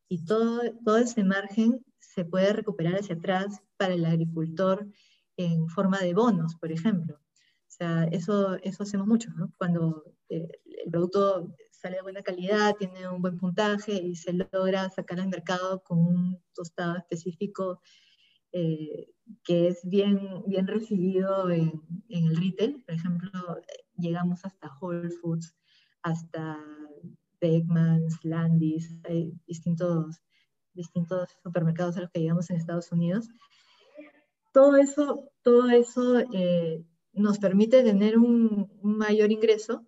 Y 0.09 0.25
todo, 0.25 0.63
todo 0.85 0.99
ese 0.99 1.23
margen 1.23 1.85
se 2.15 2.25
puede 2.25 2.53
recuperar 2.53 2.95
hacia 2.95 3.17
atrás 3.17 3.63
para 3.77 3.95
el 3.95 4.05
agricultor 4.05 4.87
en 5.37 5.69
forma 5.69 5.99
de 5.99 6.15
bonos, 6.15 6.57
por 6.57 6.71
ejemplo. 6.73 7.17
O 7.17 7.77
sea, 7.77 8.05
eso, 8.05 8.55
eso 8.63 8.83
hacemos 8.83 9.07
mucho, 9.07 9.31
¿no? 9.37 9.53
Cuando 9.59 10.05
eh, 10.29 10.49
el 10.85 10.91
producto 10.91 11.55
sale 11.71 11.97
de 11.97 12.03
buena 12.03 12.23
calidad, 12.23 12.77
tiene 12.79 13.09
un 13.09 13.21
buen 13.21 13.37
puntaje 13.37 13.93
y 13.93 14.15
se 14.15 14.33
logra 14.33 14.89
sacar 14.91 15.21
al 15.21 15.29
mercado 15.29 15.83
con 15.83 15.99
un 15.99 16.43
tostado 16.55 16.97
específico 16.97 17.81
eh, 18.53 19.11
que 19.43 19.69
es 19.69 19.81
bien, 19.85 20.45
bien 20.47 20.67
recibido 20.69 21.51
en, 21.51 21.83
en, 22.09 22.27
el 22.27 22.37
retail. 22.37 22.85
Por 22.85 22.95
ejemplo, 22.95 23.31
llegamos 23.97 24.45
hasta 24.45 24.71
Whole 24.81 25.11
Foods, 25.11 25.57
hasta 26.03 26.59
Beckman's, 27.41 28.25
Landis, 28.25 28.97
hay 29.05 29.33
distintos, 29.47 30.23
distintos 30.75 31.29
supermercados 31.43 31.97
a 31.97 32.03
los 32.03 32.11
que 32.11 32.21
llegamos 32.21 32.51
en 32.51 32.57
Estados 32.57 32.93
Unidos. 32.93 33.29
Todo 34.53 34.77
eso, 34.77 35.31
todo 35.43 35.71
eso 35.71 36.21
eh, 36.33 36.85
nos 37.13 37.39
permite 37.39 37.83
tener 37.83 38.19
un, 38.19 38.71
un 38.83 38.99
mayor 38.99 39.33
ingreso 39.33 39.85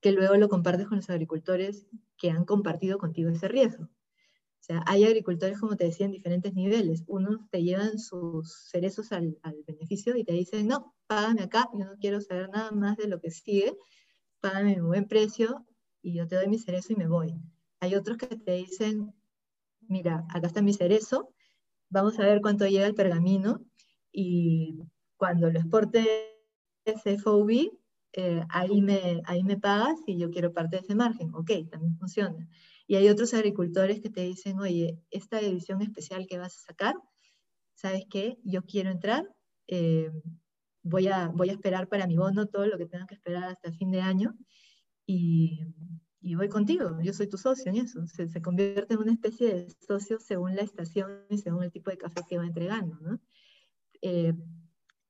que 0.00 0.12
luego 0.12 0.36
lo 0.36 0.48
compartes 0.48 0.88
con 0.88 0.96
los 0.98 1.10
agricultores 1.10 1.86
que 2.16 2.30
han 2.30 2.44
compartido 2.44 2.98
contigo 2.98 3.30
ese 3.30 3.48
riesgo. 3.48 3.84
O 3.84 4.62
sea, 4.62 4.82
hay 4.86 5.04
agricultores, 5.04 5.58
como 5.58 5.76
te 5.76 5.84
decía, 5.84 6.06
en 6.06 6.12
diferentes 6.12 6.52
niveles. 6.54 7.02
Unos 7.06 7.48
te 7.50 7.62
llevan 7.62 7.98
sus 7.98 8.68
cerezos 8.70 9.10
al, 9.12 9.38
al, 9.42 9.56
beneficio 9.66 10.16
y 10.16 10.24
te 10.24 10.34
dicen, 10.34 10.68
no, 10.68 10.94
págame 11.06 11.42
acá, 11.42 11.68
yo 11.72 11.84
no 11.86 11.96
quiero 11.98 12.20
saber 12.20 12.50
nada 12.50 12.70
más 12.70 12.98
de 12.98 13.08
lo 13.08 13.20
que 13.20 13.30
sigue, 13.30 13.76
págame 14.40 14.80
un 14.80 14.88
buen 14.88 15.08
precio 15.08 15.64
y 16.02 16.14
yo 16.14 16.26
te 16.28 16.36
doy 16.36 16.46
mi 16.48 16.58
cerezo 16.58 16.92
y 16.92 16.96
me 16.96 17.08
voy. 17.08 17.34
Hay 17.80 17.94
otros 17.94 18.18
que 18.18 18.26
te 18.26 18.52
dicen, 18.52 19.14
mira, 19.90 20.24
acá 20.30 20.46
está 20.46 20.62
mi 20.62 20.72
cerezo, 20.72 21.34
vamos 21.90 22.18
a 22.18 22.24
ver 22.24 22.40
cuánto 22.40 22.66
llega 22.66 22.86
el 22.86 22.94
pergamino 22.94 23.60
y 24.12 24.78
cuando 25.16 25.50
lo 25.50 25.58
exporte 25.58 26.06
FOB, 26.84 27.70
eh, 28.12 28.42
ahí, 28.48 28.80
me, 28.80 29.20
ahí 29.26 29.42
me 29.44 29.58
pagas 29.58 29.98
y 30.06 30.18
yo 30.18 30.30
quiero 30.30 30.52
parte 30.52 30.76
de 30.76 30.82
ese 30.82 30.94
margen. 30.94 31.34
Ok, 31.34 31.50
también 31.70 31.96
funciona. 31.98 32.48
Y 32.86 32.96
hay 32.96 33.08
otros 33.08 33.34
agricultores 33.34 34.00
que 34.00 34.10
te 34.10 34.22
dicen, 34.22 34.58
oye, 34.58 34.98
esta 35.10 35.40
edición 35.40 35.82
especial 35.82 36.26
que 36.26 36.38
vas 36.38 36.56
a 36.56 36.60
sacar, 36.60 36.94
¿sabes 37.74 38.04
qué? 38.10 38.38
Yo 38.44 38.62
quiero 38.62 38.90
entrar, 38.90 39.28
eh, 39.68 40.10
voy, 40.82 41.08
a, 41.08 41.28
voy 41.28 41.50
a 41.50 41.52
esperar 41.52 41.88
para 41.88 42.06
mi 42.06 42.16
bono 42.16 42.46
todo 42.46 42.66
lo 42.66 42.78
que 42.78 42.86
tenga 42.86 43.06
que 43.06 43.14
esperar 43.14 43.44
hasta 43.44 43.72
fin 43.72 43.90
de 43.90 44.00
año 44.00 44.36
y, 45.06 45.60
y 46.22 46.34
voy 46.34 46.48
contigo, 46.48 47.00
yo 47.02 47.12
soy 47.12 47.28
tu 47.28 47.38
socio 47.38 47.70
en 47.70 47.78
eso. 47.78 48.06
Se, 48.06 48.28
se, 48.28 48.42
convierte 48.42 48.94
en 48.94 49.00
una 49.00 49.12
especie 49.12 49.54
de 49.54 49.70
socio 49.86 50.18
según 50.20 50.54
la 50.54 50.62
estación 50.62 51.24
y 51.30 51.38
según 51.38 51.64
el 51.64 51.72
tipo 51.72 51.90
de 51.90 51.96
café 51.96 52.20
que 52.28 52.36
va 52.36 52.46
entregando, 52.46 52.98
¿no? 53.00 53.20
Eh, 54.02 54.34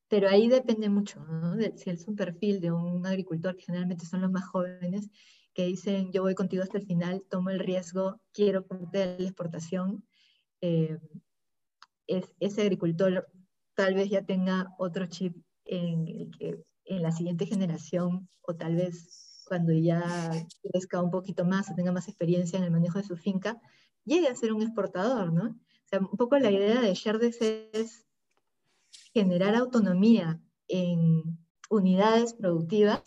pero 0.09 0.29
ahí 0.29 0.49
depende 0.49 0.89
mucho, 0.89 1.25
¿no? 1.25 1.57
De, 1.57 1.77
si 1.77 1.91
es 1.91 2.07
un 2.07 2.17
perfil 2.17 2.61
de 2.61 2.71
un 2.71 3.07
agricultor, 3.07 3.57
que 3.57 3.65
generalmente 3.65 4.07
son 4.07 4.21
los 4.21 4.31
más 4.31 4.45
jóvenes, 4.45 5.11
que 5.53 5.67
dicen, 5.67 6.13
yo 6.13 6.23
voy 6.23 6.35
contigo 6.35 6.63
hasta 6.63 6.79
el 6.79 6.87
final, 6.87 7.25
tomo 7.29 7.51
el 7.51 7.59
riesgo, 7.59 8.21
quiero 8.33 8.67
parte 8.67 8.99
de 8.99 9.19
la 9.19 9.29
exportación, 9.29 10.05
eh, 10.61 10.99
es, 12.07 12.25
ese 12.41 12.63
agricultor 12.63 13.29
tal 13.75 13.95
vez 13.95 14.11
ya 14.11 14.25
tenga 14.25 14.75
otro 14.79 15.07
chip 15.07 15.37
en, 15.65 16.31
en 16.85 17.03
la 17.03 17.13
siguiente 17.13 17.47
generación, 17.47 18.29
o 18.43 18.55
tal 18.55 18.77
vez 18.77 19.30
cuando 19.51 19.73
ya 19.73 20.31
crezca 20.63 21.03
un 21.03 21.11
poquito 21.11 21.45
más 21.45 21.69
o 21.69 21.75
tenga 21.75 21.91
más 21.91 22.07
experiencia 22.07 22.57
en 22.57 22.63
el 22.63 22.71
manejo 22.71 22.99
de 22.99 23.05
su 23.05 23.17
finca, 23.17 23.61
llegue 24.05 24.29
a 24.29 24.37
ser 24.37 24.53
un 24.53 24.63
exportador, 24.63 25.33
¿no? 25.33 25.47
O 25.47 25.87
sea, 25.87 25.99
un 25.99 26.17
poco 26.17 26.39
la 26.39 26.53
idea 26.53 26.81
de 26.81 26.95
Sherdes 26.95 27.39
es 27.41 28.07
generar 29.13 29.57
autonomía 29.57 30.41
en 30.69 31.37
unidades 31.69 32.35
productivas 32.35 33.03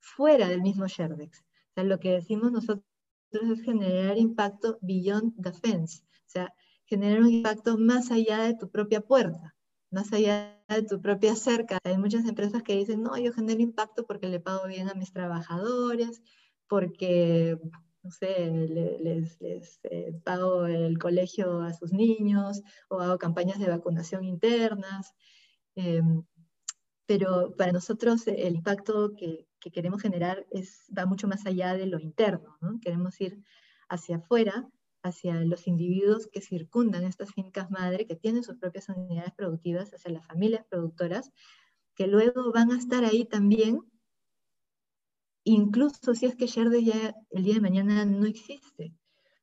fuera 0.00 0.48
del 0.48 0.62
mismo 0.62 0.86
Sherdex. 0.86 1.40
O 1.40 1.72
sea, 1.74 1.84
lo 1.84 2.00
que 2.00 2.12
decimos 2.12 2.50
nosotros 2.50 2.86
es 3.30 3.60
generar 3.60 4.16
impacto 4.16 4.78
beyond 4.80 5.34
the 5.42 5.52
fence, 5.52 6.02
o 6.02 6.30
sea, 6.30 6.54
generar 6.86 7.20
un 7.20 7.30
impacto 7.30 7.76
más 7.76 8.10
allá 8.10 8.44
de 8.44 8.54
tu 8.54 8.70
propia 8.70 9.02
puerta, 9.02 9.54
más 9.94 10.12
allá 10.12 10.60
de 10.68 10.82
tu 10.82 11.00
propia 11.00 11.36
cerca. 11.36 11.78
Hay 11.84 11.96
muchas 11.96 12.26
empresas 12.26 12.62
que 12.62 12.76
dicen, 12.76 13.02
no, 13.02 13.16
yo 13.16 13.32
genero 13.32 13.60
impacto 13.60 14.04
porque 14.06 14.28
le 14.28 14.40
pago 14.40 14.66
bien 14.66 14.88
a 14.90 14.94
mis 14.94 15.12
trabajadores, 15.12 16.22
porque, 16.66 17.58
no 18.02 18.10
sé, 18.10 18.50
les, 19.00 19.40
les 19.40 19.80
eh, 19.84 20.12
pago 20.24 20.66
el 20.66 20.98
colegio 20.98 21.60
a 21.62 21.72
sus 21.72 21.92
niños 21.92 22.62
o 22.88 23.00
hago 23.00 23.18
campañas 23.18 23.58
de 23.58 23.70
vacunación 23.70 24.24
internas. 24.24 25.14
Eh, 25.76 26.02
pero 27.06 27.54
para 27.56 27.72
nosotros 27.72 28.26
el 28.26 28.56
impacto 28.56 29.14
que, 29.16 29.46
que, 29.60 29.70
queremos 29.70 30.02
generar 30.02 30.46
es, 30.50 30.86
va 30.96 31.06
mucho 31.06 31.28
más 31.28 31.46
allá 31.46 31.74
de 31.74 31.86
lo 31.86 32.00
interno, 32.00 32.56
¿no? 32.60 32.80
Queremos 32.80 33.20
ir 33.20 33.42
hacia 33.88 34.16
afuera, 34.16 34.68
hacia 35.04 35.34
los 35.44 35.68
individuos 35.68 36.28
que 36.32 36.40
circundan 36.40 37.04
estas 37.04 37.32
fincas 37.32 37.70
madre, 37.70 38.06
que 38.06 38.16
tienen 38.16 38.42
sus 38.42 38.56
propias 38.56 38.88
unidades 38.88 39.32
productivas, 39.34 39.92
hacia 39.92 40.10
las 40.10 40.26
familias 40.26 40.64
productoras, 40.68 41.30
que 41.94 42.06
luego 42.06 42.50
van 42.52 42.72
a 42.72 42.78
estar 42.78 43.04
ahí 43.04 43.24
también, 43.26 43.80
incluso 45.44 46.14
si 46.14 46.26
es 46.26 46.34
que 46.34 46.46
Sherdes 46.46 46.84
ya 46.84 47.14
el 47.30 47.44
día 47.44 47.54
de 47.54 47.60
mañana 47.60 48.04
no 48.06 48.26
existe. 48.26 48.94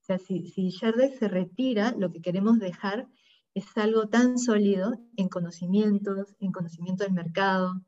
O 0.01 0.03
sea, 0.03 0.17
si, 0.17 0.47
si 0.47 0.71
se 0.71 1.27
retira, 1.27 1.93
lo 1.95 2.11
que 2.11 2.21
queremos 2.21 2.57
dejar 2.57 3.07
es 3.53 3.65
algo 3.77 4.09
tan 4.09 4.39
sólido 4.39 4.99
en 5.15 5.29
conocimientos, 5.29 6.35
en 6.39 6.51
conocimiento 6.51 7.03
del 7.03 7.13
mercado, 7.13 7.81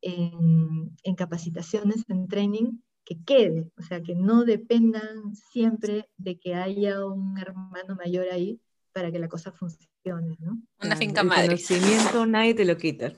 en, 0.00 1.14
capacitaciones, 1.16 2.04
en 2.08 2.26
training, 2.26 2.80
que 3.08 3.16
quede, 3.24 3.72
o 3.78 3.82
sea, 3.82 4.02
que 4.02 4.14
no 4.14 4.44
dependan 4.44 5.34
siempre 5.34 6.10
de 6.18 6.38
que 6.38 6.54
haya 6.54 7.06
un 7.06 7.38
hermano 7.38 7.96
mayor 7.96 8.26
ahí 8.30 8.60
para 8.92 9.10
que 9.10 9.18
la 9.18 9.28
cosa 9.28 9.50
funcione, 9.50 10.36
¿no? 10.40 10.60
Una 10.82 10.94
finca 10.94 11.22
madre. 11.24 11.44
El 11.44 11.48
conocimiento 11.48 12.26
nadie 12.26 12.52
te 12.52 12.66
lo 12.66 12.76
quita. 12.76 13.14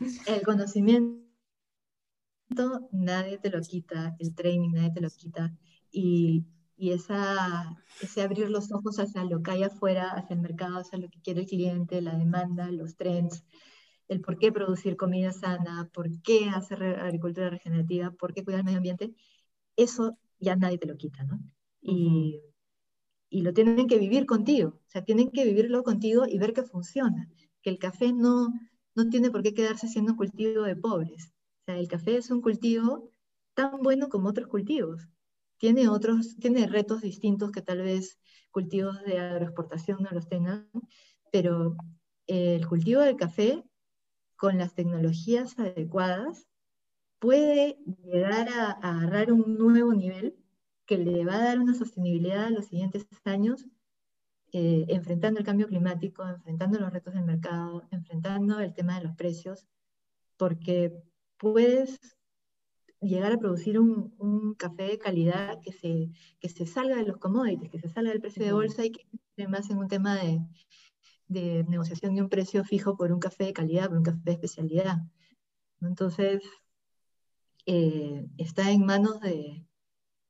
El 0.26 0.40
conocimiento 0.40 1.28
nadie 2.90 3.36
te 3.36 3.50
lo 3.50 3.60
quita, 3.60 4.16
el 4.18 4.34
training 4.34 4.70
nadie 4.72 4.92
te 4.92 5.02
lo 5.02 5.10
quita, 5.10 5.52
y, 5.90 6.46
y 6.78 6.92
esa, 6.92 7.76
ese 8.00 8.22
abrir 8.22 8.48
los 8.48 8.72
ojos 8.72 8.98
hacia 8.98 9.24
lo 9.24 9.42
que 9.42 9.50
hay 9.50 9.64
afuera, 9.64 10.12
hacia 10.12 10.36
el 10.36 10.40
mercado, 10.40 10.78
hacia 10.78 10.98
lo 10.98 11.10
que 11.10 11.20
quiere 11.20 11.40
el 11.40 11.46
cliente, 11.46 12.00
la 12.00 12.16
demanda, 12.16 12.70
los 12.70 12.96
trends, 12.96 13.44
el 14.08 14.22
por 14.22 14.38
qué 14.38 14.52
producir 14.52 14.96
comida 14.96 15.32
sana, 15.32 15.90
por 15.92 16.08
qué 16.22 16.48
hacer 16.48 16.82
agricultura 16.82 17.50
regenerativa, 17.50 18.10
por 18.10 18.32
qué 18.32 18.42
cuidar 18.42 18.60
el 18.60 18.64
medio 18.64 18.78
ambiente, 18.78 19.14
eso 19.76 20.18
ya 20.40 20.56
nadie 20.56 20.78
te 20.78 20.86
lo 20.86 20.96
quita, 20.96 21.24
¿no? 21.24 21.40
Y, 21.80 22.40
y 23.28 23.42
lo 23.42 23.52
tienen 23.52 23.86
que 23.86 23.98
vivir 23.98 24.26
contigo, 24.26 24.68
o 24.68 24.88
sea, 24.90 25.04
tienen 25.04 25.30
que 25.30 25.44
vivirlo 25.44 25.82
contigo 25.82 26.24
y 26.26 26.38
ver 26.38 26.52
que 26.52 26.62
funciona, 26.62 27.28
que 27.62 27.70
el 27.70 27.78
café 27.78 28.12
no, 28.12 28.52
no 28.94 29.08
tiene 29.08 29.30
por 29.30 29.42
qué 29.42 29.54
quedarse 29.54 29.88
siendo 29.88 30.12
un 30.12 30.18
cultivo 30.18 30.62
de 30.62 30.76
pobres. 30.76 31.32
O 31.62 31.64
sea, 31.66 31.78
el 31.78 31.88
café 31.88 32.16
es 32.16 32.30
un 32.30 32.42
cultivo 32.42 33.10
tan 33.54 33.80
bueno 33.82 34.08
como 34.08 34.28
otros 34.28 34.48
cultivos. 34.48 35.08
Tiene 35.58 35.88
otros, 35.88 36.36
tiene 36.36 36.66
retos 36.66 37.00
distintos 37.00 37.50
que 37.50 37.62
tal 37.62 37.82
vez 37.82 38.18
cultivos 38.50 39.02
de 39.04 39.18
agroexportación 39.18 40.02
no 40.02 40.10
los 40.10 40.28
tengan, 40.28 40.68
pero 41.32 41.76
el 42.26 42.66
cultivo 42.66 43.00
del 43.00 43.16
café 43.16 43.64
con 44.36 44.58
las 44.58 44.74
tecnologías 44.74 45.58
adecuadas 45.58 46.46
puede 47.24 47.78
llegar 48.04 48.50
a, 48.50 48.72
agarrar 48.72 49.32
un 49.32 49.56
nuevo 49.56 49.94
nivel 49.94 50.36
que 50.84 50.98
le 50.98 51.24
va 51.24 51.36
a 51.36 51.44
dar 51.44 51.58
una 51.58 51.72
sostenibilidad 51.72 52.44
a 52.44 52.50
los 52.50 52.66
siguientes 52.66 53.06
años, 53.24 53.66
eh, 54.52 54.84
enfrentando 54.88 55.40
el 55.40 55.46
cambio 55.46 55.66
climático, 55.66 56.22
enfrentando 56.22 56.78
los 56.78 56.92
retos 56.92 57.14
del 57.14 57.24
mercado, 57.24 57.88
enfrentando 57.90 58.60
el 58.60 58.74
tema 58.74 58.98
de 58.98 59.06
los 59.06 59.16
precios, 59.16 59.66
porque 60.36 60.92
puedes 61.38 61.98
llegar 63.00 63.32
a 63.32 63.38
producir 63.38 63.80
un, 63.80 64.14
un, 64.18 64.54
café 64.54 64.82
de 64.82 64.98
calidad 64.98 65.60
que 65.62 65.72
se, 65.72 66.10
que 66.40 66.50
se 66.50 66.66
salga 66.66 66.96
de 66.96 67.04
los 67.04 67.16
commodities, 67.16 67.70
que 67.70 67.78
se 67.78 67.88
salga 67.88 68.10
del 68.10 68.20
precio 68.20 68.44
de 68.44 68.52
bolsa 68.52 68.84
y 68.84 68.92
que 68.92 69.48
más 69.48 69.70
en 69.70 69.78
un 69.78 69.88
tema 69.88 70.16
de, 70.16 70.40
de 71.28 71.64
negociación 71.70 72.14
de 72.14 72.20
un 72.20 72.28
precio 72.28 72.64
fijo 72.64 72.98
por 72.98 73.12
un 73.12 73.18
café 73.18 73.44
de 73.44 73.54
calidad, 73.54 73.88
por 73.88 73.96
un 73.96 74.04
café 74.04 74.20
de 74.24 74.32
especialidad. 74.32 74.98
Entonces, 75.80 76.42
eh, 77.66 78.26
está 78.38 78.70
en 78.70 78.84
manos 78.84 79.20
de, 79.20 79.66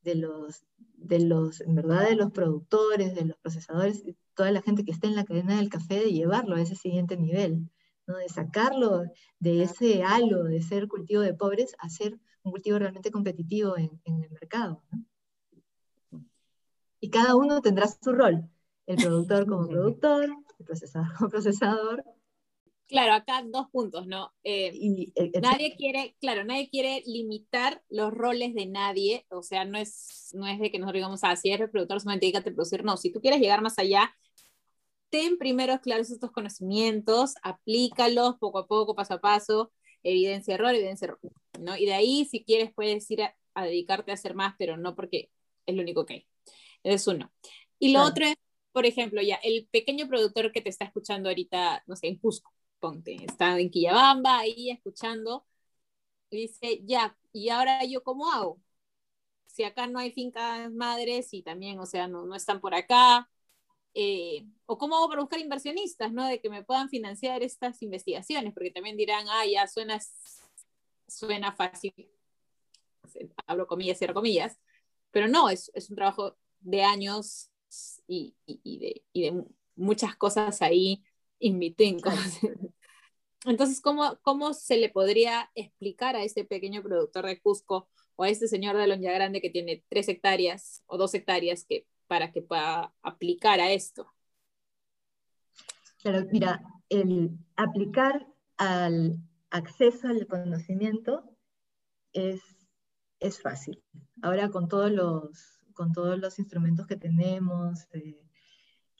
de, 0.03 0.15
los, 0.15 0.65
de 0.77 1.21
los, 1.21 1.61
en 1.61 1.75
verdad, 1.75 2.09
de 2.09 2.17
los 2.17 2.31
productores, 2.33 3.15
de 3.15 3.25
los 3.25 3.37
procesadores, 3.39 4.05
toda 4.35 4.53
la 4.53 4.63
gente 4.63 4.85
que 4.85 4.93
está 4.93 5.07
en 5.07 5.17
la 5.17 5.25
cadena 5.25 5.57
del 5.57 5.69
café, 5.69 5.97
de 5.97 6.13
llevarlo 6.13 6.57
a 6.57 6.61
ese 6.61 6.77
siguiente 6.77 7.17
nivel, 7.17 7.71
¿no? 8.07 8.17
de 8.17 8.29
sacarlo 8.29 9.05
de 9.39 9.63
ese 9.63 10.03
halo 10.05 10.45
de 10.45 10.63
ser 10.63 10.89
cultivo 10.89 11.23
de 11.23 11.35
pobres 11.35 11.75
a 11.79 11.89
ser 11.89 12.19
un 12.43 12.53
cultivo 12.53 12.79
realmente 12.79 13.11
competitivo 13.11 13.77
en, 13.79 14.01
en 14.05 14.23
el 14.23 14.31
mercado. 14.31 14.83
Y 17.01 17.11
cada 17.11 17.37
uno 17.37 17.61
tendrá 17.61 17.87
su 17.87 18.13
rol, 18.13 18.49
el 18.87 18.97
productor 18.97 19.47
como 19.47 19.69
productor, 19.69 20.25
el 20.25 20.65
procesador 20.65 21.15
como 21.17 21.31
procesador. 21.31 22.05
Claro, 22.95 23.15
acá 23.15 23.43
dos 23.45 23.67
puntos, 23.73 24.07
¿no? 24.07 24.33
Eh, 24.45 25.11
nadie 25.43 25.75
quiere, 25.75 26.15
claro, 26.21 26.45
nadie 26.45 26.71
quiere 26.71 27.03
limitar 27.07 27.83
los 27.89 28.13
roles 28.13 28.55
de 28.55 28.67
nadie, 28.67 29.27
o 29.31 29.43
sea, 29.43 29.65
no 29.65 29.79
es, 29.79 30.31
no 30.33 30.47
es 30.47 30.61
de 30.61 30.71
que 30.71 30.79
nosotros 30.79 30.99
digamos, 30.99 31.25
ah, 31.25 31.35
si 31.35 31.51
eres 31.51 31.71
productor, 31.71 32.01
solamente 32.01 32.27
dedícate 32.27 32.51
a 32.51 32.55
producir, 32.55 32.85
no, 32.85 32.97
si 32.97 33.11
tú 33.11 33.21
quieres 33.21 33.41
llegar 33.41 33.63
más 33.63 33.81
allá, 33.81 34.15
ten 35.11 35.39
primero 35.39 35.81
claros 35.81 36.09
estos 36.13 36.31
conocimientos, 36.31 37.35
aplícalos 37.43 38.37
poco 38.39 38.61
a 38.61 38.69
poco, 38.69 38.95
paso 38.95 39.15
a 39.15 39.21
paso, 39.21 39.73
evidencia 40.05 40.55
error, 40.55 40.73
evidencia 40.73 41.07
error, 41.07 41.19
¿no? 41.59 41.77
Y 41.77 41.87
de 41.87 41.95
ahí, 41.95 42.27
si 42.27 42.45
quieres, 42.45 42.73
puedes 42.73 43.11
ir 43.11 43.23
a, 43.25 43.65
dedicarte 43.65 44.13
a 44.13 44.15
hacer 44.15 44.37
más, 44.37 44.55
pero 44.57 44.77
no 44.77 44.95
porque 44.95 45.31
es 45.67 45.75
lo 45.75 45.83
único 45.83 46.07
que 46.07 46.15
hay. 46.15 46.27
Es 46.85 47.09
uno. 47.09 47.33
Y 47.81 47.93
lo 47.93 48.05
otro 48.05 48.25
es, 48.25 48.37
por 48.71 48.87
ejemplo, 48.87 49.21
ya, 49.21 49.35
el 49.43 49.67
pequeño 49.73 50.07
productor 50.07 50.53
que 50.53 50.61
te 50.61 50.69
está 50.69 50.85
escuchando 50.85 51.29
ahorita, 51.29 51.83
no 51.89 51.97
sé, 51.97 52.07
en 52.07 52.19
Cusco, 52.19 52.54
ponte, 52.85 53.17
está 53.25 53.59
en 53.59 53.71
Quillabamba, 53.71 54.41
ahí 54.41 54.71
escuchando, 54.71 55.47
y 56.29 56.43
dice, 56.43 56.83
ya, 56.85 57.17
¿y 57.33 57.49
ahora 57.49 57.83
yo 57.85 58.03
cómo 58.03 58.31
hago? 58.31 58.61
Si 59.47 59.65
acá 59.65 59.87
no 59.87 59.99
hay 59.99 60.13
fincas 60.13 60.71
madres 60.71 61.33
y 61.33 61.43
también, 61.43 61.79
o 61.79 61.87
sea, 61.87 62.09
no, 62.09 62.27
no 62.27 62.35
están 62.35 62.61
por 62.61 62.75
acá, 62.75 63.31
eh, 63.95 64.47
o 64.67 64.77
cómo 64.77 64.97
hago 64.97 65.09
para 65.09 65.23
buscar 65.23 65.41
inversionistas, 65.41 66.13
¿no? 66.13 66.27
De 66.27 66.43
que 66.43 66.51
me 66.51 66.63
puedan 66.63 66.91
financiar 66.91 67.43
estas 67.43 67.81
investigaciones, 67.81 68.53
porque 68.53 68.71
también 68.71 68.99
dirán, 68.99 69.25
ah, 69.31 69.47
ya 69.47 69.67
suena, 69.67 69.99
suena 71.09 71.53
fácil, 71.53 71.95
abro 73.47 73.67
comillas, 73.67 73.97
cierro 73.99 74.13
comillas, 74.13 74.61
pero 75.11 75.27
no, 75.27 75.49
es, 75.49 75.71
es 75.75 75.89
un 75.89 75.97
trabajo 75.97 76.37
de 76.61 76.83
años 76.83 77.51
y, 78.07 78.37
y, 78.47 78.79
de, 78.79 79.05
y 79.15 79.23
de, 79.23 79.45
muchas 79.75 80.17
cosas 80.17 80.61
ahí 80.61 81.03
in 81.39 81.61
Entonces, 83.47 83.81
¿cómo, 83.81 84.19
¿cómo 84.23 84.55
se 84.55 84.79
le 84.79 84.89
podría 84.89 85.51
explicar 85.55 86.17
a 86.17 86.23
ese 86.23 86.45
pequeño 86.45 86.83
productor 86.83 87.27
de 87.27 87.41
Cusco 87.41 87.89
o 88.17 88.25
a 88.25 88.29
este 88.29 88.49
señor 88.49 88.77
de 88.77 88.87
Lonja 88.87 89.13
Grande 89.13 89.43
que 89.43 89.51
tiene 89.51 89.85
tres 89.89 90.09
hectáreas 90.09 90.83
o 90.87 90.97
dos 90.97 91.13
hectáreas 91.15 91.65
que 91.65 91.87
para 92.07 92.33
que 92.33 92.43
pueda 92.43 92.93
aplicar 93.03 93.61
a 93.61 93.73
esto? 93.73 94.07
Claro, 96.03 96.27
mira, 96.31 96.63
el 96.89 97.31
aplicar 97.57 98.27
al 98.57 99.19
acceso 99.51 100.09
al 100.09 100.27
conocimiento 100.27 101.37
es, 102.13 102.41
es 103.21 103.41
fácil. 103.41 103.83
Ahora 104.23 104.51
con 104.51 104.69
todos 104.69 104.91
los, 104.91 105.61
con 105.75 105.93
todos 105.93 106.19
los 106.19 106.39
instrumentos 106.39 106.87
que 106.87 106.97
tenemos, 106.97 107.87
eh, 107.93 108.24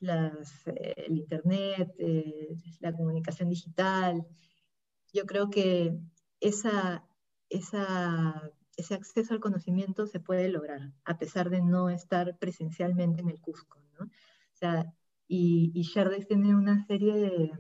las, 0.05 0.67
eh, 0.69 0.95
el 1.09 1.19
Internet, 1.19 1.95
eh, 1.99 2.57
la 2.81 2.93
comunicación 2.93 3.49
digital, 3.49 4.27
yo 5.13 5.27
creo 5.27 5.51
que 5.51 5.97
esa, 6.41 7.05
esa 7.49 8.53
ese 8.77 8.95
acceso 8.95 9.35
al 9.35 9.41
conocimiento 9.41 10.07
se 10.07 10.21
puede 10.21 10.49
lograr, 10.49 10.93
a 11.05 11.19
pesar 11.19 11.51
de 11.51 11.61
no 11.63 11.91
estar 11.91 12.37
presencialmente 12.39 13.23
en 13.23 13.29
el 13.29 13.41
Cusco. 13.41 13.81
¿no? 13.99 14.07
O 14.07 14.57
sea, 14.57 14.93
y, 15.27 15.73
y 15.75 15.85
tiene 16.27 16.55
una 16.55 16.85
serie 16.87 17.15
de, 17.15 17.53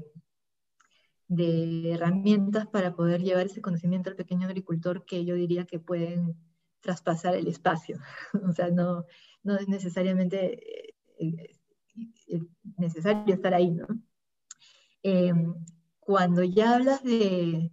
de, 1.28 1.92
herramientas 1.92 2.66
para 2.66 2.94
poder 2.94 3.22
llevar 3.22 3.46
ese 3.46 3.62
conocimiento 3.62 4.10
al 4.10 4.16
pequeño 4.16 4.46
agricultor 4.46 5.04
que 5.04 5.24
yo 5.24 5.34
diría 5.34 5.64
que 5.64 5.78
pueden 5.78 6.36
traspasar 6.80 7.34
el 7.36 7.48
espacio. 7.48 7.98
o 8.48 8.52
sea, 8.52 8.70
no, 8.70 9.04
no 9.42 9.56
es 9.56 9.68
necesariamente 9.68 10.94
eh, 11.96 12.08
eh, 12.28 12.40
necesario 12.78 13.34
estar 13.34 13.54
ahí, 13.54 13.70
¿no? 13.70 13.86
Em, 15.02 15.54
cuando 16.00 16.42
ya 16.42 16.74
hablas 16.74 17.02
de, 17.02 17.70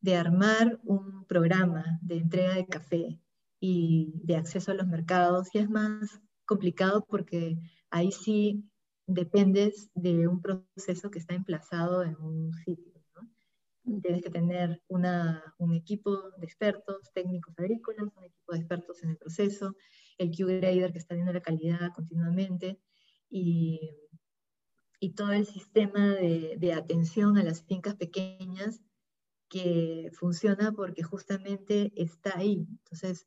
de 0.00 0.16
armar 0.16 0.78
un 0.84 1.24
programa 1.26 1.98
de 2.02 2.16
entrega 2.16 2.54
de 2.54 2.66
café 2.66 3.20
y 3.60 4.12
de 4.24 4.36
acceso 4.36 4.72
a 4.72 4.74
los 4.74 4.86
mercados, 4.86 5.48
ya 5.52 5.62
es 5.62 5.70
más 5.70 6.20
complicado 6.46 7.04
porque 7.08 7.58
ahí 7.90 8.12
sí 8.12 8.64
dependes 9.06 9.90
de 9.94 10.28
un 10.28 10.40
proceso 10.40 11.10
que 11.10 11.18
está 11.18 11.34
emplazado 11.34 12.02
en 12.02 12.16
un 12.20 12.52
sitio. 12.64 12.92
Tienes 14.02 14.22
que 14.22 14.30
tener 14.30 14.82
un 14.88 15.74
equipo 15.74 16.30
de 16.36 16.44
expertos, 16.44 17.10
técnicos 17.14 17.58
agrícolas, 17.58 18.04
un 18.14 18.24
equipo 18.24 18.52
de 18.52 18.58
expertos 18.58 19.02
en 19.02 19.10
el 19.10 19.16
proceso, 19.16 19.74
el 20.18 20.30
Q-Grader 20.30 20.92
que 20.92 20.98
está 20.98 21.14
viendo 21.14 21.32
la 21.32 21.40
calidad 21.40 21.90
continuamente 21.94 22.78
y, 23.30 23.94
todo 25.16 25.32
el 25.32 25.46
sistema 25.46 26.14
de, 26.14 26.56
de 26.58 26.72
atención 26.72 27.38
a 27.38 27.42
las 27.42 27.62
fincas 27.62 27.94
pequeñas 27.94 28.82
que 29.48 30.10
funciona 30.12 30.72
porque 30.72 31.02
justamente 31.02 31.92
está 31.96 32.38
ahí. 32.38 32.66
Entonces, 32.68 33.26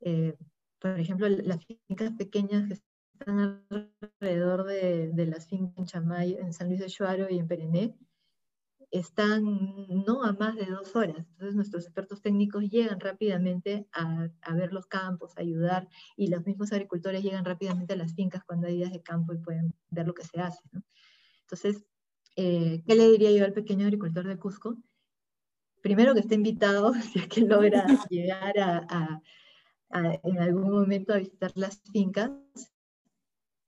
eh, 0.00 0.36
por 0.78 0.98
ejemplo, 0.98 1.28
las 1.28 1.64
fincas 1.88 2.12
pequeñas 2.12 2.68
que 2.68 2.74
están 2.74 3.66
alrededor 3.70 4.64
de, 4.64 5.10
de 5.12 5.26
las 5.26 5.46
fincas 5.46 5.76
en 5.78 5.86
Chamay, 5.86 6.34
en 6.34 6.52
San 6.52 6.68
Luis 6.68 6.80
de 6.80 6.86
Chuaro 6.86 7.28
y 7.30 7.38
en 7.38 7.48
Perené, 7.48 7.96
están 8.90 9.44
no 10.04 10.24
a 10.24 10.32
más 10.32 10.56
de 10.56 10.66
dos 10.66 10.94
horas. 10.96 11.18
Entonces 11.18 11.54
nuestros 11.54 11.84
expertos 11.84 12.22
técnicos 12.22 12.64
llegan 12.70 13.00
rápidamente 13.00 13.86
a, 13.92 14.28
a, 14.42 14.54
ver 14.54 14.72
los 14.72 14.86
campos, 14.86 15.36
a 15.36 15.40
ayudar, 15.40 15.88
y 16.16 16.28
los 16.28 16.46
mismos 16.46 16.72
agricultores 16.72 17.22
llegan 17.22 17.44
rápidamente 17.44 17.94
a 17.94 17.96
las 17.96 18.14
fincas 18.14 18.44
cuando 18.44 18.66
hay 18.66 18.76
días 18.76 18.92
de 18.92 19.02
campo 19.02 19.32
y 19.32 19.38
pueden 19.38 19.74
ver 19.90 20.06
lo 20.06 20.14
que 20.14 20.24
se 20.24 20.40
hace. 20.40 20.62
¿no? 20.72 20.82
Entonces, 21.42 21.84
eh, 22.36 22.82
¿qué 22.86 22.94
le 22.94 23.10
diría 23.10 23.30
yo 23.32 23.44
al 23.44 23.52
pequeño 23.52 23.86
agricultor 23.86 24.26
de 24.26 24.38
Cusco? 24.38 24.76
primero 25.86 26.14
que 26.14 26.20
esté 26.20 26.34
invitado, 26.34 26.92
si 27.12 27.20
es 27.20 27.28
que 27.28 27.42
logra 27.42 27.86
llegar 28.10 28.58
a, 28.58 29.22
en 30.24 30.38
algún 30.40 30.70
momento 30.70 31.14
a 31.14 31.18
visitar 31.18 31.52
las 31.54 31.80
fincas. 31.92 32.32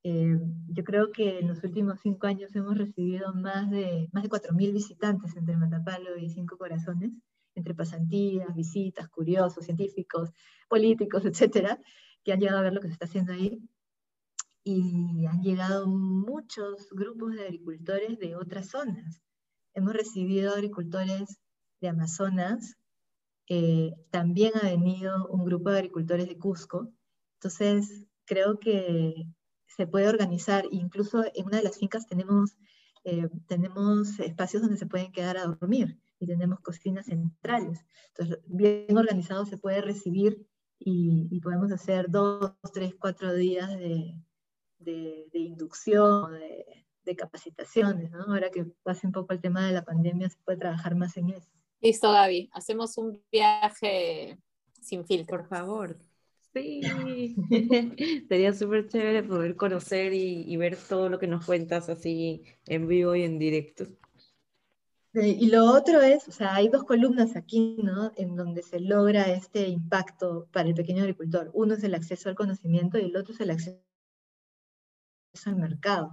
Eh, 0.04 0.38
yo 0.68 0.84
creo 0.84 1.12
que 1.12 1.40
en 1.40 1.48
los 1.48 1.62
últimos 1.64 2.00
cinco 2.00 2.26
años 2.26 2.54
hemos 2.54 2.78
recibido 2.78 3.34
más 3.34 3.70
de, 3.70 4.08
más 4.12 4.22
de 4.22 4.28
4.000 4.28 4.72
visitantes 4.72 5.36
entre 5.36 5.56
Matapalo 5.56 6.16
y 6.18 6.30
Cinco 6.30 6.56
Corazones, 6.56 7.12
entre 7.54 7.74
pasantías, 7.74 8.54
visitas, 8.54 9.08
curiosos, 9.08 9.64
científicos, 9.64 10.30
políticos, 10.68 11.24
etcétera, 11.26 11.80
que 12.24 12.32
han 12.32 12.40
llegado 12.40 12.58
a 12.58 12.62
ver 12.62 12.72
lo 12.72 12.80
que 12.80 12.88
se 12.88 12.94
está 12.94 13.06
haciendo 13.06 13.32
ahí. 13.32 13.60
Y 14.64 15.24
han 15.26 15.42
llegado 15.42 15.86
muchos 15.86 16.88
grupos 16.90 17.34
de 17.34 17.42
agricultores 17.42 18.18
de 18.18 18.36
otras 18.36 18.68
zonas 18.68 19.22
hemos 19.78 19.94
recibido 19.94 20.52
agricultores 20.52 21.38
de 21.80 21.88
Amazonas, 21.88 22.76
eh, 23.48 23.94
también 24.10 24.52
ha 24.60 24.66
venido 24.66 25.28
un 25.28 25.44
grupo 25.44 25.70
de 25.70 25.78
agricultores 25.78 26.28
de 26.28 26.36
Cusco, 26.36 26.92
entonces 27.34 28.06
creo 28.24 28.58
que 28.58 29.14
se 29.78 29.86
puede 29.86 30.08
organizar, 30.08 30.64
incluso 30.72 31.24
en 31.34 31.46
una 31.46 31.58
de 31.58 31.62
las 31.62 31.78
fincas 31.78 32.08
tenemos, 32.08 32.56
eh, 33.04 33.28
tenemos 33.46 34.18
espacios 34.18 34.60
donde 34.60 34.76
se 34.76 34.86
pueden 34.86 35.12
quedar 35.12 35.36
a 35.36 35.46
dormir 35.46 36.00
y 36.18 36.26
tenemos 36.26 36.58
cocinas 36.58 37.06
centrales, 37.06 37.86
entonces 38.08 38.40
bien 38.46 38.98
organizado 38.98 39.46
se 39.46 39.56
puede 39.56 39.80
recibir 39.80 40.44
y, 40.80 41.40
podemos 41.40 41.70
hacer 41.70 42.10
dos, 42.10 42.54
tres, 42.74 42.94
cuatro 42.98 43.32
días 43.34 43.68
de, 43.70 44.14
de, 44.80 45.28
de 45.32 45.38
inducción, 45.38 46.32
de, 46.32 46.86
de 47.04 47.16
capacitaciones, 47.16 48.10
¿no? 48.10 48.24
Ahora 48.24 48.50
que 48.50 48.64
pase 48.82 49.06
un 49.06 49.12
poco 49.12 49.32
el 49.32 49.40
tema 49.40 49.64
de 49.64 49.74
la 49.74 49.84
pandemia, 49.84 50.28
se 50.28 50.38
puede 50.44 50.58
trabajar 50.58 50.96
más 50.96 51.16
en 51.16 51.30
eso. 51.30 51.48
Listo, 51.80 52.10
Gaby, 52.10 52.50
hacemos 52.52 52.98
un 52.98 53.22
viaje 53.30 54.40
sin 54.80 55.06
filtro. 55.06 55.38
Por 55.38 55.48
favor. 55.48 55.96
Sí, 56.62 57.36
sería 58.28 58.52
súper 58.52 58.88
chévere 58.88 59.22
poder 59.22 59.56
conocer 59.56 60.12
y, 60.12 60.44
y, 60.46 60.56
ver 60.56 60.76
todo 60.76 61.08
lo 61.08 61.18
que 61.18 61.26
nos 61.26 61.44
cuentas 61.44 61.88
así 61.88 62.42
en 62.66 62.88
vivo 62.88 63.14
y 63.14 63.22
en 63.22 63.38
directo. 63.38 63.86
y 65.14 65.46
lo 65.48 65.64
otro 65.72 66.00
es, 66.00 66.28
o 66.28 66.32
sea, 66.32 66.54
hay 66.54 66.68
dos 66.68 66.84
columnas 66.84 67.36
aquí, 67.36 67.76
¿no? 67.82 68.12
En 68.16 68.36
donde 68.36 68.62
se 68.62 68.80
logra 68.80 69.30
este 69.32 69.68
impacto 69.68 70.48
para 70.52 70.68
el 70.68 70.74
pequeño 70.74 71.02
agricultor. 71.02 71.50
Uno 71.54 71.74
es 71.74 71.84
el 71.84 71.94
acceso 71.94 72.28
al 72.28 72.34
conocimiento 72.34 72.98
y 72.98 73.02
el 73.02 73.16
otro 73.16 73.34
es 73.34 73.40
el 73.40 73.50
acceso 73.50 73.80
al 75.46 75.56
mercado 75.56 76.12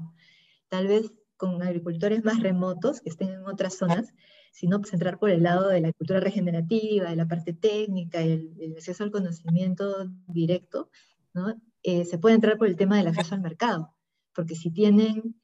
tal 0.70 0.88
vez 0.88 1.12
con 1.38 1.62
agricultores 1.62 2.24
más 2.24 2.42
remotos 2.42 3.02
que 3.02 3.10
estén 3.10 3.30
en 3.30 3.46
otras 3.46 3.78
zonas, 3.78 4.14
sino 4.56 4.80
pues 4.80 4.94
entrar 4.94 5.20
por 5.20 5.30
el 5.30 5.44
lado 5.44 5.68
de 5.68 5.82
la 5.82 5.90
agricultura 5.90 6.22
regenerativa, 6.22 7.10
de 7.10 7.18
la 7.18 7.28
parte 7.28 7.52
técnica, 7.52 8.22
el, 8.22 8.56
el 8.58 8.72
acceso 8.78 9.04
al 9.04 9.12
conocimiento 9.12 10.10
directo, 10.28 10.90
¿no? 11.34 11.62
Eh, 11.84 12.06
se 12.06 12.18
puede 12.18 12.36
entrar 12.36 12.58
por 12.58 12.68
el 12.68 12.78
tema 12.78 12.96
del 12.98 13.08
acceso 13.08 13.36
al 13.36 13.42
mercado, 13.42 13.94
porque 14.34 14.56
si 14.56 14.72
tienen 14.72 15.36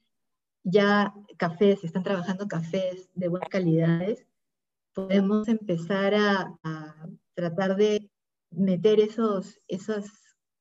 ya 0.63 1.13
cafés, 1.37 1.83
están 1.83 2.03
trabajando 2.03 2.47
cafés 2.47 3.09
de 3.13 3.27
buenas 3.27 3.49
calidades, 3.49 4.25
podemos 4.93 5.49
empezar 5.49 6.13
a, 6.15 6.57
a 6.63 7.09
tratar 7.33 7.75
de 7.75 8.09
meter 8.49 9.01
esos, 9.01 9.59
esas, 9.67 10.05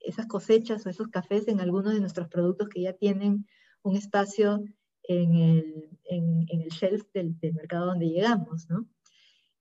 esas 0.00 0.26
cosechas 0.26 0.84
o 0.84 0.90
esos 0.90 1.06
cafés 1.06 1.46
en 1.46 1.60
algunos 1.60 1.94
de 1.94 2.00
nuestros 2.00 2.26
productos 2.26 2.68
que 2.68 2.82
ya 2.82 2.94
tienen 2.94 3.46
un 3.82 3.94
espacio 3.94 4.64
en 5.04 5.34
el, 5.34 5.98
en, 6.04 6.46
el 6.48 6.68
shelf 6.68 7.04
del, 7.12 7.36
mercado 7.54 7.86
donde 7.86 8.08
llegamos, 8.08 8.68
¿no? 8.68 8.86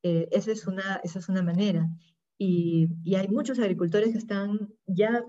Eh, 0.04 0.28
esa, 0.32 0.52
es 0.52 0.68
una, 0.68 1.02
esa 1.04 1.20
es 1.20 1.30
una 1.30 1.42
manera. 1.42 1.90
Y, 2.38 2.88
y, 3.04 3.16
hay 3.16 3.28
muchos 3.28 3.60
agricultores 3.60 4.12
que 4.12 4.18
están 4.18 4.74
ya 4.86 5.24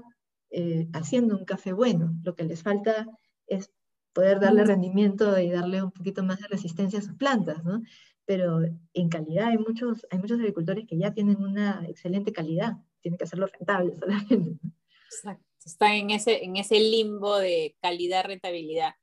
eh, 0.51 0.89
haciendo 0.93 1.37
un 1.37 1.45
café 1.45 1.73
bueno. 1.73 2.15
Lo 2.23 2.35
que 2.35 2.45
les 2.45 2.63
falta 2.63 3.07
es 3.47 3.73
poder 4.13 4.41
darle 4.41 4.65
rendimiento 4.65 5.39
y 5.39 5.51
darle 5.51 5.83
un 5.83 5.91
poquito 5.91 6.23
más 6.23 6.39
de 6.41 6.49
resistencia 6.49 6.99
a 6.99 7.03
sus 7.03 7.15
plantas, 7.15 7.65
¿no? 7.65 7.83
Pero 8.27 8.61
en 8.95 9.09
calidad 9.09 9.49
hay 9.49 9.59
muchos, 9.59 10.07
hay 10.11 10.19
muchos 10.19 10.39
agricultores 10.39 10.87
que 10.87 10.99
ya 10.99 11.13
tienen 11.13 11.43
una 11.43 11.85
excelente 11.89 12.33
calidad. 12.33 12.75
Tienen 13.01 13.19
que 13.19 13.25
hacerlo 13.25 13.47
rentable 13.47 13.95
solamente. 13.99 14.59
Exacto 15.07 15.51
está 15.65 15.95
en 15.95 16.11
ese, 16.11 16.45
en 16.45 16.57
ese 16.57 16.79
limbo 16.81 17.39
de 17.39 17.77
calidad-rentabilidad. 17.81 18.95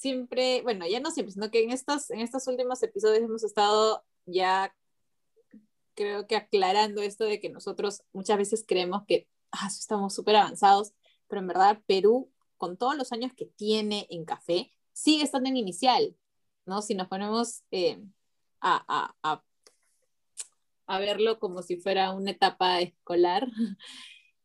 Siempre, 0.00 0.62
bueno, 0.62 0.86
ya 0.86 0.98
no 0.98 1.10
siempre, 1.10 1.34
sino 1.34 1.50
que 1.50 1.62
en 1.62 1.72
estos, 1.72 2.08
en 2.08 2.20
estos 2.20 2.46
últimos 2.46 2.82
episodios 2.82 3.22
hemos 3.22 3.44
estado 3.44 4.02
ya, 4.24 4.74
creo 5.94 6.26
que 6.26 6.36
aclarando 6.36 7.02
esto 7.02 7.24
de 7.24 7.38
que 7.38 7.50
nosotros 7.50 8.02
muchas 8.14 8.38
veces 8.38 8.64
creemos 8.66 9.02
que 9.06 9.28
ah, 9.52 9.66
estamos 9.68 10.14
súper 10.14 10.36
avanzados, 10.36 10.94
pero 11.28 11.42
en 11.42 11.48
verdad 11.48 11.82
Perú, 11.86 12.32
con 12.56 12.78
todos 12.78 12.96
los 12.96 13.12
años 13.12 13.34
que 13.36 13.44
tiene 13.44 14.06
en 14.08 14.24
café, 14.24 14.72
sigue 14.94 15.22
estando 15.22 15.50
en 15.50 15.58
inicial, 15.58 16.16
¿no? 16.64 16.80
Si 16.80 16.94
nos 16.94 17.08
ponemos 17.08 17.64
eh, 17.70 18.02
a, 18.62 18.82
a, 18.88 19.14
a, 19.22 19.44
a 20.86 20.98
verlo 20.98 21.38
como 21.38 21.60
si 21.60 21.76
fuera 21.76 22.12
una 22.12 22.30
etapa 22.30 22.80
escolar, 22.80 23.46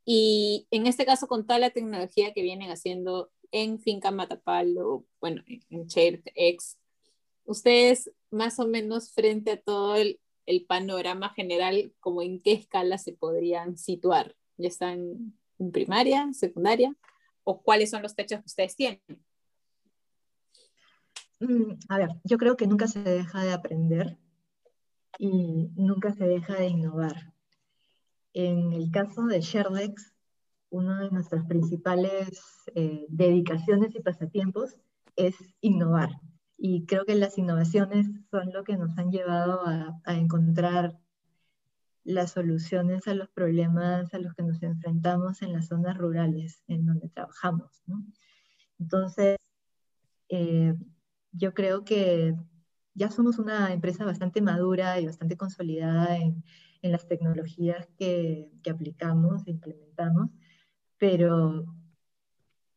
Y 0.06 0.68
en 0.70 0.86
este 0.86 1.06
caso, 1.06 1.28
con 1.28 1.48
toda 1.48 1.58
la 1.58 1.72
tecnología 1.72 2.32
que 2.32 2.44
vienen 2.44 2.70
haciendo 2.72 3.32
en 3.52 3.80
Finca 3.80 4.12
Matapalo, 4.12 5.06
bueno, 5.20 5.44
en 5.70 5.88
X, 5.88 6.78
ustedes 7.46 8.12
más 8.32 8.60
o 8.60 8.68
menos 8.68 9.12
frente 9.12 9.52
a 9.52 9.62
todo 9.62 9.96
el, 9.96 10.20
el, 10.46 10.66
panorama 10.66 11.30
general, 11.30 11.94
como 12.00 12.22
en 12.22 12.42
qué 12.42 12.54
escala 12.54 12.98
se 12.98 13.14
podrían 13.14 13.78
situar. 13.78 14.36
¿Ya 14.58 14.68
están 14.68 15.34
en 15.60 15.72
primaria, 15.72 16.32
secundaria? 16.34 16.96
¿O 17.44 17.62
cuáles 17.62 17.90
son 17.90 18.02
los 18.02 18.16
techos 18.16 18.40
que 18.40 18.46
ustedes 18.46 18.76
tienen? 18.76 19.02
Mm, 21.40 21.74
a 21.90 21.98
ver, 21.98 22.10
yo 22.24 22.38
creo 22.38 22.56
que 22.56 22.68
nunca 22.68 22.88
se 22.88 23.00
deja 23.00 23.44
de 23.44 23.54
aprender 23.54 24.18
y 25.20 25.70
nunca 25.76 26.14
se 26.14 26.26
deja 26.26 26.56
de 26.56 26.68
innovar. 26.68 27.34
En 28.34 28.74
el 28.74 28.92
caso 28.92 29.26
de 29.26 29.42
Sherdex, 29.42 30.15
una 30.70 31.02
de 31.02 31.12
nuestras 31.12 31.46
principales 31.46 32.42
eh, 32.76 33.06
dedicaciones 33.10 33.96
y 33.96 34.02
pasatiempos 34.02 34.78
es 35.16 35.36
innovar. 35.62 36.10
Y 36.58 36.86
creo 36.86 37.06
que 37.06 37.16
las 37.16 37.38
innovaciones 37.38 38.08
son 38.32 38.52
lo 38.54 38.64
que 38.64 38.78
nos 38.78 38.98
han 38.98 39.12
llevado 39.12 39.62
a, 39.66 40.02
encontrar 40.14 40.98
las 42.04 42.32
soluciones 42.32 43.08
a 43.08 43.16
los 43.16 43.30
problemas 43.30 44.14
a 44.14 44.20
los 44.20 44.34
que 44.36 44.44
nos 44.44 44.62
enfrentamos 44.62 45.42
en 45.42 45.54
las 45.54 45.68
zonas 45.68 45.98
rurales 45.98 46.64
en 46.68 46.86
donde 46.86 47.10
trabajamos. 47.10 47.84
Entonces, 48.80 49.38
eh, 50.30 50.76
yo 51.32 51.54
creo 51.54 51.84
que 51.84 52.36
ya 52.94 53.12
somos 53.12 53.40
una 53.40 53.74
empresa 53.74 54.06
bastante 54.06 54.42
madura 54.42 55.00
y 55.00 55.06
bastante 55.06 55.36
consolidada 55.36 56.18
en, 56.18 56.44
en 56.86 56.92
las 56.92 57.08
tecnologías 57.08 57.88
que, 57.98 58.50
que 58.64 58.70
aplicamos 58.70 59.46
e 59.48 59.52
implementamos, 59.52 60.30
pero 60.98 61.66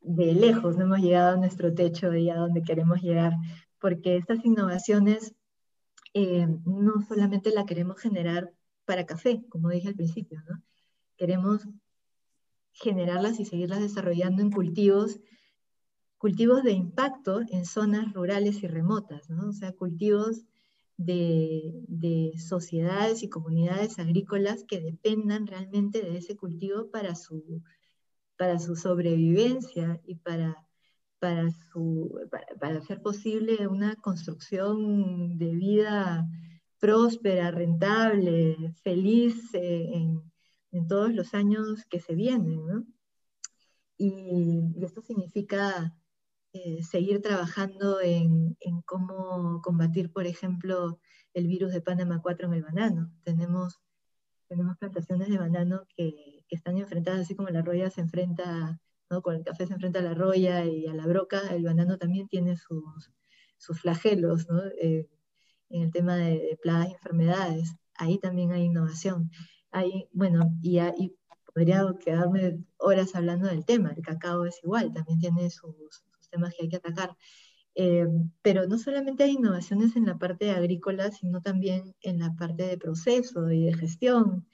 de 0.00 0.34
lejos 0.34 0.76
no 0.76 0.84
hemos 0.84 1.00
llegado 1.00 1.34
a 1.34 1.36
nuestro 1.36 1.74
techo 1.74 2.14
y 2.14 2.30
a 2.30 2.36
donde 2.36 2.62
queremos 2.62 3.02
llegar, 3.02 3.32
porque 3.80 4.16
estas 4.16 4.44
innovaciones 4.44 5.34
eh, 6.14 6.46
no 6.64 7.02
solamente 7.06 7.50
la 7.50 7.66
queremos 7.66 8.00
generar 8.00 8.52
para 8.84 9.06
café, 9.06 9.44
como 9.48 9.68
dije 9.68 9.88
al 9.88 9.94
principio, 9.94 10.42
¿no? 10.48 10.62
queremos 11.16 11.68
generarlas 12.72 13.40
y 13.40 13.44
seguirlas 13.44 13.80
desarrollando 13.80 14.40
en 14.40 14.50
cultivos, 14.50 15.20
cultivos 16.16 16.62
de 16.62 16.72
impacto 16.72 17.40
en 17.50 17.66
zonas 17.66 18.12
rurales 18.14 18.62
y 18.62 18.66
remotas, 18.66 19.28
¿no? 19.28 19.48
o 19.48 19.52
sea, 19.52 19.72
cultivos 19.72 20.44
de, 20.96 22.32
sociedades 22.38 23.22
y 23.22 23.28
comunidades 23.28 23.98
agrícolas 23.98 24.64
que 24.64 24.80
dependan 24.80 25.46
realmente 25.46 26.02
de 26.02 26.18
ese 26.18 26.36
cultivo 26.36 26.90
para 26.90 27.14
su, 27.14 27.62
para 28.38 28.58
su 28.58 28.76
sobrevivencia 28.76 30.00
y 30.06 30.14
para, 30.16 30.66
para, 31.18 31.50
su, 31.50 32.18
para, 32.60 32.78
hacer 32.78 33.02
posible 33.02 33.66
una 33.66 33.96
construcción 33.96 35.36
de 35.38 35.54
vida 35.54 36.26
próspera, 36.78 37.50
rentable, 37.50 38.72
feliz 38.82 39.52
eh, 39.54 39.90
en, 39.92 40.22
en, 40.72 40.88
todos 40.88 41.12
los 41.12 41.34
años 41.34 41.84
que 41.90 42.00
se 42.00 42.14
vienen. 42.14 42.64
¿no? 42.66 42.86
Y 43.98 44.84
esto 44.84 45.02
significa 45.02 45.94
eh, 46.52 46.82
seguir 46.82 47.20
trabajando 47.20 48.00
en, 48.00 48.56
cómo 48.86 49.60
combatir, 49.62 50.10
por 50.12 50.26
ejemplo, 50.26 50.98
el 51.34 51.46
virus 51.46 51.72
de 51.72 51.82
Panama 51.82 52.20
4 52.22 52.46
en 52.46 52.54
el 52.54 52.62
banano. 52.62 53.12
Tenemos, 53.22 53.78
tenemos 54.48 54.78
plantaciones 54.78 55.28
de 55.28 55.38
banano 55.38 55.84
que, 55.94 56.37
están 56.56 56.78
enfrentadas, 56.78 57.20
así 57.20 57.34
como 57.34 57.48
la 57.50 57.62
roya 57.62 57.90
se 57.90 58.00
enfrenta, 58.00 58.80
¿no? 59.10 59.22
con 59.22 59.36
el 59.36 59.44
café 59.44 59.66
se 59.66 59.74
enfrenta 59.74 60.00
a 60.00 60.02
la 60.02 60.14
roya 60.14 60.64
y 60.64 60.86
a 60.86 60.94
la 60.94 61.06
broca, 61.06 61.40
el 61.54 61.64
banano 61.64 61.98
también 61.98 62.28
tiene 62.28 62.56
sus, 62.56 63.12
sus 63.56 63.80
flagelos 63.80 64.48
¿no? 64.48 64.62
Eh, 64.80 65.08
en 65.70 65.82
el 65.82 65.92
tema 65.92 66.16
de, 66.16 66.58
plagas 66.62 66.88
y 66.88 66.92
enfermedades. 66.92 67.74
Ahí 67.94 68.18
también 68.18 68.52
hay 68.52 68.62
innovación. 68.64 69.30
Hay, 69.70 70.08
bueno, 70.12 70.50
y, 70.62 70.78
y 70.78 71.16
podría 71.52 71.84
quedarme 72.00 72.58
horas 72.78 73.14
hablando 73.14 73.48
del 73.48 73.64
tema. 73.64 73.92
El 73.96 74.02
cacao 74.02 74.44
es 74.44 74.60
igual, 74.62 74.92
también 74.92 75.18
tiene 75.18 75.50
sus, 75.50 75.74
temas 76.30 76.54
que 76.54 76.64
hay 76.64 76.68
que 76.68 76.76
atacar. 76.76 77.16
Eh, 77.74 78.06
pero 78.42 78.66
no 78.66 78.78
solamente 78.78 79.24
hay 79.24 79.32
innovaciones 79.32 79.96
en 79.96 80.06
la 80.06 80.18
parte 80.18 80.50
agrícola, 80.50 81.10
sino 81.10 81.40
también 81.40 81.94
en 82.02 82.18
la 82.18 82.34
parte 82.34 82.64
de 82.64 82.78
proceso 82.78 83.50
y 83.50 83.64
de 83.64 83.74
gestión. 83.74 84.46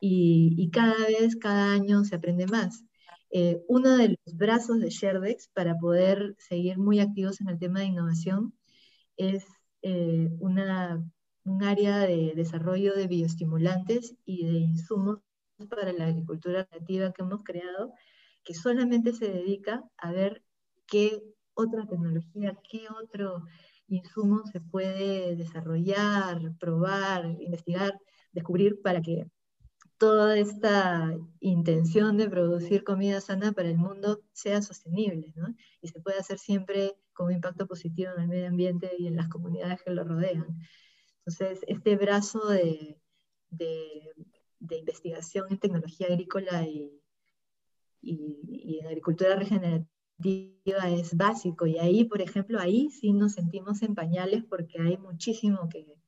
Y, 0.00 0.70
cada 0.72 0.96
vez, 1.06 1.36
cada 1.36 1.72
año 1.72 2.04
se 2.04 2.16
aprende 2.16 2.46
más. 2.46 2.84
Eh, 3.30 3.62
uno 3.68 3.96
de 3.96 4.10
los 4.10 4.36
brazos 4.36 4.80
de 4.80 4.90
Sherdex 4.90 5.48
para 5.52 5.76
poder 5.76 6.36
seguir 6.38 6.78
muy 6.78 7.00
activos 7.00 7.40
en 7.40 7.48
el 7.48 7.58
tema 7.58 7.80
de 7.80 7.86
innovación 7.86 8.54
es 9.16 9.44
eh, 9.82 10.30
una, 10.38 11.04
un 11.44 11.62
área 11.62 12.00
de 12.00 12.32
desarrollo 12.34 12.94
de 12.94 13.08
bioestimulantes 13.08 14.14
y 14.24 14.46
de 14.46 14.58
insumos 14.58 15.20
para 15.70 15.92
la 15.92 16.06
agricultura 16.06 16.64
creativa 16.66 17.12
que 17.12 17.22
hemos 17.22 17.42
creado, 17.42 17.92
que 18.44 18.54
solamente 18.54 19.12
se 19.12 19.28
dedica 19.28 19.82
a 19.96 20.12
ver 20.12 20.42
qué 20.86 21.22
otra 21.54 21.86
tecnología, 21.86 22.56
qué 22.70 22.86
otro 23.02 23.44
insumo 23.88 24.42
se 24.52 24.60
puede 24.60 25.36
desarrollar, 25.36 26.40
probar, 26.58 27.26
investigar, 27.40 27.98
descubrir 28.32 28.80
para 28.82 29.00
que 29.00 29.26
toda 29.98 30.38
esta 30.38 31.16
intención 31.40 32.16
de 32.16 32.28
producir 32.28 32.84
comida 32.84 33.20
sana 33.20 33.52
para 33.52 33.68
el 33.68 33.78
mundo 33.78 34.22
sea 34.32 34.60
sostenible, 34.62 35.32
¿no? 35.36 35.54
Y 35.80 35.88
se 35.88 36.00
pueda 36.00 36.20
hacer 36.20 36.38
siempre 36.38 36.96
con 37.12 37.26
un 37.26 37.32
impacto 37.32 37.66
positivo 37.66 38.12
en 38.14 38.22
el 38.22 38.28
medio 38.28 38.48
ambiente 38.48 38.90
y 38.98 39.06
en 39.06 39.16
las 39.16 39.28
comunidades 39.28 39.82
que 39.82 39.90
lo 39.90 40.04
rodean. 40.04 40.58
Entonces, 41.18 41.60
este 41.66 41.96
brazo 41.96 42.46
de, 42.48 43.00
de, 43.50 44.78
investigación 44.78 45.46
en 45.50 45.58
tecnología 45.58 46.08
agrícola 46.08 46.66
y, 46.66 47.00
y, 48.02 48.40
y 48.46 48.78
en 48.78 48.86
agricultura 48.86 49.36
regenerativa 49.36 49.88
es 50.90 51.16
básico 51.16 51.66
y 51.66 51.78
ahí, 51.78 52.04
por 52.04 52.20
ejemplo, 52.22 52.58
ahí 52.60 52.90
sí 52.90 53.12
nos 53.12 53.32
sentimos 53.32 53.82
en 53.82 53.94
pañales 53.94 54.44
porque 54.44 54.78
hay 54.80 54.96
muchísimo 54.98 55.68
que, 55.68 55.98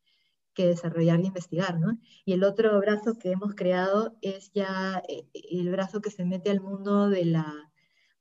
que 0.58 0.66
desarrollar 0.66 1.20
y 1.20 1.26
investigar, 1.28 1.78
¿no? 1.78 2.00
Y 2.24 2.32
el 2.32 2.42
otro 2.42 2.76
brazo 2.80 3.16
que 3.16 3.30
hemos 3.30 3.54
creado 3.54 4.16
es 4.22 4.50
ya 4.52 5.00
eh, 5.08 5.28
el 5.32 5.70
brazo 5.70 6.00
que 6.00 6.10
se 6.10 6.24
mete 6.24 6.50
al 6.50 6.60
mundo 6.60 7.08
de 7.08 7.26
la, 7.26 7.70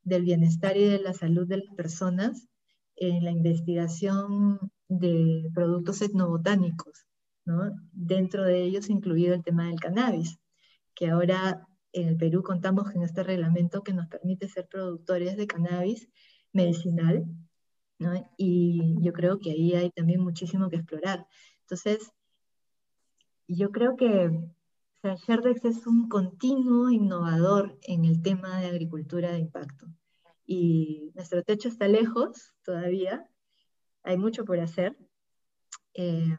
del 0.04 0.22
bienestar 0.22 0.78
y 0.78 0.86
de 0.86 1.00
la 1.00 1.16
salud 1.16 1.48
de 1.48 1.58
las 1.58 1.74
personas 1.74 2.48
en 2.96 3.24
la 3.24 3.32
investigación 3.32 4.60
de 4.88 5.50
productos 5.56 6.04
etnobotánicos, 6.04 7.08
¿no? 7.44 7.72
Dentro 7.92 8.44
de 8.44 8.62
ellos 8.62 8.92
incluido 8.92 9.34
el 9.34 9.44
tema 9.44 9.66
del 9.66 9.80
cannabis, 9.80 10.38
que 10.94 11.10
ahora 11.10 11.68
en 11.92 12.08
el 12.08 12.18
Perú 12.18 12.44
contamos 12.44 12.92
con 12.92 13.02
este 13.02 13.24
reglamento 13.24 13.82
que 13.82 13.94
nos 13.94 14.08
permite 14.10 14.48
ser 14.48 14.68
productores 14.68 15.38
de 15.38 15.48
cannabis 15.48 16.08
medicinal, 16.54 17.26
¿no? 17.98 18.14
y 18.38 18.96
yo 19.02 19.12
creo 19.12 19.40
que 19.40 19.50
ahí 19.54 19.74
hay 19.74 19.90
también 19.90 20.22
muchísimo 20.22 20.70
que 20.70 20.76
explorar. 20.76 21.26
Entonces, 21.62 22.12
yo 23.56 23.72
creo 23.72 23.96
que 23.96 24.32
o 25.04 25.68
es 25.68 25.88
un 25.88 26.10
continuo 26.10 26.90
innovador 26.90 27.78
en 27.84 28.04
el 28.06 28.22
tema 28.22 28.60
de 28.60 28.68
agricultura 28.68 29.32
de 29.32 29.40
impacto. 29.40 29.88
Y 30.46 31.12
nuestro 31.16 31.44
techo 31.44 31.70
está 31.70 31.88
lejos 31.88 32.54
todavía, 32.64 33.30
hay 34.04 34.18
mucho 34.18 34.44
por 34.44 34.60
hacer. 34.60 34.98
Eh, 35.94 36.38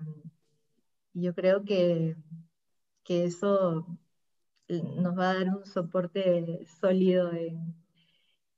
yo 1.15 1.35
creo 1.35 1.65
que, 1.65 2.17
que 3.05 3.25
eso 3.25 3.87
nos 4.69 5.19
va 5.19 5.31
a 5.31 5.35
dar 5.35 5.49
un 5.49 5.65
soporte 5.65 6.67
sólido 6.81 7.33
en, 7.33 7.75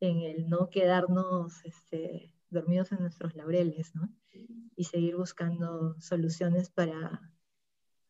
el 0.01 0.49
no 0.49 0.71
quedarnos 0.71 1.65
este, 1.65 2.33
dormidos 2.49 2.91
en 2.93 3.01
nuestros 3.01 3.35
laureles, 3.37 3.95
¿no? 3.95 4.09
Y 4.77 4.85
seguir 4.85 5.17
buscando 5.17 6.01
soluciones 6.01 6.71
para, 6.71 7.31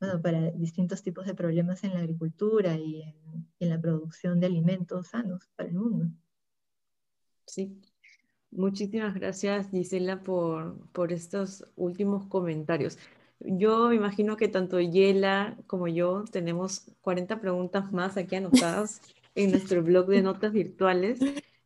bueno, 0.00 0.20
para 0.22 0.50
distintos 0.52 1.02
tipos 1.02 1.26
de 1.26 1.34
problemas 1.34 1.84
en 1.84 1.94
la 1.94 2.00
agricultura 2.00 2.76
y 2.76 3.02
en, 3.02 3.68
la 3.68 3.80
producción 3.80 4.40
de 4.40 4.46
alimentos 4.46 5.08
sanos 5.08 5.46
para 5.54 5.68
el 5.68 5.76
mundo. 5.76 6.06
Sí, 7.46 7.80
Muchísimas 8.52 9.14
gracias, 9.14 9.70
Gisela, 9.70 10.22
por, 10.24 10.76
por 10.90 11.12
estos 11.12 11.64
últimos 11.76 12.26
comentarios. 12.26 12.98
Yo 13.38 13.88
me 13.88 13.94
imagino 13.94 14.36
que 14.36 14.48
tanto 14.48 14.80
Yela 14.80 15.56
como 15.68 15.86
yo 15.86 16.24
tenemos 16.32 16.90
40 17.00 17.40
preguntas 17.40 17.92
más 17.92 18.16
aquí 18.16 18.34
anotadas 18.36 19.00
en 19.36 19.52
nuestro 19.52 19.82
blog 19.84 20.08
de 20.08 20.22
notas 20.22 20.52
virtuales, 20.52 21.20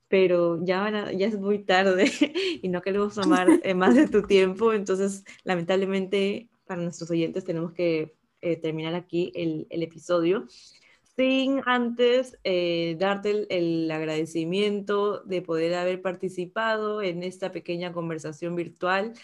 pero 0.09 0.63
ya, 0.63 1.11
ya 1.13 1.27
es 1.27 1.39
muy 1.41 1.61
tarde 1.61 2.05
y 2.63 2.69
no 2.69 2.83
queremos 2.83 3.15
tomar 3.15 3.49
eh, 3.63 3.75
más 3.75 3.95
de 3.95 4.07
tu 4.07 4.23
tiempo, 4.23 4.75
entonces 4.75 5.25
lamentablemente 5.43 6.51
para 6.67 6.83
nuestros 6.83 7.11
oyentes 7.11 7.45
tenemos 7.45 7.73
que 7.73 8.15
eh, 8.45 8.57
terminar 8.57 8.95
aquí 8.95 9.33
el, 9.35 9.67
el, 9.71 9.83
episodio 9.83 10.47
sin 11.17 11.63
antes 11.67 12.39
eh, 12.45 12.97
darte 12.99 13.31
el, 13.31 13.47
el, 13.51 13.91
agradecimiento 13.91 15.21
de 15.21 15.43
poder 15.43 15.75
haber 15.75 16.03
participado 16.03 17.03
en 17.03 17.23
esta 17.23 17.53
pequeña 17.53 17.93
conversación 17.93 18.55
virtual 18.57 19.15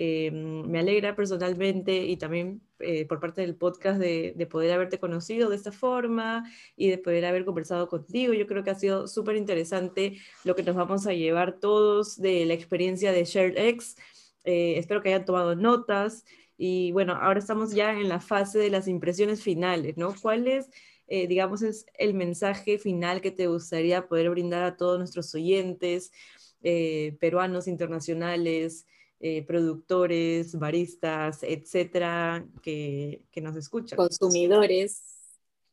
eh, 0.00 0.30
me 0.30 0.78
alegra 0.78 1.16
personalmente 1.16 2.04
y 2.04 2.16
también 2.16 2.62
eh, 2.78 3.04
por 3.06 3.18
parte 3.18 3.40
del 3.40 3.56
podcast 3.56 3.98
de, 3.98 4.46
poder 4.48 4.70
haberte 4.70 5.00
conocido 5.00 5.50
de 5.50 5.56
esta 5.56 5.72
forma 5.72 6.44
y 6.76 6.88
de 6.88 6.98
poder 6.98 7.24
haber 7.24 7.44
conversado 7.44 7.88
contigo. 7.88 8.32
Yo 8.32 8.46
creo 8.46 8.62
que 8.62 8.70
ha 8.70 8.76
sido 8.76 9.08
súper 9.08 9.34
interesante 9.34 10.20
lo 10.44 10.54
que 10.54 10.62
nos 10.62 10.76
vamos 10.76 11.08
a 11.08 11.14
llevar 11.14 11.58
todos 11.58 12.16
de 12.16 12.46
la 12.46 12.54
experiencia 12.54 13.10
de 13.10 13.24
ShareX. 13.24 13.96
Eh, 14.44 14.78
espero 14.78 15.02
que 15.02 15.08
hayan 15.08 15.24
tomado 15.24 15.56
notas 15.56 16.24
y 16.58 16.92
bueno, 16.92 17.14
ahora 17.14 17.38
estamos 17.38 17.72
ya 17.72 17.92
en 17.92 18.08
la 18.10 18.20
fase 18.20 18.58
de 18.58 18.68
las 18.68 18.88
impresiones 18.88 19.42
finales, 19.42 19.96
¿no? 19.96 20.14
¿Cuál 20.20 20.46
es, 20.46 20.68
digamos, 21.06 21.62
es 21.62 21.86
el 21.94 22.12
mensaje 22.12 22.78
final 22.78 23.22
que 23.22 23.30
te 23.30 23.46
gustaría 23.46 24.08
poder 24.08 24.28
brindar 24.28 24.64
a 24.64 24.76
todos 24.76 24.98
nuestros 24.98 25.34
oyentes, 25.34 26.12
peruanos, 26.60 27.68
internacionales? 27.68 28.84
Eh, 29.20 29.44
productores, 29.44 30.56
baristas, 30.56 31.42
etcétera, 31.42 32.46
que, 32.62 33.24
que 33.32 33.40
nos 33.40 33.56
escuchan. 33.56 33.96
Consumidores. 33.96 35.02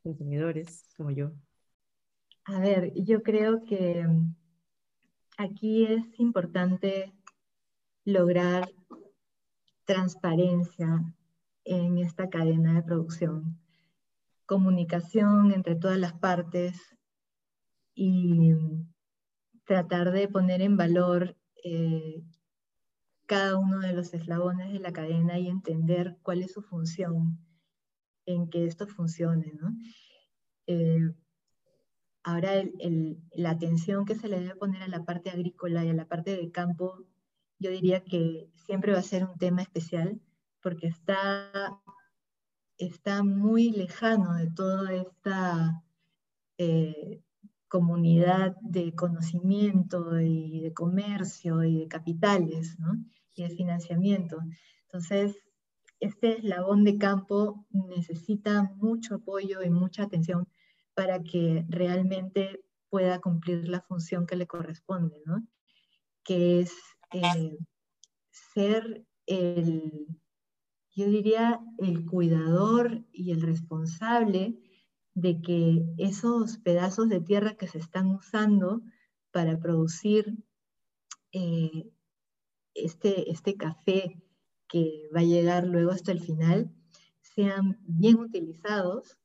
Consumidores, 0.02 0.82
como 0.96 1.12
yo. 1.12 1.30
A 2.46 2.58
ver, 2.58 2.92
yo 2.94 3.22
creo 3.22 3.64
que 3.64 4.04
mm, 4.04 4.34
aquí 5.36 5.86
es 5.86 6.02
importante 6.18 7.12
lograr 8.04 8.68
transparencia 9.86 11.02
en 11.64 11.98
esta 11.98 12.28
cadena 12.28 12.74
de 12.74 12.82
producción, 12.82 13.58
comunicación 14.44 15.52
entre 15.52 15.74
todas 15.74 15.98
las 15.98 16.12
partes 16.12 16.78
y 17.94 18.52
tratar 19.64 20.12
de 20.12 20.28
poner 20.28 20.60
en 20.62 20.76
valor 20.76 21.36
eh, 21.64 22.22
cada 23.26 23.56
uno 23.56 23.80
de 23.80 23.92
los 23.92 24.14
eslabones 24.14 24.72
de 24.72 24.78
la 24.78 24.92
cadena 24.92 25.38
y 25.38 25.48
entender 25.48 26.16
cuál 26.22 26.42
es 26.42 26.52
su 26.52 26.62
función 26.62 27.38
en 28.26 28.48
que 28.48 28.66
esto 28.66 28.86
funcione. 28.86 29.52
Eh, 30.66 31.00
ahora, 32.22 32.50
la 33.32 33.50
atención 33.50 34.04
que 34.04 34.14
se 34.14 34.28
le 34.28 34.40
debe 34.40 34.56
poner 34.56 34.82
a 34.82 34.88
la 34.88 35.04
parte 35.04 35.30
agrícola 35.30 35.84
y 35.84 35.88
a 35.88 35.94
la 35.94 36.06
parte 36.06 36.36
de 36.36 36.50
campo, 36.50 37.04
yo 37.58 37.70
diría 37.70 38.04
que 38.04 38.50
siempre 38.54 38.92
va 38.92 38.98
a 38.98 39.02
ser 39.02 39.24
un 39.24 39.38
tema 39.38 39.62
especial 39.62 40.20
porque 40.62 40.88
está, 40.88 41.80
está 42.78 43.22
muy 43.22 43.70
lejano 43.70 44.34
de 44.34 44.50
toda 44.50 44.92
esta 44.94 45.82
eh, 46.58 47.22
comunidad 47.68 48.56
de 48.60 48.94
conocimiento 48.94 50.20
y 50.20 50.60
de 50.60 50.72
comercio 50.72 51.64
y 51.64 51.80
de 51.80 51.88
capitales, 51.88 52.78
¿no? 52.78 52.94
y 53.34 53.42
de 53.42 53.50
financiamiento. 53.50 54.38
Entonces, 54.84 55.36
este 56.00 56.38
eslabón 56.38 56.84
de 56.84 56.98
campo 56.98 57.66
necesita 57.70 58.64
mucho 58.76 59.16
apoyo 59.16 59.62
y 59.62 59.70
mucha 59.70 60.04
atención 60.04 60.48
para 60.94 61.22
que 61.22 61.64
realmente 61.68 62.62
pueda 62.88 63.20
cumplir 63.20 63.68
la 63.68 63.80
función 63.82 64.26
que 64.26 64.36
le 64.36 64.46
corresponde, 64.46 65.22
que 66.24 66.60
es 66.60 66.72
eh, 67.12 67.58
ser 68.30 69.06
el, 69.26 70.06
yo 70.94 71.06
diría, 71.06 71.60
el 71.78 72.04
cuidador 72.06 73.04
y 73.12 73.32
el 73.32 73.42
responsable 73.42 74.58
de 75.14 75.40
que 75.40 75.84
esos 75.98 76.58
pedazos 76.58 77.08
de 77.08 77.20
tierra 77.20 77.56
que 77.56 77.68
se 77.68 77.78
están 77.78 78.10
usando 78.10 78.82
para 79.30 79.58
producir 79.58 80.36
eh, 81.32 81.90
este, 82.74 83.30
este 83.30 83.56
café 83.56 84.22
que 84.68 85.08
va 85.14 85.20
a 85.20 85.24
llegar 85.24 85.66
luego 85.66 85.90
hasta 85.90 86.12
el 86.12 86.20
final 86.20 86.70
sean 87.20 87.78
bien 87.82 88.18
utilizados 88.18 89.18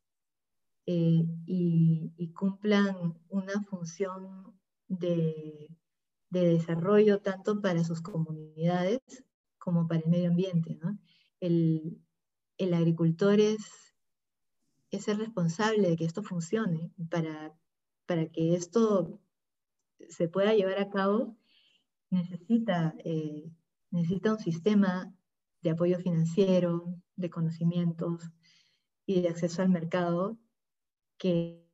eh, 0.86 1.26
y, 1.46 2.34
cumplan 2.34 3.20
una 3.30 3.62
función 3.64 4.54
de, 4.88 5.70
desarrollo 6.32 7.20
tanto 7.20 7.62
para 7.62 7.84
sus 7.84 8.02
comunidades 8.02 9.02
como 9.58 9.88
para 9.88 10.02
el 10.02 10.10
medio 10.10 10.30
ambiente. 10.30 10.80
El, 11.40 12.02
agricultor 12.74 13.40
es, 13.40 13.96
es, 14.92 15.08
el 15.08 15.20
responsable 15.20 15.90
de 15.90 15.96
que 15.98 16.06
esto 16.06 16.24
funcione. 16.24 16.92
Para, 17.10 17.54
para 18.06 18.28
que 18.28 18.56
esto 18.56 19.20
se 20.10 20.28
pueda 20.30 20.54
llevar 20.54 20.80
a 20.80 20.90
cabo, 20.90 21.38
necesita, 22.10 22.96
eh, 23.04 23.52
necesita 23.90 24.34
un 24.34 24.40
sistema 24.40 25.14
de 25.62 25.70
apoyo 25.70 26.00
financiero, 26.00 26.96
de 27.16 27.30
conocimientos 27.30 28.32
y 29.06 29.22
de 29.22 29.30
acceso 29.30 29.62
al 29.62 29.70
mercado 29.70 30.38
que, 31.18 31.68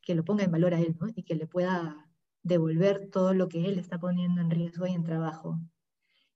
que 0.00 0.14
lo 0.14 0.24
ponga 0.24 0.44
en 0.44 0.50
valor 0.50 0.74
a 0.74 0.80
él 0.80 0.96
y 1.14 1.22
que 1.22 1.34
le 1.34 1.46
pueda 1.46 2.05
devolver 2.46 3.10
todo 3.10 3.34
lo 3.34 3.48
que 3.48 3.66
él 3.66 3.78
está 3.78 3.98
poniendo 3.98 4.40
en 4.40 4.50
riesgo 4.50 4.86
y 4.86 4.92
en 4.92 5.02
trabajo 5.02 5.58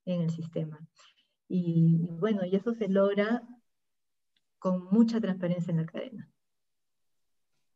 en 0.05 0.23
el 0.23 0.31
sistema. 0.31 0.81
Y, 1.49 2.09
bueno, 2.19 2.45
y 2.45 2.57
eso 2.57 2.75
se 2.75 2.89
logra 2.89 3.43
con 4.59 4.85
mucha 4.91 5.21
transparencia 5.21 5.71
en 5.71 5.77
la 5.79 5.87
cadena. 5.87 6.31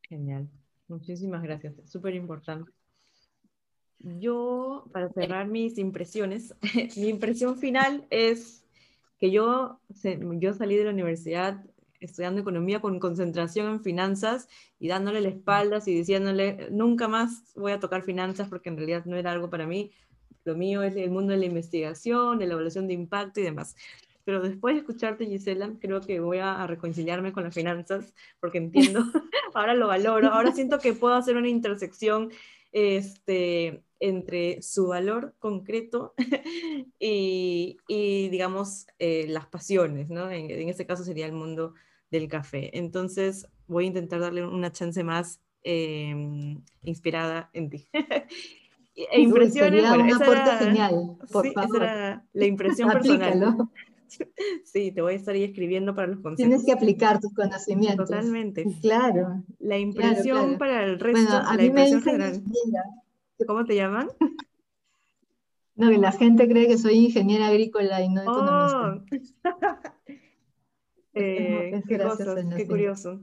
Genial. 0.02 0.50
Muchísimas 0.88 1.42
gracias. 1.42 1.74
Súper 1.84 2.14
importante. 2.14 2.70
Yo, 3.98 4.84
para 4.92 5.08
cerrar 5.10 5.46
mis 5.48 5.78
impresiones, 5.78 6.54
mi 6.96 7.08
impresión 7.08 7.56
final 7.56 8.06
es 8.10 8.66
que 9.18 9.30
yo, 9.30 9.80
yo 10.38 10.52
salí 10.52 10.76
de 10.76 10.84
la 10.84 10.90
universidad 10.90 11.64
estudiando 12.04 12.40
economía 12.40 12.80
con 12.80 12.98
concentración 12.98 13.66
en 13.68 13.82
finanzas 13.82 14.48
y 14.78 14.88
dándole 14.88 15.20
la 15.20 15.28
espalda 15.28 15.80
y 15.84 15.94
diciéndole, 15.94 16.68
nunca 16.70 17.08
más 17.08 17.52
voy 17.54 17.72
a 17.72 17.80
tocar 17.80 18.02
finanzas 18.02 18.48
porque 18.48 18.68
en 18.68 18.76
realidad 18.76 19.04
no 19.04 19.16
era 19.16 19.32
algo 19.32 19.50
para 19.50 19.66
mí, 19.66 19.92
lo 20.44 20.54
mío 20.54 20.82
es 20.82 20.94
el 20.96 21.10
mundo 21.10 21.32
de 21.32 21.38
la 21.38 21.46
investigación, 21.46 22.38
de 22.38 22.46
la 22.46 22.54
evaluación 22.54 22.86
de 22.86 22.94
impacto 22.94 23.40
y 23.40 23.44
demás. 23.44 23.74
Pero 24.24 24.40
después 24.40 24.74
de 24.74 24.80
escucharte, 24.80 25.26
Gisela, 25.26 25.72
creo 25.80 26.00
que 26.00 26.20
voy 26.20 26.38
a 26.38 26.66
reconciliarme 26.66 27.32
con 27.32 27.44
las 27.44 27.54
finanzas 27.54 28.14
porque 28.40 28.58
entiendo, 28.58 29.00
ahora 29.54 29.74
lo 29.74 29.88
valoro, 29.88 30.28
ahora 30.28 30.52
siento 30.52 30.78
que 30.78 30.92
puedo 30.92 31.14
hacer 31.14 31.36
una 31.36 31.48
intersección 31.48 32.30
este, 32.72 33.84
entre 34.00 34.60
su 34.62 34.88
valor 34.88 35.34
concreto 35.38 36.14
y, 36.98 37.78
y 37.86 38.28
digamos, 38.28 38.86
eh, 38.98 39.26
las 39.28 39.46
pasiones, 39.46 40.10
¿no? 40.10 40.30
En, 40.30 40.50
en, 40.50 40.68
este 40.68 40.86
caso 40.86 41.04
sería 41.04 41.26
el 41.26 41.32
mundo 41.32 41.74
del 42.14 42.28
café. 42.28 42.76
Entonces, 42.78 43.46
voy 43.66 43.84
a 43.84 43.86
intentar 43.88 44.20
darle 44.20 44.46
una 44.46 44.70
chance 44.72 45.02
más 45.02 45.40
eh, 45.62 46.14
inspirada 46.82 47.50
en 47.52 47.70
ti. 47.70 47.88
e 48.94 49.20
impresiones. 49.20 49.82
Bueno, 49.88 50.04
un 50.04 50.22
aporte 50.22 50.50
genial, 50.64 51.16
por 51.32 51.44
sí, 51.46 51.52
favor. 51.52 51.82
Esa 51.82 51.92
era 51.92 52.24
la 52.32 52.46
impresión 52.46 52.90
personal. 52.90 53.56
Sí, 54.62 54.92
te 54.92 55.02
voy 55.02 55.14
a 55.14 55.16
estar 55.16 55.34
ahí 55.34 55.42
escribiendo 55.42 55.92
para 55.92 56.06
los 56.06 56.20
consejos. 56.20 56.36
Tienes 56.36 56.64
que 56.64 56.70
aplicar 56.70 57.18
tus 57.18 57.34
conocimientos. 57.34 58.08
Totalmente. 58.08 58.64
Claro. 58.80 59.42
La 59.58 59.76
impresión 59.76 60.22
claro, 60.22 60.44
claro. 60.44 60.58
para 60.58 60.84
el 60.84 61.00
resto, 61.00 61.20
bueno, 61.20 61.48
a 61.48 61.50
la 61.50 61.56
mí 61.56 61.64
impresión 61.64 61.98
me 61.98 62.04
general. 62.12 62.34
ingeniera. 62.36 62.84
¿Cómo 63.44 63.64
te 63.64 63.74
llaman? 63.74 64.10
No, 65.74 65.90
que 65.90 65.98
la 65.98 66.12
gente 66.12 66.48
cree 66.48 66.68
que 66.68 66.78
soy 66.78 66.94
ingeniera 67.06 67.48
agrícola 67.48 68.02
y 68.02 68.08
no 68.08 68.22
Oh. 68.24 69.00
Eh, 71.14 71.70
Es 71.74 71.84
qué, 71.86 71.94
gracioso, 71.96 72.30
cosas, 72.32 72.44
¿no? 72.44 72.56
qué 72.56 72.62
Sí. 72.62 72.68
curioso. 72.68 73.20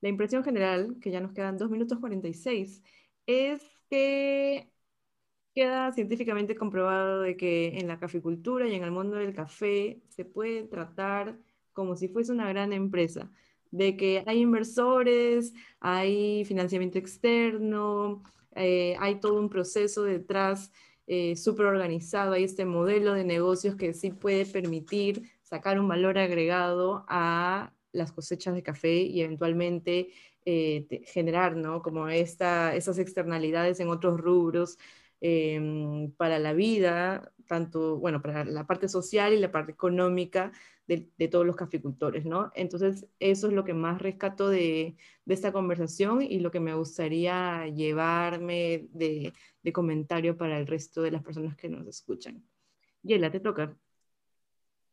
La 0.00 0.08
impresión 0.08 0.44
general, 0.44 0.96
que 1.00 1.10
ya 1.10 1.20
nos 1.20 1.32
quedan 1.32 1.56
2 1.58 1.70
minutos 1.70 1.98
46, 1.98 2.82
es 3.26 3.62
que 3.90 4.70
queda 5.54 5.92
científicamente 5.92 6.54
comprobado 6.54 7.22
de 7.22 7.36
que 7.36 7.78
en 7.78 7.88
la 7.88 7.98
caficultura 7.98 8.68
y 8.68 8.74
en 8.74 8.84
el 8.84 8.92
mundo 8.92 9.16
del 9.16 9.34
café 9.34 10.00
se 10.08 10.24
puede 10.24 10.64
tratar 10.64 11.36
como 11.72 11.96
si 11.96 12.08
fuese 12.08 12.32
una 12.32 12.48
gran 12.48 12.72
empresa, 12.72 13.30
de 13.70 13.96
que 13.96 14.22
hay 14.26 14.40
inversores, 14.40 15.52
hay 15.80 16.44
financiamiento 16.44 16.98
externo, 16.98 18.22
eh, 18.54 18.96
hay 18.98 19.20
todo 19.20 19.38
un 19.38 19.48
proceso 19.48 20.02
detrás 20.04 20.72
eh, 21.06 21.36
súper 21.36 21.66
organizado, 21.66 22.32
hay 22.32 22.44
este 22.44 22.64
modelo 22.64 23.14
de 23.14 23.24
negocios 23.24 23.76
que 23.76 23.94
sí 23.94 24.10
puede 24.10 24.46
permitir 24.46 25.30
sacar 25.48 25.80
un 25.80 25.88
valor 25.88 26.18
agregado 26.18 27.04
a 27.08 27.72
las 27.92 28.12
cosechas 28.12 28.54
de 28.54 28.62
café 28.62 28.96
y 28.96 29.22
eventualmente 29.22 30.10
eh, 30.44 31.02
generar, 31.06 31.56
¿no? 31.56 31.82
Como 31.82 32.08
esta, 32.08 32.74
esas 32.74 32.98
externalidades 32.98 33.80
en 33.80 33.88
otros 33.88 34.20
rubros 34.20 34.78
em, 35.20 36.12
para 36.12 36.38
la 36.38 36.52
vida, 36.52 37.32
tanto, 37.46 37.98
bueno, 37.98 38.22
para 38.22 38.44
la 38.44 38.66
parte 38.66 38.88
social 38.88 39.32
y 39.32 39.38
la 39.38 39.50
parte 39.50 39.72
económica 39.72 40.52
de, 40.86 41.28
todos 41.28 41.46
los 41.46 41.56
caficultores, 41.56 42.24
¿no? 42.24 42.50
Entonces, 42.54 43.06
eso 43.20 43.48
es 43.48 43.52
lo 43.52 43.64
que 43.64 43.74
más 43.74 44.00
rescato 44.00 44.48
de, 44.48 44.96
de 45.24 45.34
esta 45.34 45.52
conversación 45.52 46.22
y 46.22 46.40
lo 46.40 46.50
que 46.50 46.60
me 46.60 46.74
gustaría 46.74 47.66
llevarme 47.68 48.88
de, 48.92 49.32
de 49.62 49.72
comentario 49.72 50.36
para 50.36 50.58
el 50.58 50.66
resto 50.66 51.02
de 51.02 51.10
las 51.10 51.22
personas 51.22 51.56
que 51.56 51.68
nos 51.68 51.86
escuchan. 51.86 52.42
Yela, 53.02 53.30
te 53.30 53.40
toca. 53.40 53.76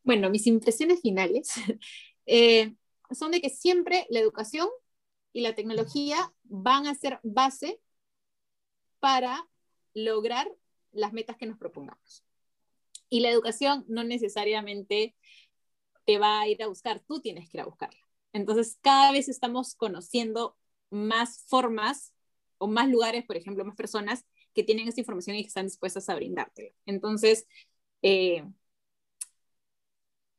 Bueno, 0.06 0.30
mis 0.30 0.46
impresiones 0.46 1.00
finales 1.00 1.50
eh, 2.26 2.76
son 3.10 3.32
de 3.32 3.40
que 3.40 3.50
siempre 3.50 4.06
la 4.08 4.20
educación 4.20 4.68
y 5.32 5.40
la 5.40 5.56
tecnología 5.56 6.32
van 6.44 6.86
a 6.86 6.94
ser 6.94 7.18
base 7.24 7.80
para 9.00 9.48
lograr 9.94 10.48
las 10.92 11.12
metas 11.12 11.36
que 11.36 11.46
nos 11.46 11.58
propongamos. 11.58 12.24
Y 13.08 13.18
la 13.18 13.30
educación 13.30 13.84
no 13.88 14.04
necesariamente 14.04 15.16
te 16.04 16.18
va 16.18 16.40
a 16.40 16.46
ir 16.46 16.62
a 16.62 16.68
buscar, 16.68 17.00
tú 17.00 17.20
tienes 17.20 17.50
que 17.50 17.56
ir 17.56 17.62
a 17.62 17.66
buscarla. 17.66 17.98
Entonces, 18.32 18.78
cada 18.82 19.10
vez 19.10 19.28
estamos 19.28 19.74
conociendo 19.74 20.56
más 20.88 21.44
formas 21.48 22.14
o 22.58 22.68
más 22.68 22.88
lugares, 22.88 23.24
por 23.24 23.36
ejemplo, 23.36 23.64
más 23.64 23.74
personas 23.74 24.24
que 24.54 24.62
tienen 24.62 24.86
esta 24.86 25.00
información 25.00 25.34
y 25.34 25.42
que 25.42 25.48
están 25.48 25.66
dispuestas 25.66 26.08
a 26.08 26.14
brindártela. 26.14 26.70
Entonces, 26.86 27.48
eh, 28.02 28.44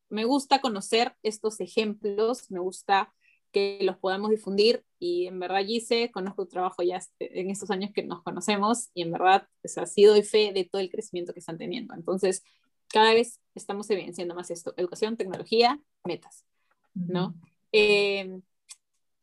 me 0.09 0.25
gusta 0.25 0.61
conocer 0.61 1.15
estos 1.23 1.59
ejemplos, 1.59 2.49
me 2.51 2.59
gusta 2.59 3.13
que 3.51 3.79
los 3.81 3.97
podamos 3.97 4.29
difundir 4.29 4.83
y 4.99 5.27
en 5.27 5.39
verdad 5.39 5.65
Gise, 5.65 6.11
conozco 6.11 6.43
tu 6.45 6.49
trabajo 6.49 6.83
ya 6.83 6.97
este- 6.97 7.39
en 7.39 7.49
estos 7.49 7.71
años 7.71 7.91
que 7.93 8.03
nos 8.03 8.21
conocemos 8.23 8.89
y 8.93 9.01
en 9.03 9.11
verdad 9.11 9.47
pues, 9.61 9.77
ha 9.77 9.85
sido 9.85 10.13
doy 10.13 10.23
fe 10.23 10.51
de 10.53 10.65
todo 10.65 10.81
el 10.81 10.89
crecimiento 10.89 11.33
que 11.33 11.39
están 11.39 11.57
teniendo. 11.57 11.93
Entonces, 11.95 12.43
cada 12.89 13.13
vez 13.13 13.39
estamos 13.55 13.89
evidenciando 13.89 14.35
más 14.35 14.51
esto, 14.51 14.73
educación, 14.77 15.17
tecnología, 15.17 15.79
metas, 16.03 16.45
¿no? 16.93 17.35
Eh, 17.71 18.39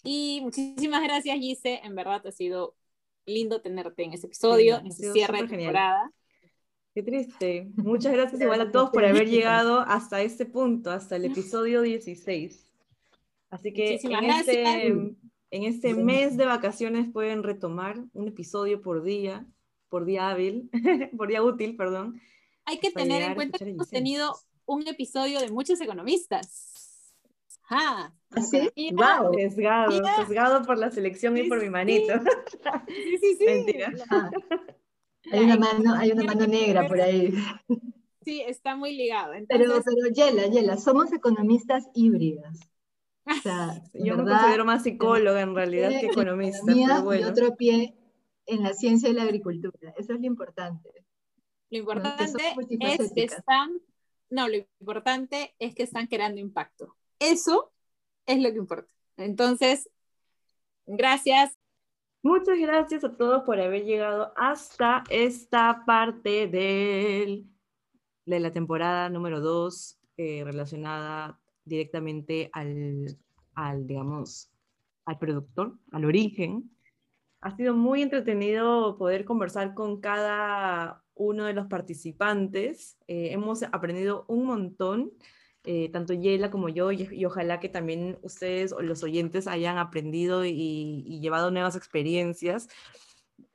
y 0.02 0.40
muchísimas 0.42 1.02
gracias 1.02 1.38
Gise, 1.38 1.80
en 1.82 1.94
verdad 1.94 2.26
ha 2.26 2.32
sido 2.32 2.76
lindo 3.26 3.60
tenerte 3.60 4.04
en 4.04 4.12
ese 4.12 4.26
episodio, 4.26 4.78
Sí, 4.80 4.86
en 4.86 4.92
sido 4.92 5.12
cierre 5.14 5.42
de 5.42 5.48
genial. 5.48 6.12
Qué 6.94 7.02
triste. 7.02 7.72
Muchas 7.74 8.12
gracias 8.12 8.40
igual 8.40 8.60
a 8.60 8.70
todos 8.70 8.90
por 8.90 9.04
haber 9.04 9.28
llegado 9.28 9.80
hasta 9.80 10.22
este 10.22 10.46
punto, 10.46 10.92
hasta 10.92 11.16
el 11.16 11.24
episodio 11.24 11.82
16. 11.82 12.70
Así 13.50 13.72
que 13.72 13.98
en 14.00 14.24
este, 14.24 14.88
en 14.90 15.62
este 15.64 15.94
mes 15.94 16.36
de 16.36 16.46
vacaciones 16.46 17.08
pueden 17.12 17.42
retomar 17.42 17.98
un 18.12 18.28
episodio 18.28 18.80
por 18.80 19.02
día, 19.02 19.44
por 19.88 20.04
día 20.04 20.30
hábil, 20.30 20.70
por 21.18 21.26
día 21.26 21.42
útil, 21.42 21.74
perdón. 21.74 22.20
Hay 22.64 22.78
que 22.78 22.92
tener 22.92 23.22
en 23.22 23.34
cuenta 23.34 23.58
que 23.58 23.70
hemos 23.70 23.90
tenido 23.90 24.36
un 24.64 24.86
episodio 24.86 25.40
de 25.40 25.50
muchos 25.50 25.80
economistas. 25.80 27.12
Ajá. 27.64 28.14
¿Ah, 28.30 28.40
sí? 28.40 28.70
¡Wow! 28.92 29.34
Sesgado, 29.34 30.00
sesgado 30.16 30.62
por 30.62 30.78
la 30.78 30.92
selección 30.92 31.36
y 31.38 31.42
Sí, 31.42 31.48
por 31.48 31.60
mi 31.60 31.70
manito. 31.70 32.12
Sí, 32.86 33.18
sí, 33.20 33.36
sí. 33.36 33.44
Mentira. 33.46 33.92
Ah, 34.10 34.30
hay 35.30 35.44
una 35.44 35.56
mano, 35.56 35.94
hay 35.94 36.12
una 36.12 36.24
mano 36.24 36.46
negra 36.46 36.86
por 36.86 37.00
ahí. 37.00 37.34
Sí, 38.24 38.42
está 38.42 38.74
muy 38.76 38.96
ligado. 38.96 39.32
Pero, 39.48 39.64
Entonces, 39.64 39.94
pero 39.94 40.14
Yela, 40.14 40.46
Yela, 40.46 40.76
somos 40.76 41.12
economistas 41.12 41.88
híbridas. 41.94 42.58
O 43.26 43.40
sea, 43.40 43.82
Yo 43.94 44.16
me 44.18 44.22
verdad, 44.22 44.40
considero 44.40 44.64
más 44.66 44.82
psicóloga 44.82 45.40
en 45.40 45.54
realidad 45.54 45.88
que 45.88 46.08
economista, 46.08 46.60
pero 46.66 46.98
y 46.98 47.02
bueno. 47.02 47.28
otro 47.28 47.56
pie 47.56 47.96
en 48.44 48.62
la 48.62 48.74
ciencia 48.74 49.08
de 49.08 49.14
la 49.14 49.22
agricultura. 49.22 49.94
Eso 49.96 50.12
es 50.12 50.20
lo 50.20 50.26
importante. 50.26 50.90
lo 51.70 51.78
importante 51.78 52.54
es 52.80 53.12
que 53.14 53.24
están, 53.24 53.80
no, 54.28 54.46
lo 54.48 54.56
importante 54.78 55.54
es 55.58 55.74
que 55.74 55.84
están 55.84 56.06
creando 56.06 56.38
impacto. 56.38 56.94
Eso 57.18 57.72
es 58.26 58.42
lo 58.42 58.52
que 58.52 58.58
importa. 58.58 58.92
Entonces, 59.16 59.88
gracias. 60.86 61.56
Muchas 62.24 62.58
gracias 62.58 63.04
a 63.04 63.12
todos 63.12 63.42
por 63.42 63.60
haber 63.60 63.84
llegado 63.84 64.32
hasta 64.34 65.04
esta 65.10 65.82
parte 65.84 66.48
de 66.48 67.44
la 68.24 68.50
temporada 68.50 69.10
número 69.10 69.42
2 69.42 70.00
relacionada 70.16 71.38
directamente 71.66 72.48
al, 72.54 73.18
al, 73.54 73.86
digamos, 73.86 74.50
al 75.04 75.18
productor, 75.18 75.78
al 75.92 76.06
origen. 76.06 76.70
Ha 77.42 77.54
sido 77.58 77.74
muy 77.74 78.00
entretenido 78.00 78.96
poder 78.96 79.26
conversar 79.26 79.74
con 79.74 80.00
cada 80.00 81.04
uno 81.12 81.44
de 81.44 81.52
los 81.52 81.66
participantes. 81.66 82.96
Eh, 83.06 83.32
hemos 83.32 83.64
aprendido 83.64 84.24
un 84.28 84.46
montón, 84.46 85.12
eh, 85.64 85.88
tanto 85.90 86.12
Yela 86.12 86.50
como 86.50 86.68
yo, 86.68 86.92
y, 86.92 87.24
ojalá 87.24 87.58
que 87.60 87.68
también 87.68 88.18
ustedes 88.22 88.72
o 88.72 88.82
los 88.82 89.02
oyentes 89.02 89.46
hayan 89.46 89.78
aprendido 89.78 90.44
y, 90.44 91.20
llevado 91.20 91.50
nuevas 91.50 91.76
experiencias. 91.76 92.68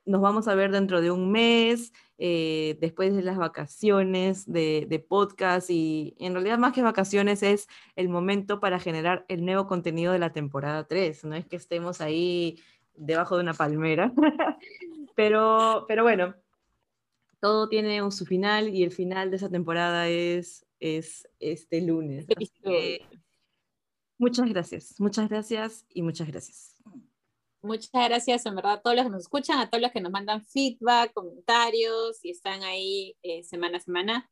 Nos 0.05 0.21
vamos 0.21 0.47
a 0.47 0.55
ver 0.55 0.71
dentro 0.71 1.01
de 1.01 1.11
un 1.11 1.31
mes 1.31 1.93
eh, 2.17 2.77
después 2.81 3.15
de 3.15 3.21
las 3.21 3.37
vacaciones 3.37 4.51
de, 4.51 4.87
de, 4.89 4.99
podcast 4.99 5.69
y 5.69 6.15
en 6.19 6.33
realidad 6.33 6.57
más 6.57 6.73
que 6.73 6.81
vacaciones 6.81 7.43
es 7.43 7.67
el 7.95 8.09
momento 8.09 8.59
para 8.59 8.79
generar 8.79 9.25
el 9.27 9.45
nuevo 9.45 9.67
contenido 9.67 10.11
de 10.11 10.19
la 10.19 10.33
temporada 10.33 10.87
3, 10.87 11.25
no 11.25 11.35
es 11.35 11.45
que 11.45 11.57
estemos 11.57 12.01
ahí 12.01 12.59
debajo 12.95 13.35
de 13.35 13.43
una 13.43 13.53
palmera, 13.53 14.11
pero, 15.15 15.85
pero 15.87 16.03
bueno, 16.03 16.35
todo 17.39 17.69
tiene 17.69 18.01
un, 18.01 18.11
su 18.11 18.25
final 18.25 18.69
y 18.69 18.83
el 18.83 18.91
final 18.91 19.29
de 19.29 19.37
esa 19.37 19.49
temporada 19.49 20.07
es, 20.07 20.65
es 20.79 21.27
este 21.39 21.81
lunes. 21.81 22.25
muchas 24.17 24.49
gracias, 24.49 24.99
muchas 24.99 25.29
gracias 25.29 25.85
y 25.89 26.01
muchas 26.01 26.27
gracias. 26.27 26.75
Muchas 27.61 27.91
gracias, 27.91 28.45
en 28.45 28.55
verdad, 28.55 28.73
a 28.73 28.81
todos 28.81 28.95
los 28.95 29.05
que 29.05 29.11
nos 29.11 29.21
escuchan, 29.23 29.59
a 29.59 29.69
todos 29.69 29.81
los 29.81 29.91
que 29.91 29.99
nos 29.99 30.13
mandan 30.13 30.45
feedback, 30.45 31.11
comentarios 31.13 32.23
y 32.23 32.31
están 32.31 32.63
ahí 32.63 33.17
eh, 33.21 33.43
semana 33.43 33.77
a 33.77 33.81
semana. 33.81 34.29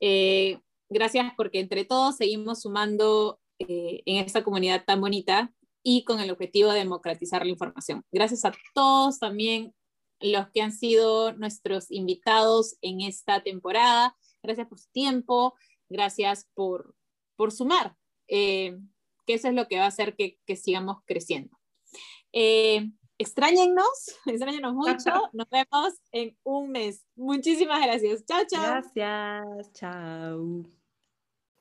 Eh, 0.00 0.58
gracias 0.88 1.32
porque 1.36 1.60
entre 1.60 1.84
todos 1.84 2.16
seguimos 2.16 2.62
sumando 2.62 3.38
eh, 3.58 4.02
en 4.06 4.24
esta 4.24 4.42
comunidad 4.42 4.84
tan 4.86 5.02
bonita 5.02 5.52
y 5.82 6.04
con 6.04 6.18
el 6.20 6.30
objetivo 6.30 6.72
de 6.72 6.78
democratizar 6.78 7.44
la 7.44 7.50
información. 7.50 8.04
Gracias 8.10 8.46
a 8.46 8.52
todos 8.74 9.18
también 9.18 9.74
los 10.20 10.48
que 10.50 10.62
han 10.62 10.72
sido 10.72 11.32
nuestros 11.34 11.90
invitados 11.90 12.76
en 12.80 13.02
esta 13.02 13.42
temporada. 13.42 14.16
Gracias 14.42 14.68
por 14.68 14.78
su 14.78 14.90
tiempo, 14.90 15.54
gracias 15.88 16.46
por, 16.54 16.94
por 17.36 17.52
sumar, 17.52 17.96
que 18.26 18.80
eso 19.26 19.48
es 19.48 19.54
lo 19.54 19.68
que 19.68 19.78
va 19.78 19.84
a 19.84 19.88
hacer 19.88 20.16
que, 20.16 20.38
que 20.46 20.56
sigamos 20.56 21.02
creciendo. 21.04 21.60
Eh, 22.32 22.90
extrañennos, 23.18 23.88
extrañenos 24.26 24.74
mucho. 24.74 25.28
Nos 25.32 25.48
vemos 25.50 25.94
en 26.12 26.36
un 26.42 26.70
mes. 26.70 27.04
Muchísimas 27.14 27.82
gracias. 27.82 28.24
Chao, 28.24 28.42
chao. 28.48 28.62
Gracias. 28.62 29.72
Chao. 29.72 30.64